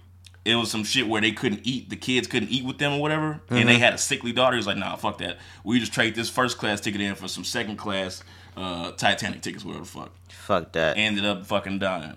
it 0.45 0.55
was 0.55 0.71
some 0.71 0.83
shit 0.83 1.07
where 1.07 1.21
they 1.21 1.31
couldn't 1.31 1.61
eat. 1.63 1.89
The 1.89 1.95
kids 1.95 2.27
couldn't 2.27 2.49
eat 2.49 2.63
with 2.65 2.77
them 2.77 2.93
or 2.93 3.01
whatever, 3.01 3.41
and 3.49 3.59
Mm-hmm. 3.59 3.67
they 3.67 3.77
had 3.79 3.93
a 3.93 3.97
sickly 3.97 4.31
daughter. 4.31 4.55
He 4.55 4.57
was 4.59 4.67
like, 4.67 4.77
"Nah, 4.77 4.95
fuck 4.95 5.17
that. 5.19 5.37
We 5.63 5.79
just 5.79 5.93
trade 5.93 6.15
this 6.15 6.29
first 6.29 6.57
class 6.57 6.79
ticket 6.81 7.01
in 7.01 7.15
for 7.15 7.27
some 7.27 7.43
second 7.43 7.77
class 7.77 8.23
uh 8.57 8.91
Titanic 8.91 9.41
tickets, 9.41 9.63
whatever 9.65 9.83
the 9.85 9.89
fuck." 9.91 10.11
Fuck 10.29 10.71
that. 10.73 10.97
Ended 10.97 11.25
up 11.25 11.45
fucking 11.45 11.79
dying. 11.79 12.15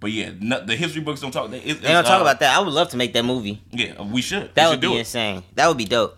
But 0.00 0.12
yeah, 0.12 0.30
no, 0.40 0.64
the 0.64 0.76
history 0.76 1.02
books 1.02 1.20
don't 1.20 1.30
talk. 1.30 1.50
They, 1.50 1.58
it, 1.60 1.82
they 1.82 1.88
don't 1.92 2.04
talk 2.04 2.22
about 2.22 2.40
that. 2.40 2.56
I 2.56 2.60
would 2.60 2.72
love 2.72 2.88
to 2.90 2.96
make 2.96 3.12
that 3.12 3.24
movie. 3.24 3.62
Yeah, 3.70 4.00
we 4.02 4.22
should. 4.22 4.54
That 4.54 4.64
we 4.64 4.70
would 4.76 4.82
should 4.82 4.92
be 4.92 4.98
insane. 4.98 5.42
That 5.56 5.68
would 5.68 5.76
be 5.76 5.84
dope. 5.84 6.16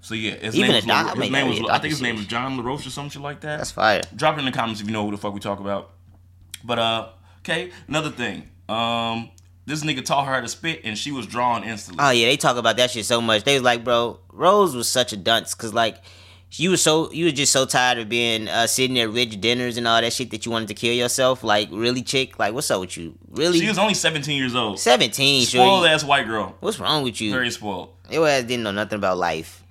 So 0.00 0.14
yeah, 0.14 0.32
his 0.36 0.56
Even 0.56 0.70
name 0.70 0.86
doc- 0.86 1.14
I 1.16 1.20
his 1.20 1.30
name 1.30 1.48
was 1.48 1.60
I 1.68 1.78
think 1.78 1.92
his 1.92 2.00
name 2.00 2.16
was 2.16 2.24
John 2.26 2.56
LaRoche 2.56 2.86
or 2.86 2.90
some 2.90 3.10
shit 3.10 3.20
like 3.20 3.40
that. 3.40 3.58
That's 3.58 3.70
fire. 3.70 4.00
Drop 4.16 4.36
it 4.36 4.38
in 4.40 4.46
the 4.46 4.52
comments 4.52 4.80
if 4.80 4.86
you 4.86 4.92
know 4.94 5.04
who 5.04 5.10
the 5.10 5.18
fuck 5.18 5.34
we 5.34 5.40
talk 5.40 5.60
about. 5.60 5.90
But 6.64 6.78
uh, 6.78 7.08
okay, 7.40 7.70
another 7.86 8.10
thing. 8.10 8.48
Um, 8.68 9.30
this 9.68 9.84
nigga 9.84 10.04
taught 10.04 10.26
her 10.26 10.34
how 10.34 10.40
to 10.40 10.48
spit, 10.48 10.80
and 10.84 10.96
she 10.98 11.12
was 11.12 11.26
drawn 11.26 11.62
instantly. 11.64 12.04
Oh 12.04 12.10
yeah, 12.10 12.26
they 12.26 12.36
talk 12.36 12.56
about 12.56 12.76
that 12.78 12.90
shit 12.90 13.04
so 13.04 13.20
much. 13.20 13.44
They 13.44 13.54
was 13.54 13.62
like, 13.62 13.84
bro, 13.84 14.18
Rose 14.32 14.74
was 14.74 14.88
such 14.88 15.12
a 15.12 15.16
dunce 15.16 15.54
because 15.54 15.72
like 15.74 15.96
you 16.52 16.70
was 16.70 16.80
so 16.82 17.12
you 17.12 17.26
was 17.26 17.34
just 17.34 17.52
so 17.52 17.66
tired 17.66 17.98
of 17.98 18.08
being 18.08 18.48
uh, 18.48 18.66
sitting 18.66 18.98
at 18.98 19.10
rich 19.10 19.38
dinners 19.40 19.76
and 19.76 19.86
all 19.86 20.00
that 20.00 20.12
shit 20.12 20.30
that 20.30 20.46
you 20.46 20.50
wanted 20.52 20.68
to 20.68 20.74
kill 20.74 20.94
yourself. 20.94 21.44
Like 21.44 21.68
really, 21.70 22.02
chick, 22.02 22.38
like 22.38 22.54
what's 22.54 22.70
up 22.70 22.80
with 22.80 22.96
you? 22.96 23.14
Really, 23.30 23.60
she 23.60 23.68
was 23.68 23.78
only 23.78 23.94
17 23.94 24.36
years 24.36 24.54
old. 24.54 24.78
seventeen. 24.80 25.44
Spoiled 25.44 25.84
Sure, 25.84 25.88
ass 25.88 26.04
white 26.04 26.26
girl. 26.26 26.56
what's 26.60 26.80
wrong 26.80 27.04
with 27.04 27.20
you? 27.20 27.30
Very 27.32 27.50
spoiled. 27.50 27.90
Your 28.10 28.26
ass 28.26 28.44
didn't 28.44 28.62
know 28.64 28.72
nothing 28.72 28.96
about 28.96 29.18
life. 29.18 29.62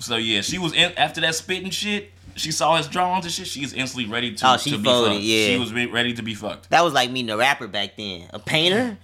So 0.00 0.16
yeah, 0.16 0.40
she 0.42 0.58
was 0.58 0.72
in 0.74 0.92
after 0.96 1.20
that 1.22 1.34
spitting 1.36 1.70
shit. 1.70 2.10
She 2.38 2.52
saw 2.52 2.76
his 2.76 2.86
drawings 2.88 3.24
and 3.24 3.32
shit. 3.34 3.46
She 3.46 3.60
was 3.60 3.72
instantly 3.72 4.10
ready 4.10 4.34
to, 4.34 4.52
Oh, 4.52 4.56
she 4.56 4.70
to 4.70 4.78
be 4.78 4.84
fucked. 4.84 5.20
yeah. 5.20 5.46
She 5.48 5.58
was 5.58 5.72
re- 5.72 5.86
ready 5.86 6.12
to 6.14 6.22
be 6.22 6.34
fucked. 6.34 6.70
That 6.70 6.82
was 6.84 6.92
like 6.92 7.10
meeting 7.10 7.30
a 7.30 7.36
rapper 7.36 7.66
back 7.68 7.96
then, 7.96 8.28
a 8.32 8.38
painter. 8.38 8.96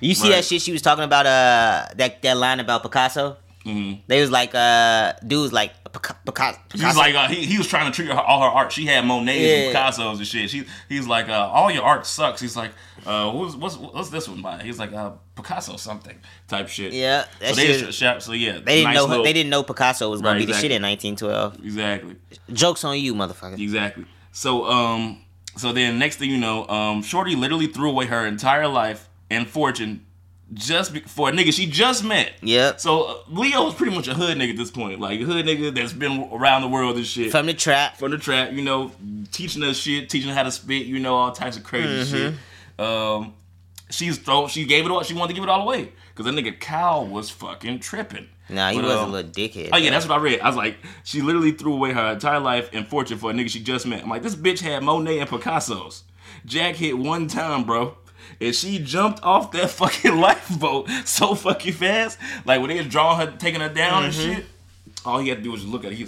You 0.00 0.14
see 0.14 0.28
Right. 0.30 0.36
that 0.36 0.44
shit 0.44 0.60
she 0.62 0.72
was 0.72 0.82
talking 0.82 1.04
about? 1.04 1.26
Uh, 1.26 1.86
that 1.96 2.20
that 2.22 2.36
line 2.36 2.60
about 2.60 2.82
Picasso. 2.82 3.36
Mhm. 3.64 4.00
They 4.06 4.20
was 4.20 4.30
like, 4.30 4.54
uh, 4.54 5.12
dude 5.26 5.42
was 5.42 5.52
like 5.52 5.72
Picasso. 5.92 6.58
He 6.74 6.84
was 6.84 6.96
like, 6.96 7.14
uh, 7.14 7.28
he, 7.28 7.44
he 7.46 7.58
was 7.58 7.66
trying 7.66 7.90
to 7.90 7.94
treat 7.94 8.08
her 8.10 8.18
all 8.20 8.40
her 8.42 8.48
art. 8.48 8.72
She 8.72 8.86
had 8.86 9.04
Monets 9.04 9.38
Yeah. 9.38 9.46
and 9.56 9.66
Picasso's 9.74 10.18
and 10.18 10.26
shit. 10.26 10.50
She 10.50 10.64
he's 10.88 11.06
like, 11.06 11.28
uh, 11.28 11.32
all 11.52 11.70
your 11.70 11.82
art 11.84 12.06
sucks. 12.06 12.40
He's 12.40 12.56
like, 12.56 12.72
uh, 13.06 13.30
what's 13.32 13.54
what's 13.56 13.76
what's 13.76 14.10
this 14.10 14.28
one 14.28 14.42
by? 14.42 14.62
He's 14.62 14.78
like, 14.78 14.92
uh, 14.92 15.12
Picasso 15.36 15.76
something 15.76 16.18
type 16.48 16.68
shit. 16.68 16.92
yeah, 16.92 17.24
that 17.40 17.50
So 17.50 17.54
they 17.56 17.66
shit. 17.78 17.94
sh- 17.94 17.96
sh- 17.96 18.22
so 18.24 18.32
yeah, 18.32 18.52
They 18.58 18.76
didn't 18.76 18.84
nice 18.84 18.94
know. 18.96 19.04
little- 19.06 19.24
They 19.24 19.32
didn't 19.32 19.50
know 19.50 19.62
Picasso 19.62 20.10
was 20.10 20.20
gonna 20.20 20.34
Right, 20.38 20.46
be 20.46 20.52
the 20.52 20.58
shit 20.58 20.70
in 20.70 20.82
1912. 20.82 21.64
exactly 21.64 22.16
Jokes 22.52 22.84
on 22.84 22.98
you, 22.98 23.14
motherfucker. 23.14 23.58
exactly. 23.60 24.04
So 24.32 24.66
um, 24.70 25.22
so 25.56 25.72
then 25.72 25.98
next 25.98 26.16
thing 26.16 26.30
you 26.30 26.38
know, 26.38 26.66
um, 26.68 27.02
Shorty 27.02 27.34
literally 27.36 27.66
threw 27.66 27.90
away 27.90 28.06
her 28.06 28.26
entire 28.26 28.68
life 28.68 29.08
and 29.30 29.48
fortune 29.48 30.06
just 30.54 30.92
be- 30.92 31.00
for 31.00 31.28
a 31.28 31.32
nigga 31.32 31.52
she 31.52 31.66
just 31.66 32.02
met. 32.04 32.32
Yeah. 32.42 32.76
So 32.76 33.02
uh, 33.02 33.14
Leo 33.28 33.64
was 33.64 33.74
pretty 33.74 33.94
much 33.94 34.08
a 34.08 34.14
hood 34.14 34.36
nigga 34.36 34.50
at 34.50 34.56
this 34.56 34.70
point, 34.70 35.00
like 35.00 35.20
a 35.20 35.24
hood 35.24 35.46
nigga 35.46 35.74
that's 35.74 35.92
been 35.92 36.28
around 36.32 36.62
the 36.62 36.68
world 36.68 36.96
and 36.96 37.06
shit. 37.06 37.30
From 37.30 37.46
the 37.46 37.54
trap. 37.54 37.96
from 37.96 38.10
the 38.10 38.18
trap, 38.18 38.52
you 38.52 38.62
know, 38.62 38.90
teaching 39.32 39.62
us 39.62 39.76
shit, 39.76 40.08
teaching 40.10 40.30
how 40.30 40.42
to 40.42 40.50
spit, 40.50 40.86
you 40.86 40.98
know, 40.98 41.14
all 41.14 41.32
types 41.32 41.56
of 41.56 41.62
crazy 41.64 41.88
Mm-hmm. 41.88 42.34
shit. 42.78 42.84
Um, 42.84 43.34
she's 43.90 44.18
throw, 44.18 44.48
she 44.48 44.64
gave 44.64 44.84
it 44.86 44.90
all, 44.90 45.02
she 45.02 45.14
wanted 45.14 45.28
to 45.28 45.34
give 45.34 45.44
it 45.44 45.50
all 45.50 45.62
away 45.62 45.92
because 46.14 46.24
that 46.26 46.34
nigga 46.34 46.58
Cal 46.58 47.06
was 47.06 47.30
fucking 47.30 47.80
tripping. 47.80 48.28
Nah, 48.48 48.70
he 48.70 48.78
But, 48.78 48.86
was 48.86 48.94
um, 48.96 49.08
a 49.10 49.12
little 49.12 49.30
dickhead. 49.30 49.68
Oh 49.72 49.76
yeah, 49.76 49.90
bro. 49.90 49.90
that's 49.90 50.08
what 50.08 50.18
I 50.18 50.22
read. 50.22 50.40
I 50.40 50.46
was 50.48 50.56
like, 50.56 50.78
she 51.04 51.22
literally 51.22 51.52
threw 51.52 51.74
away 51.74 51.92
her 51.92 52.12
entire 52.12 52.40
life 52.40 52.70
and 52.72 52.86
fortune 52.88 53.16
for 53.18 53.30
a 53.30 53.34
nigga 53.34 53.48
she 53.48 53.60
just 53.62 53.86
met. 53.86 54.02
I'm 54.02 54.10
like, 54.10 54.22
this 54.22 54.34
bitch 54.34 54.58
had 54.60 54.82
Monet 54.82 55.20
and 55.20 55.28
Picasso's. 55.30 56.02
Jack 56.46 56.74
hit 56.76 56.96
one 56.98 57.28
time, 57.28 57.64
bro. 57.64 57.96
And 58.40 58.54
she 58.54 58.78
jumped 58.78 59.22
off 59.22 59.52
that 59.52 59.70
fucking 59.80 60.18
lifeboat 60.18 60.88
so 61.04 61.34
fucking 61.34 61.72
fast. 61.74 62.18
Like 62.44 62.60
when 62.60 62.70
they 62.70 62.76
was 62.78 62.86
drawing 62.86 63.18
her, 63.26 63.36
taking 63.36 63.60
her 63.60 63.68
down 63.68 64.04
Mm-hmm. 64.10 64.30
and 64.30 64.36
shit. 64.38 64.46
All 65.04 65.18
he 65.18 65.28
had 65.28 65.38
to 65.38 65.44
do 65.44 65.50
was 65.52 65.60
just 65.62 65.72
look 65.72 65.84
at 65.84 65.92
her. 65.92 65.96
He 65.96 66.06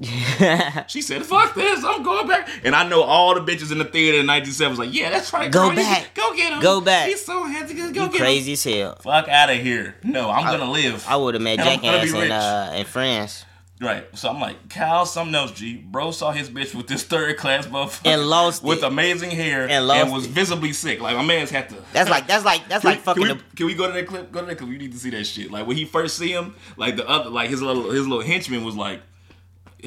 she 0.86 1.02
said, 1.02 1.24
"Fuck 1.26 1.54
this, 1.54 1.82
I'm 1.84 2.02
going 2.04 2.28
back." 2.28 2.48
And 2.64 2.76
I 2.76 2.88
know 2.88 3.02
all 3.02 3.34
the 3.34 3.40
bitches 3.40 3.72
in 3.72 3.78
the 3.78 3.84
theater 3.84 4.18
in 4.20 4.26
'97 4.26 4.70
was 4.70 4.78
like, 4.78 4.94
"Yeah, 4.94 5.10
that's 5.10 5.32
right. 5.32 5.50
Go. 5.50 5.74
Back. 5.74 6.14
go 6.14 6.32
get 6.34 6.52
him. 6.52 6.60
Go 6.62 6.80
back. 6.80 7.08
He's 7.08 7.24
so 7.24 7.42
handsome. 7.44 7.76
Go 7.76 7.86
you 7.86 7.92
get 7.92 8.02
him. 8.12 8.18
crazy 8.18 8.52
as 8.52 8.62
hell. 8.62 8.96
Fuck 9.02 9.28
out 9.28 9.50
of 9.50 9.56
here. 9.58 9.96
No, 10.04 10.30
I'm 10.30 10.44
gonna 10.44 10.70
live. 10.70 11.04
I 11.08 11.16
would 11.16 11.34
have 11.34 11.42
met 11.42 11.58
Jackass 11.58 12.12
in 12.12 12.30
uh 12.30 12.72
in 12.76 12.84
France 12.86 13.44
Right. 13.80 14.06
So 14.16 14.28
I'm 14.28 14.38
like, 14.40 14.68
Cal, 14.68 15.06
something 15.06 15.34
else, 15.34 15.52
G. 15.52 15.76
Bro 15.76 16.10
saw 16.10 16.32
his 16.32 16.50
bitch 16.50 16.74
with 16.74 16.86
this 16.86 17.02
third 17.02 17.38
class 17.38 17.66
motherfucker 17.66 18.12
And 18.12 18.28
lost 18.28 18.62
with 18.64 18.78
it. 18.78 18.84
amazing 18.84 19.30
hair 19.30 19.66
And 19.70 19.86
lost 19.86 20.12
was 20.12 20.26
it. 20.26 20.30
visibly 20.32 20.74
sick. 20.74 21.00
Like 21.00 21.16
my 21.16 21.24
man's 21.24 21.48
had 21.50 21.70
to. 21.70 21.76
That's 21.94 22.10
like 22.10 22.26
that's 22.26 22.44
like 22.44 22.68
that's 22.68 22.82
Can, 22.82 22.90
like 22.90 22.98
we, 22.98 23.02
fucking. 23.04 23.22
can, 23.24 23.32
we, 23.36 23.38
the, 23.42 23.56
can 23.56 23.66
we 23.66 23.74
go 23.74 23.86
to 23.86 23.92
that 23.94 24.06
clip? 24.06 24.30
Go 24.32 24.40
to 24.40 24.46
that 24.46 24.58
clip. 24.58 24.68
You 24.70 24.76
need 24.78 24.92
to 24.92 24.98
see 24.98 25.08
that 25.10 25.24
shit. 25.24 25.50
Like 25.50 25.66
when 25.66 25.78
he 25.78 25.86
first 25.86 26.18
see 26.18 26.30
him, 26.30 26.54
like 26.76 26.96
the 26.96 27.08
other, 27.08 27.30
like 27.30 27.48
his 27.48 27.62
little 27.62 27.90
his 27.90 28.06
little 28.06 28.22
henchman 28.24 28.64
was 28.64 28.76
like 28.76 29.00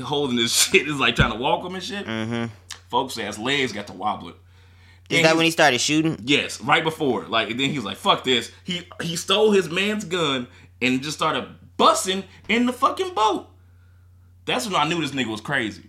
holding 0.03 0.37
his 0.37 0.51
shit, 0.55 0.87
is 0.87 0.99
like 0.99 1.15
trying 1.15 1.31
to 1.31 1.37
walk 1.37 1.63
him 1.63 1.75
and 1.75 1.83
shit. 1.83 2.05
Mm-hmm. 2.05 2.45
Folks 2.89 3.17
ass 3.19 3.37
legs 3.37 3.73
got 3.73 3.85
to 3.87 3.93
wobbling. 3.93 4.35
is 5.09 5.21
that 5.21 5.35
when 5.35 5.45
he 5.45 5.51
started 5.51 5.79
shooting? 5.79 6.19
Yes, 6.25 6.59
right 6.61 6.83
before. 6.83 7.25
Like 7.25 7.51
and 7.51 7.59
then 7.59 7.69
he 7.69 7.75
was 7.75 7.85
like, 7.85 7.97
"Fuck 7.97 8.23
this." 8.23 8.51
He 8.63 8.87
he 9.01 9.15
stole 9.15 9.51
his 9.51 9.69
man's 9.69 10.03
gun 10.05 10.47
and 10.81 11.03
just 11.03 11.17
started 11.17 11.47
busting 11.77 12.23
in 12.49 12.65
the 12.65 12.73
fucking 12.73 13.13
boat. 13.13 13.49
That's 14.45 14.65
when 14.65 14.75
I 14.75 14.87
knew 14.87 14.99
this 15.01 15.11
nigga 15.11 15.27
was 15.27 15.41
crazy. 15.41 15.83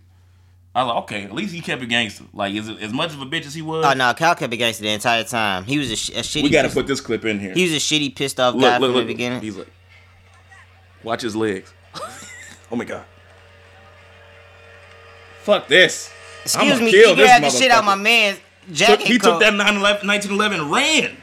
I 0.77 0.83
was 0.83 0.88
like, 0.95 1.03
okay, 1.05 1.23
at 1.25 1.33
least 1.33 1.55
he 1.55 1.61
kept 1.61 1.83
it 1.83 1.87
gangster. 1.87 2.25
Like, 2.33 2.55
is 2.55 2.69
it 2.69 2.81
as 2.81 2.93
much 2.93 3.12
of 3.14 3.21
a 3.21 3.27
bitch 3.27 3.47
as 3.47 3.55
he 3.55 3.62
was? 3.62 3.85
Oh 3.85 3.93
no, 3.93 4.12
Cal 4.14 4.35
kept 4.35 4.53
it 4.53 4.57
gangster 4.57 4.83
the 4.83 4.90
entire 4.90 5.23
time. 5.25 5.64
He 5.64 5.79
was 5.79 5.90
a, 5.90 5.97
sh- 5.97 6.11
a 6.11 6.14
shitty. 6.23 6.43
we 6.43 6.51
got 6.51 6.62
to 6.62 6.69
put 6.69 6.87
this 6.88 7.01
clip 7.01 7.25
in 7.25 7.38
here. 7.38 7.53
He 7.55 7.62
was 7.62 7.73
a 7.73 7.77
shitty, 7.77 8.14
pissed 8.17 8.40
off 8.40 8.59
guy 8.61 8.79
from 8.81 8.93
the 8.93 9.05
beginning. 9.05 9.40
He's 9.40 9.57
like, 9.57 9.71
watch 11.05 11.23
his 11.23 11.37
legs. 11.37 11.73
oh 12.73 12.77
my 12.77 12.85
god. 12.85 13.05
Fuck 15.43 15.69
this. 15.69 16.11
Excuse 16.45 16.73
I'ma 16.73 16.85
me, 16.85 16.90
kill 16.90 17.11
you 17.11 17.17
this 17.17 17.27
grabbed 17.27 17.45
the 17.45 17.51
shit 17.51 17.71
out 17.71 17.83
motherfucker. 17.83 17.87
my 17.87 17.95
man's 17.97 18.38
Took- 18.67 18.75
jacket. 18.77 19.07
he 19.07 19.19
took 19.19 19.40
that 19.40 19.53
9/11 19.53 20.07
1911 20.07 20.61
and 20.61 20.71
ran. 20.73 21.17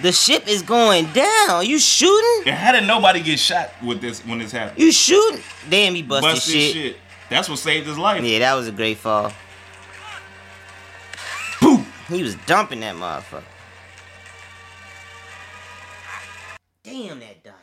The 0.00 0.12
ship 0.12 0.46
is 0.46 0.62
going 0.62 1.06
down. 1.12 1.66
You 1.66 1.78
shooting? 1.78 2.42
And 2.46 2.54
how 2.56 2.72
did 2.72 2.84
nobody 2.86 3.20
get 3.20 3.38
shot 3.38 3.70
with 3.82 4.00
this 4.00 4.20
when 4.24 4.38
this 4.38 4.52
happened? 4.52 4.78
You 4.80 4.92
shooting? 4.92 5.40
Damn, 5.68 5.94
he 5.94 6.02
busted, 6.02 6.34
Busted 6.34 6.52
shit. 6.54 6.72
shit. 6.72 6.96
That's 7.28 7.48
what 7.48 7.58
saved 7.58 7.86
his 7.86 7.98
life. 7.98 8.22
Yeah, 8.22 8.38
that 8.38 8.54
was 8.54 8.68
a 8.68 8.72
great 8.72 8.98
fall. 8.98 9.32
Boom. 11.60 11.84
He 12.08 12.22
was 12.22 12.36
dumping 12.46 12.80
that 12.80 12.94
motherfucker. 12.94 13.42
Damn 16.84 17.20
that 17.20 17.42
diamond. 17.42 17.58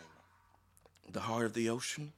The 1.11 1.19
heart 1.21 1.45
of 1.45 1.53
the 1.53 1.69
ocean. 1.69 2.11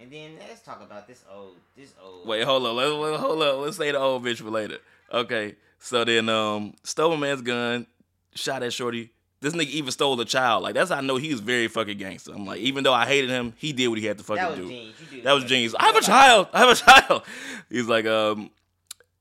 And 0.00 0.10
then 0.10 0.32
let's 0.48 0.62
talk 0.62 0.82
about 0.82 1.06
this 1.06 1.24
old, 1.32 1.56
this 1.76 1.92
old. 2.02 2.26
Wait, 2.26 2.44
hold 2.44 2.66
on. 2.66 2.76
Let, 2.76 2.86
let- 2.88 3.20
hold 3.20 3.42
on. 3.42 3.60
Let's 3.62 3.76
say 3.76 3.90
the 3.90 3.98
old 3.98 4.24
bitch 4.24 4.38
for 4.38 4.50
later. 4.50 4.78
Okay. 5.12 5.56
So 5.78 6.04
then, 6.04 6.28
um, 6.28 6.74
stole 6.84 7.12
a 7.12 7.18
man's 7.18 7.42
gun, 7.42 7.86
shot 8.34 8.62
at 8.62 8.72
Shorty. 8.72 9.10
This 9.42 9.54
nigga 9.54 9.70
even 9.70 9.90
stole 9.90 10.18
a 10.20 10.24
child. 10.24 10.62
Like 10.62 10.74
that's 10.74 10.90
how 10.90 10.98
I 10.98 11.00
know 11.00 11.16
he 11.16 11.30
was 11.32 11.40
very 11.40 11.66
fucking 11.68 11.98
gangster. 11.98 12.32
I'm 12.32 12.46
like, 12.46 12.60
even 12.60 12.84
though 12.84 12.94
I 12.94 13.06
hated 13.06 13.28
him, 13.28 13.52
he 13.58 13.72
did 13.72 13.88
what 13.88 13.98
he 13.98 14.06
had 14.06 14.16
to 14.18 14.24
fucking 14.24 14.40
That 14.42 14.50
was 14.50 14.58
do. 14.60 14.68
genius. 14.68 14.96
That 15.24 15.32
was 15.32 15.44
genius. 15.44 15.74
I 15.78 15.86
have 15.86 15.96
a 15.96 16.00
child. 16.00 16.46
I 16.52 16.58
have 16.60 16.68
a 16.70 16.74
child. 16.76 17.22
He's 17.68 17.88
like, 17.88 18.06
um, 18.06 18.50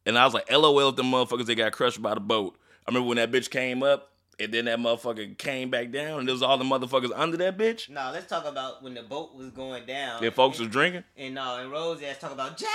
and 0.05 0.17
I 0.17 0.23
was 0.25 0.33
like, 0.35 0.49
LOL 0.51 0.89
at 0.89 0.95
the 0.95 1.03
motherfuckers 1.03 1.47
that 1.47 1.55
got 1.55 1.71
crushed 1.71 2.01
by 2.01 2.13
the 2.13 2.19
boat. 2.19 2.55
I 2.87 2.91
remember 2.91 3.07
when 3.09 3.17
that 3.17 3.31
bitch 3.31 3.49
came 3.49 3.81
up, 3.83 4.11
and 4.39 4.53
then 4.53 4.65
that 4.65 4.77
motherfucker 4.79 5.37
came 5.37 5.69
back 5.71 5.91
down, 5.91 6.19
and 6.19 6.27
there 6.27 6.33
was 6.33 6.43
all 6.43 6.57
the 6.57 6.63
motherfuckers 6.63 7.11
under 7.15 7.37
that 7.37 7.57
bitch. 7.57 7.89
No, 7.89 8.11
let's 8.13 8.27
talk 8.27 8.45
about 8.45 8.83
when 8.83 8.93
the 8.93 9.03
boat 9.03 9.35
was 9.35 9.49
going 9.51 9.85
down. 9.85 10.23
And 10.23 10.33
folks 10.33 10.57
and, 10.59 10.67
was 10.67 10.71
drinking. 10.73 11.03
and 11.17 11.33
no, 11.35 11.57
and 11.57 11.71
Rose 11.71 12.01
ass 12.03 12.19
talk 12.19 12.31
about 12.31 12.57
Jack. 12.57 12.69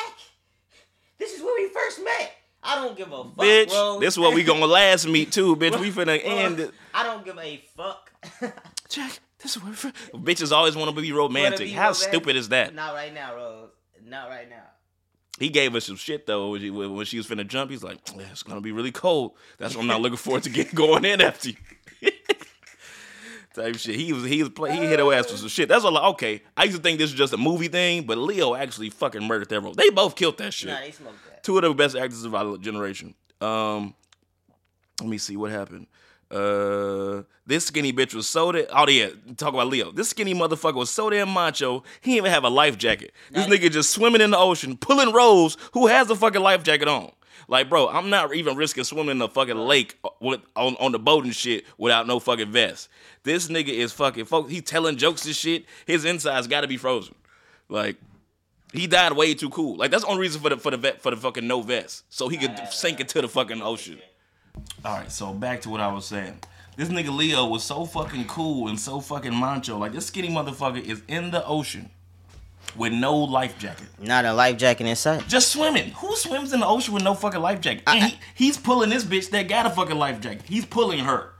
This 1.19 1.33
is 1.33 1.43
where 1.43 1.55
we 1.57 1.69
first 1.73 2.03
met. 2.03 2.33
I 2.67 2.75
don't 2.75 2.97
give 2.97 3.13
a 3.13 3.25
fuck, 3.25 3.37
bitch, 3.37 3.73
Rose. 3.73 4.01
this 4.01 4.15
is 4.15 4.19
what 4.19 4.35
we 4.35 4.43
gonna 4.45 4.67
last 4.67 5.07
meet 5.07 5.33
too, 5.33 5.55
bitch. 5.57 5.79
We 5.81 5.91
finna 5.91 6.21
end 6.23 6.61
it. 6.61 6.73
I 6.93 7.05
don't 7.05 7.25
give 7.25 7.39
a 7.39 7.63
fuck. 7.77 8.11
Jack, 8.89 9.21
this 9.41 9.57
is 9.57 9.63
what 9.63 9.73
Bitches 10.25 10.51
always 10.53 10.75
want 10.77 10.95
to 10.95 11.01
be 11.01 11.13
romantic. 11.13 11.61
be 11.61 11.73
How 11.73 11.83
romantic. 11.91 12.09
stupid 12.09 12.37
is 12.37 12.49
that? 12.51 12.75
Not 12.75 12.95
right 12.95 13.15
now, 13.15 13.35
Rose. 13.37 13.71
Not 14.05 14.29
right 14.29 14.49
now. 14.49 14.63
He 15.39 15.51
gave 15.51 15.75
us 15.75 15.85
some 15.85 15.97
shit 15.97 16.27
though 16.27 16.51
when 16.53 16.61
she, 16.61 16.71
when 16.71 17.05
she 17.05 17.19
was 17.19 17.27
finna 17.27 17.47
jump. 17.47 17.71
He's 17.71 17.83
like, 17.85 17.99
it's 18.31 18.43
gonna 18.43 18.61
be 18.61 18.73
really 18.73 18.93
cold. 18.93 19.33
That's 19.59 19.75
what 19.75 19.83
I'm 19.83 19.87
not 19.89 20.01
looking 20.01 20.17
forward 20.17 20.43
to 20.45 20.51
get 20.51 20.75
going 20.75 21.05
in 21.05 21.21
after 21.21 21.51
you. 21.51 21.57
Type 23.57 23.77
shit. 23.79 23.97
He 23.97 24.13
was 24.13 24.25
he 24.25 24.43
was 24.43 24.51
play, 24.51 24.73
he 24.77 24.85
hit 24.85 24.99
her 24.99 25.13
ass 25.15 25.31
with 25.31 25.41
some 25.41 25.49
shit. 25.49 25.67
That's 25.71 25.83
all. 25.83 25.93
Like, 25.93 26.05
okay, 26.15 26.43
I 26.59 26.65
used 26.65 26.77
to 26.77 26.83
think 26.83 26.99
this 26.99 27.11
was 27.11 27.19
just 27.19 27.33
a 27.33 27.39
movie 27.39 27.69
thing, 27.69 28.03
but 28.03 28.19
Leo 28.19 28.55
actually 28.55 28.91
fucking 28.91 29.25
murdered 29.25 29.49
that 29.49 29.61
role. 29.63 29.73
They 29.73 29.89
both 29.89 30.15
killed 30.15 30.37
that 30.39 30.53
shit. 30.53 30.69
Nah, 30.69 30.81
they 30.81 30.91
smoked 30.91 31.17
that. 31.31 31.43
Two 31.43 31.57
of 31.57 31.63
the 31.63 31.73
best 31.73 31.97
actors 31.97 32.23
of 32.25 32.35
our 32.35 32.59
generation. 32.59 33.15
Um, 33.41 33.95
let 35.01 35.09
me 35.09 35.17
see 35.17 35.39
what 35.39 35.51
happened. 35.51 35.87
Uh, 36.31 37.23
this 37.47 37.65
skinny 37.65 37.95
bitch 37.95 38.13
was 38.13 38.29
so 38.29 38.53
damn. 38.53 38.67
Oh 38.75 38.87
yeah, 38.89 39.09
talk 39.39 39.55
about 39.55 39.69
Leo. 39.69 39.91
This 39.91 40.11
skinny 40.11 40.35
motherfucker 40.35 40.75
was 40.75 40.91
so 40.91 41.09
damn 41.09 41.31
macho. 41.31 41.83
He 42.03 42.11
didn't 42.11 42.19
even 42.19 42.33
have 42.33 42.45
a 42.45 42.51
life 42.51 42.77
jacket. 42.77 43.13
This 43.31 43.47
nigga 43.47 43.71
just 43.71 43.89
swimming 43.89 44.21
in 44.21 44.33
the 44.33 44.39
ocean, 44.39 44.77
pulling 44.77 45.15
Rose, 45.15 45.57
who 45.73 45.87
has 45.87 46.11
a 46.11 46.17
fucking 46.17 46.43
life 46.43 46.63
jacket 46.63 46.89
on. 46.89 47.11
Like, 47.49 47.69
bro, 47.69 47.89
I'm 47.89 48.11
not 48.11 48.35
even 48.35 48.57
risking 48.57 48.85
swimming 48.85 49.13
in 49.13 49.19
the 49.19 49.29
fucking 49.29 49.57
lake 49.57 49.99
uh, 50.05 50.09
with 50.21 50.41
on, 50.57 50.77
on 50.77 50.93
the 50.93 50.99
boat 50.99 51.25
and 51.25 51.35
shit 51.35 51.65
without 51.79 52.07
no 52.07 52.19
fucking 52.19 52.51
vest. 52.51 52.89
This 53.23 53.49
nigga 53.49 53.69
is 53.69 53.93
fucking. 53.93 54.25
Folks, 54.25 54.51
he 54.51 54.61
telling 54.61 54.97
jokes 54.97 55.25
and 55.27 55.35
shit. 55.35 55.65
His 55.87 56.05
insides 56.05 56.47
got 56.49 56.63
to 56.63 56.69
be 56.69 56.77
frozen. 56.77 57.15
Like, 57.69 57.97
he 58.73 58.87
died 58.87 59.13
way 59.13 59.35
too 59.35 59.51
cool. 59.51 59.77
Like 59.77 59.91
that's 59.91 60.05
the 60.05 60.11
only 60.11 60.23
reason 60.23 60.41
for 60.41 60.51
the 60.51 60.57
for 60.57 60.71
the 60.71 60.77
vet, 60.77 61.01
for 61.01 61.11
the 61.11 61.17
fucking 61.17 61.47
no 61.47 61.63
vest, 61.63 62.05
so 62.09 62.29
he 62.29 62.37
could 62.37 62.59
sink 62.71 63.01
into 63.01 63.21
the 63.21 63.29
fucking 63.29 63.63
ocean. 63.63 63.99
All 64.85 64.99
right, 64.99 65.11
so 65.11 65.33
back 65.33 65.61
to 65.63 65.71
what 65.71 65.81
I 65.81 65.93
was 65.93 66.07
saying. 66.07 66.41
This 66.77 66.89
nigga 66.89 67.15
Leo 67.15 67.47
was 67.47 67.65
so 67.65 67.85
fucking 67.85 68.27
cool 68.27 68.69
and 68.69 68.79
so 68.79 69.01
fucking 69.01 69.35
macho. 69.35 69.79
Like 69.79 69.93
this 69.93 70.07
skinny 70.07 70.29
motherfucker 70.29 70.83
is 70.83 71.03
in 71.09 71.31
the 71.31 71.45
ocean 71.47 71.91
with 72.77 72.93
no 72.93 73.17
life 73.17 73.59
jacket, 73.59 73.87
Not 74.01 74.25
a 74.25 74.33
life 74.33 74.57
jacket 74.57 74.87
in 74.87 74.97
sight. 74.97 75.27
just 75.29 75.53
swimming. 75.53 75.91
Who 75.93 76.15
swims 76.17 76.53
in 76.53 76.61
the 76.61 76.67
ocean 76.67 76.95
with 76.95 77.03
no 77.03 77.15
fucking 77.15 77.41
life 77.41 77.61
jacket? 77.61 77.83
And 77.87 78.05
he, 78.05 78.19
he's 78.35 78.57
pulling 78.57 78.91
this 78.91 79.05
bitch 79.05 79.31
that 79.31 79.49
got 79.49 79.67
a 79.67 79.71
fucking 79.71 79.97
life 79.97 80.21
jacket. 80.21 80.43
He's 80.47 80.65
pulling 80.67 81.01
her. 81.01 81.33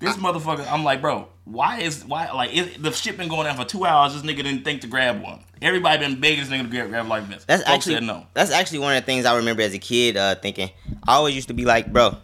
This 0.00 0.16
motherfucker, 0.16 0.70
I'm 0.70 0.84
like, 0.84 1.00
bro, 1.00 1.28
why 1.44 1.78
is 1.80 2.04
why 2.04 2.30
like 2.32 2.54
it, 2.54 2.82
the 2.82 2.92
ship 2.92 3.16
been 3.16 3.28
going 3.28 3.46
on 3.46 3.56
for 3.56 3.64
two 3.64 3.86
hours? 3.86 4.12
This 4.12 4.22
nigga 4.22 4.42
didn't 4.42 4.62
think 4.64 4.82
to 4.82 4.86
grab 4.86 5.22
one. 5.22 5.42
Everybody 5.62 5.98
been 5.98 6.20
begging 6.20 6.40
this 6.40 6.50
nigga 6.50 6.62
to 6.64 6.68
grab, 6.68 6.88
grab 6.90 7.06
life 7.06 7.24
vest. 7.24 7.46
That's 7.46 7.62
Folks 7.62 7.86
actually 7.88 8.06
no. 8.06 8.26
That's 8.34 8.50
actually 8.50 8.80
one 8.80 8.94
of 8.96 9.02
the 9.02 9.06
things 9.06 9.24
I 9.24 9.36
remember 9.36 9.62
as 9.62 9.72
a 9.72 9.78
kid 9.78 10.16
uh, 10.18 10.34
thinking. 10.34 10.70
I 11.06 11.14
always 11.14 11.34
used 11.34 11.48
to 11.48 11.54
be 11.54 11.64
like, 11.64 11.90
bro, 11.90 12.16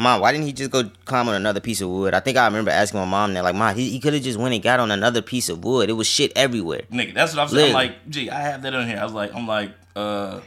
mom, 0.00 0.20
why 0.20 0.32
didn't 0.32 0.46
he 0.46 0.52
just 0.52 0.70
go 0.70 0.90
climb 1.04 1.28
on 1.28 1.34
another 1.34 1.60
piece 1.60 1.80
of 1.80 1.88
wood? 1.88 2.14
I 2.14 2.20
think 2.20 2.36
I 2.36 2.46
remember 2.46 2.70
asking 2.70 3.00
my 3.00 3.06
mom 3.06 3.34
that, 3.34 3.44
like, 3.44 3.54
mom, 3.54 3.74
he, 3.76 3.90
he 3.90 4.00
could 4.00 4.14
have 4.14 4.22
just 4.22 4.38
went 4.38 4.54
and 4.54 4.62
got 4.62 4.80
on 4.80 4.90
another 4.90 5.22
piece 5.22 5.48
of 5.48 5.62
wood. 5.64 5.90
It 5.90 5.92
was 5.92 6.06
shit 6.06 6.32
everywhere. 6.34 6.82
Nigga, 6.90 7.14
that's 7.14 7.34
what 7.34 7.42
I'm 7.42 7.48
saying. 7.48 7.68
I'm 7.68 7.74
like, 7.74 8.08
gee, 8.08 8.30
I 8.30 8.40
have 8.40 8.62
that 8.62 8.74
on 8.74 8.86
here. 8.86 8.98
I 8.98 9.04
was 9.04 9.12
like, 9.12 9.34
I'm 9.34 9.46
like, 9.46 9.72
uh, 9.94 10.40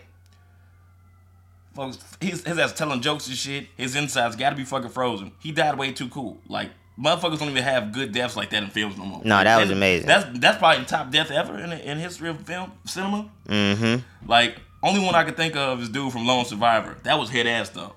folks, 1.76 1.98
his, 2.20 2.44
his 2.44 2.58
ass 2.58 2.74
telling 2.74 3.02
jokes 3.02 3.28
and 3.28 3.38
shit. 3.38 3.68
His 3.78 3.96
insides 3.96 4.36
got 4.36 4.50
to 4.50 4.56
be 4.56 4.63
fucking 4.63 4.89
frozen. 4.89 5.32
He 5.39 5.52
died 5.52 5.78
way 5.78 5.92
too 5.92 6.10
cool. 6.10 6.39
Like, 6.48 6.72
motherfuckers 7.00 7.39
don't 7.39 7.50
even 7.50 7.63
have 7.63 7.92
good 7.92 8.12
deaths 8.12 8.36
like 8.36 8.50
that 8.52 8.63
in 8.63 8.70
films 8.70 8.98
no 8.98 9.06
more. 9.06 9.22
No, 9.24 9.44
that 9.44 9.58
was 9.58 9.70
And 9.70 9.78
amazing. 9.78 10.08
That's 10.08 10.39
that's 10.39 10.58
probably 10.58 10.84
the 10.84 10.89
top 10.89 11.12
death 11.12 11.32
ever 11.32 11.58
in 11.58 11.72
in 11.72 11.98
history 12.00 12.30
of 12.30 12.42
film 12.42 12.72
cinema. 12.86 13.30
Mm-hmm. 13.48 14.30
Like, 14.30 14.60
only 14.82 15.04
one 15.04 15.16
I 15.16 15.24
could 15.24 15.38
think 15.38 15.56
of 15.56 15.82
is 15.82 15.89
dude 15.89 16.12
from 16.12 16.28
Lone 16.28 16.46
Survivor. 16.46 16.98
That 17.04 17.18
was 17.18 17.30
head 17.30 17.48
ass 17.48 17.70
though. 17.70 17.94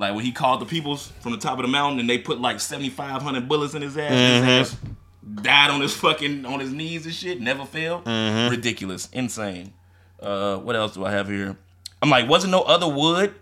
Like 0.00 0.14
when 0.14 0.24
he 0.24 0.32
called 0.32 0.62
the 0.62 0.66
peoples 0.66 1.12
from 1.20 1.32
the 1.32 1.38
top 1.38 1.58
of 1.58 1.62
the 1.62 1.68
mountain 1.68 2.00
and 2.00 2.08
they 2.08 2.16
put 2.16 2.40
like 2.40 2.58
seventy 2.58 2.88
five 2.88 3.20
hundred 3.20 3.46
bullets 3.48 3.74
in 3.74 3.82
his 3.82 3.96
ass. 3.98 4.10
Mm-hmm. 4.10 4.46
His 4.46 4.72
ass 4.72 4.76
died 5.42 5.70
on 5.70 5.80
his 5.82 5.94
fucking 5.94 6.46
on 6.46 6.58
his 6.58 6.72
knees 6.72 7.04
and 7.04 7.14
shit. 7.14 7.38
Never 7.38 7.66
failed. 7.66 8.04
Mm-hmm. 8.06 8.50
Ridiculous, 8.50 9.10
insane. 9.12 9.74
Uh, 10.18 10.56
what 10.56 10.74
else 10.74 10.94
do 10.94 11.04
I 11.04 11.10
have 11.10 11.28
here? 11.28 11.54
I'm 12.00 12.08
like, 12.08 12.26
wasn't 12.28 12.50
no 12.50 12.62
other 12.62 12.88
wood 12.88 13.34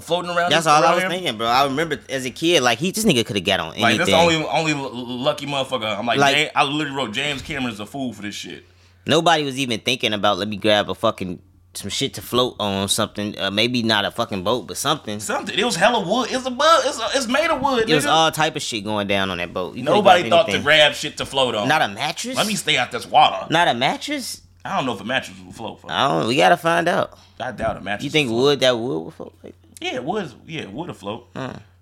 floating 0.00 0.30
around? 0.30 0.50
That's 0.50 0.66
all 0.68 0.84
I 0.84 0.94
was 0.94 1.02
here? 1.02 1.10
thinking, 1.10 1.36
bro. 1.36 1.48
I 1.48 1.64
remember 1.64 1.98
as 2.08 2.24
a 2.24 2.30
kid, 2.30 2.62
like, 2.62 2.78
he 2.78 2.92
this 2.92 3.04
nigga 3.04 3.26
could 3.26 3.34
have 3.34 3.44
got 3.44 3.58
on 3.58 3.66
anything. 3.74 3.82
Like 3.82 3.96
that's 3.98 4.10
the 4.10 4.16
only 4.16 4.36
only 4.46 4.72
lucky 4.74 5.46
motherfucker. 5.46 5.98
I'm 5.98 6.06
like, 6.06 6.18
Like- 6.18 6.36
James- 6.36 6.50
I 6.54 6.62
literally 6.62 6.96
wrote 6.96 7.12
James 7.12 7.42
Cameron's 7.42 7.80
a 7.80 7.86
fool 7.86 8.12
for 8.12 8.22
this 8.22 8.36
shit. 8.36 8.64
Nobody 9.04 9.42
was 9.44 9.58
even 9.58 9.80
thinking 9.80 10.12
about 10.12 10.38
let 10.38 10.46
me 10.48 10.56
grab 10.56 10.88
a 10.88 10.94
fucking 10.94 11.40
some 11.76 11.90
shit 11.90 12.14
to 12.14 12.22
float 12.22 12.56
on 12.60 12.88
something. 12.88 13.38
Uh, 13.38 13.50
maybe 13.50 13.82
not 13.82 14.04
a 14.04 14.10
fucking 14.10 14.44
boat, 14.44 14.66
but 14.66 14.76
something. 14.76 15.20
Something. 15.20 15.58
It 15.58 15.64
was 15.64 15.76
hella 15.76 16.06
wood. 16.06 16.30
It's 16.30 16.46
a 16.46 16.50
bud. 16.50 16.82
It's, 16.86 16.98
a, 16.98 17.08
it's 17.14 17.26
made 17.28 17.50
of 17.50 17.60
wood. 17.60 17.88
It 17.90 17.94
was 17.94 18.06
all 18.06 18.30
type 18.30 18.56
of 18.56 18.62
shit 18.62 18.84
going 18.84 19.06
down 19.06 19.30
on 19.30 19.38
that 19.38 19.52
boat. 19.52 19.76
You 19.76 19.82
Nobody 19.82 20.28
thought 20.30 20.48
to 20.48 20.60
grab 20.60 20.94
shit 20.94 21.16
to 21.18 21.26
float 21.26 21.54
on. 21.54 21.68
Not 21.68 21.82
a 21.82 21.88
mattress. 21.88 22.36
Let 22.36 22.46
me 22.46 22.54
stay 22.54 22.76
out 22.76 22.92
this 22.92 23.06
water. 23.06 23.46
Not 23.50 23.68
a 23.68 23.74
mattress. 23.74 24.40
I 24.64 24.76
don't 24.76 24.86
know 24.86 24.94
if 24.94 25.00
a 25.00 25.04
mattress 25.04 25.36
will 25.44 25.52
float. 25.52 25.80
Fuck. 25.82 25.90
I 25.90 26.08
don't. 26.08 26.28
We 26.28 26.36
gotta 26.36 26.56
find 26.56 26.88
out. 26.88 27.18
I 27.38 27.50
doubt 27.52 27.76
a 27.76 27.80
mattress. 27.80 28.04
You 28.04 28.10
think 28.10 28.30
wood 28.30 28.60
that 28.60 28.78
wood 28.78 28.98
will 29.04 29.10
float? 29.10 29.34
Like, 29.42 29.54
Yeah, 29.80 29.98
wood. 29.98 30.24
is- 30.24 30.34
Yeah, 30.46 30.66
wood 30.66 30.86
will 30.86 30.94
float. 30.94 31.28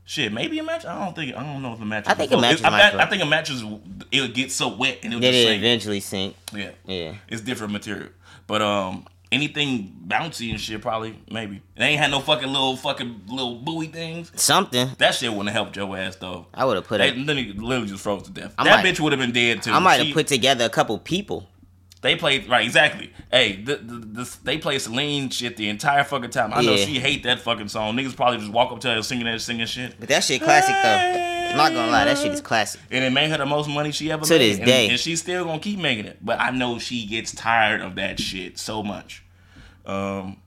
Shit, 0.05 0.33
maybe 0.33 0.59
a 0.59 0.65
mattress. 0.65 0.87
I 0.91 1.05
don't 1.05 1.15
think. 1.15 1.37
I 1.37 1.43
don't 1.45 1.63
know 1.63 1.75
if 1.75 1.81
a 1.81 1.85
mattress. 1.85 2.13
I 2.13 2.17
think 2.17 2.33
a 2.33 2.37
mattress 2.39 2.61
It's- 2.61 2.73
I, 2.73 2.77
might 2.77 2.91
float. 2.91 3.03
I 3.03 3.09
think 3.09 3.23
a 3.23 3.27
mattress. 3.27 3.63
It'll 4.11 4.29
get 4.29 4.51
so 4.51 4.69
wet 4.75 4.99
and 5.05 5.13
it'll 5.13 5.21
Did 5.21 5.31
just 5.33 5.45
it 5.45 5.47
sink. 5.47 5.59
eventually 5.61 6.01
sink? 6.01 6.37
Yeah, 6.53 6.71
Yeah. 6.87 7.15
it's 7.29 7.41
different 7.41 7.73
material. 7.73 8.09
But 8.49 8.63
um, 8.63 9.07
anything 9.33 10.05
bouncy 10.07 10.51
and 10.51 10.61
shit 10.61 10.81
probably 10.83 11.19
maybe. 11.31 11.63
They 11.77 11.87
ain't 11.87 12.01
had 12.01 12.11
no 12.11 12.21
fucking 12.21 12.49
little 12.49 12.77
fucking 12.77 13.23
little 13.29 13.57
buoy 13.57 13.87
things. 13.87 14.31
Something. 14.37 14.91
That 14.99 15.15
shit 15.15 15.31
wouldn't 15.31 15.49
have 15.49 15.55
helped 15.55 15.77
your 15.77 15.97
ass 15.97 16.17
though. 16.17 16.47
I 16.55 16.65
would 16.65 16.77
have 16.77 16.87
put 16.87 16.99
They 16.99 17.11
a. 17.11 17.15
literally, 17.15 17.53
literally 17.55 17.89
just 17.89 18.03
froze 18.03 18.23
to 18.25 18.31
death. 18.31 18.55
I 18.59 18.65
that 18.65 18.85
might- 18.85 18.95
bitch 18.95 19.01
would 19.01 19.13
have 19.13 19.21
been 19.21 19.33
dead 19.33 19.63
too. 19.63 19.73
I 19.73 19.79
might 19.79 20.05
have 20.05 20.15
put 20.15 20.27
together 20.29 20.65
a 20.65 20.71
couple 20.71 20.99
people. 20.99 21.49
They 22.03 22.17
played 22.17 22.49
right 22.49 22.65
exactly. 22.65 23.13
Hey, 23.31 23.63
the, 23.63 23.77
the, 23.77 23.95
the, 24.25 24.37
they 24.43 24.59
play 24.59 24.77
Celine 24.81 25.31
shit 25.31 25.57
the 25.57 25.69
entire 25.69 26.03
fucking 26.03 26.31
time. 26.31 26.53
I 26.53 26.61
know 26.63 26.77
she 26.77 26.99
hate 26.99 27.23
that 27.23 27.39
fucking 27.39 27.69
song. 27.69 27.97
Niggas 27.97 28.17
probably 28.17 28.39
just 28.39 28.51
walk 28.51 28.73
up 28.73 28.81
to 28.81 28.89
her 28.95 29.03
singing 29.03 29.27
that 29.27 29.41
singing 29.41 29.67
shit, 29.67 29.95
But 30.01 30.09
that 30.09 30.25
shit 30.25 30.43
classic 30.43 30.75
though. 30.83 31.32
I'm 31.53 31.57
not 31.59 31.73
gonna 31.73 31.93
lie, 31.93 32.05
that 32.07 32.19
shit 32.19 32.33
is 32.33 32.41
classic. 32.41 32.81
and 32.91 33.05
it 33.05 33.11
made 33.11 33.31
her 33.31 33.39
the 33.39 33.47
most 33.47 33.69
money 33.69 33.93
she 33.93 34.11
ever 34.11 34.25
To 34.25 34.33
made. 34.33 34.39
this 34.51 34.57
and, 34.59 34.67
day. 34.67 34.89
and 34.89 34.99
she's 34.99 35.21
still 35.21 35.45
gonna 35.45 35.61
keep 35.61 35.79
making 35.79 36.07
it. 36.07 36.19
But 36.25 36.41
I 36.41 36.51
know 36.51 36.79
she 36.79 37.07
gets 37.07 37.33
tired 37.33 37.81
of 37.81 37.95
that 37.97 38.19
shit 38.21 38.59
so 38.59 38.83
much. 38.83 39.23
Um, 39.87 40.39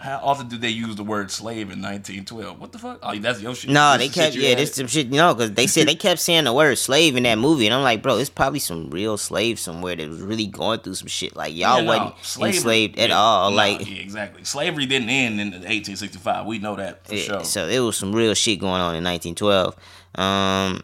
how 0.00 0.20
often 0.22 0.46
do 0.48 0.56
they 0.56 0.68
use 0.70 0.94
the 0.94 1.02
word 1.02 1.28
slave 1.30 1.70
in 1.72 1.82
1912? 1.82 2.60
What 2.60 2.70
the 2.70 2.78
fuck? 2.78 3.00
Oh, 3.02 3.18
that's 3.18 3.40
your 3.42 3.52
shit. 3.54 3.68
No, 3.70 3.98
This 3.98 4.08
they 4.14 4.14
kept 4.22 4.36
yeah, 4.36 4.54
this 4.54 4.72
some 4.74 4.86
shit. 4.86 5.08
You 5.08 5.16
know, 5.16 5.34
because 5.34 5.52
they 5.54 5.66
said 5.66 5.88
they 5.88 5.94
kept 6.06 6.20
saying 6.20 6.44
the 6.44 6.52
word 6.52 6.78
slave 6.78 7.16
in 7.16 7.24
that 7.24 7.36
movie, 7.38 7.66
and 7.66 7.74
I'm 7.74 7.82
like, 7.82 8.00
bro, 8.00 8.16
it's 8.18 8.30
probably 8.30 8.60
some 8.60 8.90
real 8.90 9.16
slave 9.18 9.58
somewhere 9.58 9.96
that 9.96 10.08
was 10.08 10.20
really 10.20 10.46
going 10.46 10.78
through 10.80 10.94
some 10.94 11.08
shit. 11.08 11.34
Like 11.34 11.52
y'all 11.54 11.78
Yeah, 11.78 11.82
no, 11.82 11.86
wasn't 11.86 12.24
slavery- 12.24 12.56
enslaved 12.56 12.98
at 13.00 13.08
yeah, 13.10 13.18
all. 13.18 13.50
no, 13.50 13.56
like 13.56 13.88
yeah, 13.90 13.96
exactly. 13.96 14.44
Slavery 14.44 14.86
didn't 14.86 15.08
end 15.10 15.40
in 15.40 15.48
1865. 15.50 16.46
We 16.46 16.58
know 16.60 16.76
that 16.76 17.04
for 17.04 17.14
yeah, 17.16 17.22
sure. 17.24 17.44
so 17.44 17.66
it 17.66 17.80
was 17.80 17.96
some 17.96 18.14
real 18.14 18.34
shit 18.34 18.60
going 18.60 18.80
on 18.80 18.94
in 18.94 19.02
1912. 19.02 19.74
Um, 20.14 20.82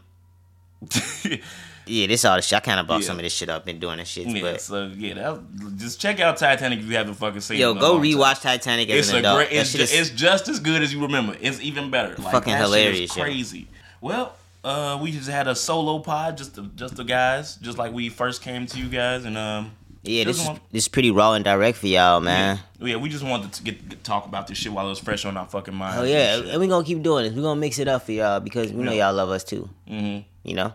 yeah, 1.87 2.07
this 2.07 2.25
all 2.25 2.37
the 2.37 2.42
shit. 2.42 2.57
I 2.57 2.61
kind 2.61 2.81
of 2.81 2.87
bought 2.87 3.01
Yeah. 3.01 3.07
some 3.07 3.16
of 3.18 3.23
this 3.23 3.33
shit 3.35 3.49
up 3.49 3.66
and 3.68 3.81
doing 3.81 3.99
this 3.99 4.09
shit, 4.09 4.27
Yeah, 4.27 4.40
but 4.42 4.61
so 4.61 4.90
yeah, 4.97 5.14
that, 5.14 5.77
just 5.77 6.01
check 6.01 6.20
out 6.20 6.37
Titanic 6.37 6.79
if 6.81 6.87
you 6.87 6.97
haven't 6.97 7.14
fucking 7.14 7.40
seen 7.40 7.57
it. 7.59 7.61
yo, 7.61 7.75
go 7.75 7.92
long 7.94 8.03
time. 8.03 8.11
rewatch 8.12 8.40
Titanic 8.42 8.88
as 8.90 8.99
It's 8.99 9.09
an 9.11 9.16
a 9.16 9.18
adult. 9.20 9.37
great. 9.38 9.53
It's, 9.53 9.73
ju- 9.73 9.83
is 9.83 9.92
it's 9.92 10.11
just 10.11 10.49
as 10.49 10.61
good 10.61 10.83
as 10.83 10.92
you 10.92 11.03
remember. 11.03 11.37
It's 11.40 11.61
even 11.61 11.90
better. 11.90 12.14
Like, 12.16 12.33
Fucking 12.33 12.53
that 12.53 12.59
shit 12.61 12.69
is 12.69 12.75
hilarious, 12.75 13.17
yo. 13.17 13.23
crazy. 13.23 13.69
Well, 14.00 14.35
Uh, 14.65 14.98
we 15.02 15.13
just 15.13 15.29
had 15.29 15.46
a 15.46 15.54
solo 15.54 15.98
pod, 15.98 16.38
just 16.38 16.54
the, 16.54 16.63
just 16.75 16.96
the 16.96 17.04
guys, 17.04 17.56
just 17.56 17.77
like 17.77 17.92
we 17.92 18.08
first 18.08 18.40
came 18.40 18.65
to 18.67 18.79
you 18.79 18.88
guys, 18.88 19.27
and 19.27 19.37
um, 19.37 19.73
Yeah, 20.04 20.25
this 20.25 20.40
is, 20.40 20.46
want- 20.46 20.61
this 20.73 20.85
is 20.85 20.88
pretty 20.88 21.11
raw 21.11 21.35
and 21.35 21.44
direct 21.44 21.77
for 21.77 21.87
y'all, 21.87 22.19
man. 22.21 22.61
yeah, 22.81 22.96
we 22.96 23.11
just 23.11 23.23
wanted 23.23 23.52
to 23.52 23.63
get, 23.63 23.87
get 23.90 24.02
talk 24.04 24.25
about 24.25 24.46
this 24.46 24.56
shit 24.56 24.73
while 24.73 24.87
it 24.87 24.88
was 24.88 24.98
fresh 25.00 25.27
on 25.27 25.37
our 25.37 25.44
fucking 25.46 25.75
minds. 25.75 25.98
Oh 26.00 26.04
yeah, 26.04 26.37
and 26.38 26.58
we 26.61 26.67
gonna 26.67 26.83
keep 26.83 27.02
doing 27.02 27.25
this. 27.27 27.35
We 27.35 27.42
gonna 27.42 27.61
mix 27.61 27.79
it 27.79 27.88
up 27.88 28.06
for 28.06 28.13
y'all 28.13 28.40
because 28.40 28.73
we 28.73 28.83
know 28.83 28.92
Yeah. 28.92 29.08
y'all 29.08 29.17
love 29.17 29.29
us 29.29 29.44
too. 29.44 29.69
hmm 29.87 30.21
You 30.44 30.54
know, 30.54 30.73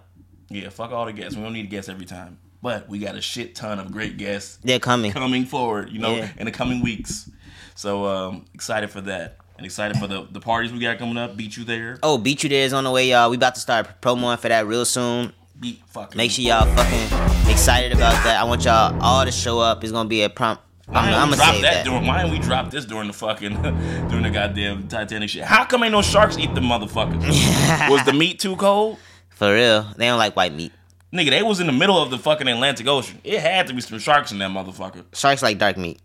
Yeah, 0.49 0.69
fuck 0.69 0.91
all 0.91 1.05
the 1.05 1.13
guests. 1.13 1.35
We 1.35 1.43
don't 1.43 1.53
need 1.53 1.69
guests 1.69 1.89
every 1.89 2.05
time, 2.05 2.39
but 2.61 2.89
we 2.89 2.99
got 2.99 3.15
a 3.15 3.21
shit 3.21 3.55
ton 3.55 3.79
of 3.79 3.91
great 3.91 4.17
guests 4.17 4.57
they're 4.63 4.79
coming. 4.79 5.11
coming 5.11 5.45
forward. 5.45 5.89
You 5.91 5.99
know, 5.99 6.15
Yeah. 6.15 6.29
in 6.37 6.45
the 6.45 6.51
coming 6.51 6.81
weeks. 6.81 7.29
So 7.75 8.05
um, 8.05 8.45
excited 8.53 8.89
for 8.89 9.01
that, 9.01 9.37
and 9.57 9.65
excited 9.65 9.97
for 9.97 10.07
the 10.07 10.27
the 10.31 10.39
parties 10.39 10.71
we 10.71 10.79
got 10.79 10.97
coming 10.97 11.17
up. 11.17 11.37
Beat 11.37 11.55
you 11.57 11.63
there. 11.63 11.97
Oh, 12.03 12.17
beat 12.17 12.43
you 12.43 12.49
there 12.49 12.65
is 12.65 12.73
on 12.73 12.83
the 12.83 12.91
way, 12.91 13.09
y'all. 13.09 13.29
We 13.29 13.37
about 13.37 13.55
to 13.55 13.61
start 13.61 14.01
promoing 14.01 14.37
for 14.39 14.49
that 14.49 14.65
real 14.67 14.85
soon. 14.85 15.33
Beat 15.59 15.81
fucking. 15.87 16.17
Make 16.17 16.31
sure 16.31 16.43
y'all 16.43 16.65
fucking 16.75 17.49
excited 17.51 17.91
about 17.93 18.21
that. 18.23 18.37
I 18.39 18.43
want 18.43 18.65
y'all 18.65 18.97
all 19.01 19.23
to 19.25 19.31
show 19.31 19.59
up. 19.59 19.83
It's 19.83 19.91
gonna 19.93 20.09
be 20.09 20.23
a 20.23 20.29
prompt. 20.29 20.63
Why 20.87 21.01
I'm, 21.01 21.13
I'm 21.13 21.29
we 21.29 21.35
gonna 21.35 21.43
drop 21.43 21.55
say 21.55 21.61
that, 21.61 21.73
that. 21.73 21.85
during? 21.85 22.07
Why 22.07 22.21
didn't 22.23 22.31
we 22.31 22.39
drop 22.39 22.71
this 22.71 22.83
during 22.85 23.07
the 23.07 23.13
fucking 23.13 23.61
during 24.09 24.23
the 24.23 24.31
goddamn 24.31 24.87
Titanic 24.87 25.29
shit? 25.29 25.43
How 25.43 25.63
come 25.65 25.83
ain't 25.83 25.91
no 25.91 26.01
sharks 26.01 26.37
eat 26.37 26.55
the 26.55 26.61
motherfuckers? 26.61 27.89
was 27.89 28.03
the 28.05 28.13
meat 28.13 28.39
too 28.39 28.55
cold? 28.55 28.97
For 29.39 29.53
real, 29.53 29.83
they 29.95 30.07
don't 30.07 30.17
like 30.17 30.35
white 30.35 30.53
meat. 30.53 30.73
Nigga, 31.13 31.29
they 31.29 31.41
was 31.41 31.61
in 31.61 31.67
the 31.67 31.71
middle 31.71 31.97
of 31.97 32.09
the 32.11 32.17
fucking 32.17 32.45
Atlantic 32.45 32.85
Ocean. 32.87 33.21
It 33.23 33.39
had 33.39 33.67
to 33.67 33.73
be 33.73 33.79
some 33.79 33.97
sharks 33.97 34.33
in 34.33 34.37
that 34.39 34.51
motherfucker. 34.51 35.05
Sharks 35.15 35.41
like 35.41 35.57
dark 35.57 35.77
meat. 35.77 35.97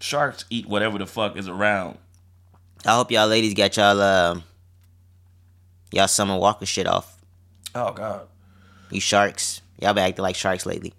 Sharks 0.00 0.44
eat 0.50 0.66
whatever 0.66 0.98
the 0.98 1.06
fuck 1.06 1.36
is 1.36 1.46
around. 1.46 1.98
I 2.84 2.96
hope 2.96 3.12
y'all 3.12 3.28
ladies 3.28 3.54
got 3.54 3.76
y'all 3.76 4.00
um 4.02 4.42
y'all 5.92 6.08
Summer 6.08 6.36
Walker 6.36 6.66
shit 6.66 6.88
off. 6.88 7.22
Oh 7.76 7.92
god. 7.92 8.26
You 8.90 9.00
sharks, 9.00 9.62
y'all 9.78 9.94
been 9.94 10.02
acting 10.02 10.24
like 10.24 10.34
sharks 10.34 10.66
lately. 10.66 10.94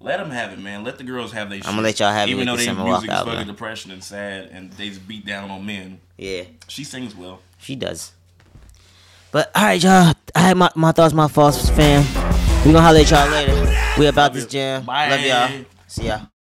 Let 0.00 0.16
them 0.16 0.30
have 0.30 0.52
it, 0.52 0.58
man. 0.58 0.82
Let 0.82 0.98
the 0.98 1.04
girls 1.04 1.30
have 1.30 1.50
their 1.50 1.58
shit. 1.58 1.68
I'ma 1.68 1.82
let 1.82 2.00
y'all 2.00 2.12
have 2.12 2.28
it 2.28 2.32
Even 2.32 2.46
though 2.46 2.56
the 2.56 2.64
their 2.64 2.74
summer 2.74 2.82
music 2.82 3.10
is 3.12 3.16
fucking 3.16 3.46
depression 3.46 3.92
and 3.92 4.02
sad, 4.02 4.46
and 4.50 4.72
they 4.72 4.88
just 4.88 5.06
beat 5.06 5.24
down 5.24 5.52
on 5.52 5.64
men. 5.64 6.00
Yeah, 6.18 6.42
She 6.66 6.82
sings 6.82 7.14
well. 7.14 7.38
she 7.58 7.76
does. 7.76 8.10
But 9.32 9.50
all 9.54 9.64
right, 9.64 9.82
y'all. 9.82 10.12
I 10.34 10.40
had 10.40 10.56
my, 10.58 10.70
my 10.74 10.92
thoughts, 10.92 11.14
my 11.14 11.26
faults, 11.26 11.70
fam. 11.70 12.02
We 12.66 12.72
gonna 12.72 12.82
holler 12.82 13.00
at 13.00 13.10
y'all 13.10 13.30
later. 13.30 13.74
We 13.98 14.06
about 14.06 14.34
this 14.34 14.46
jam. 14.46 14.84
Bye. 14.84 15.08
Love 15.08 15.20
y'all. 15.22 15.64
See 15.86 16.06
ya. 16.06 16.20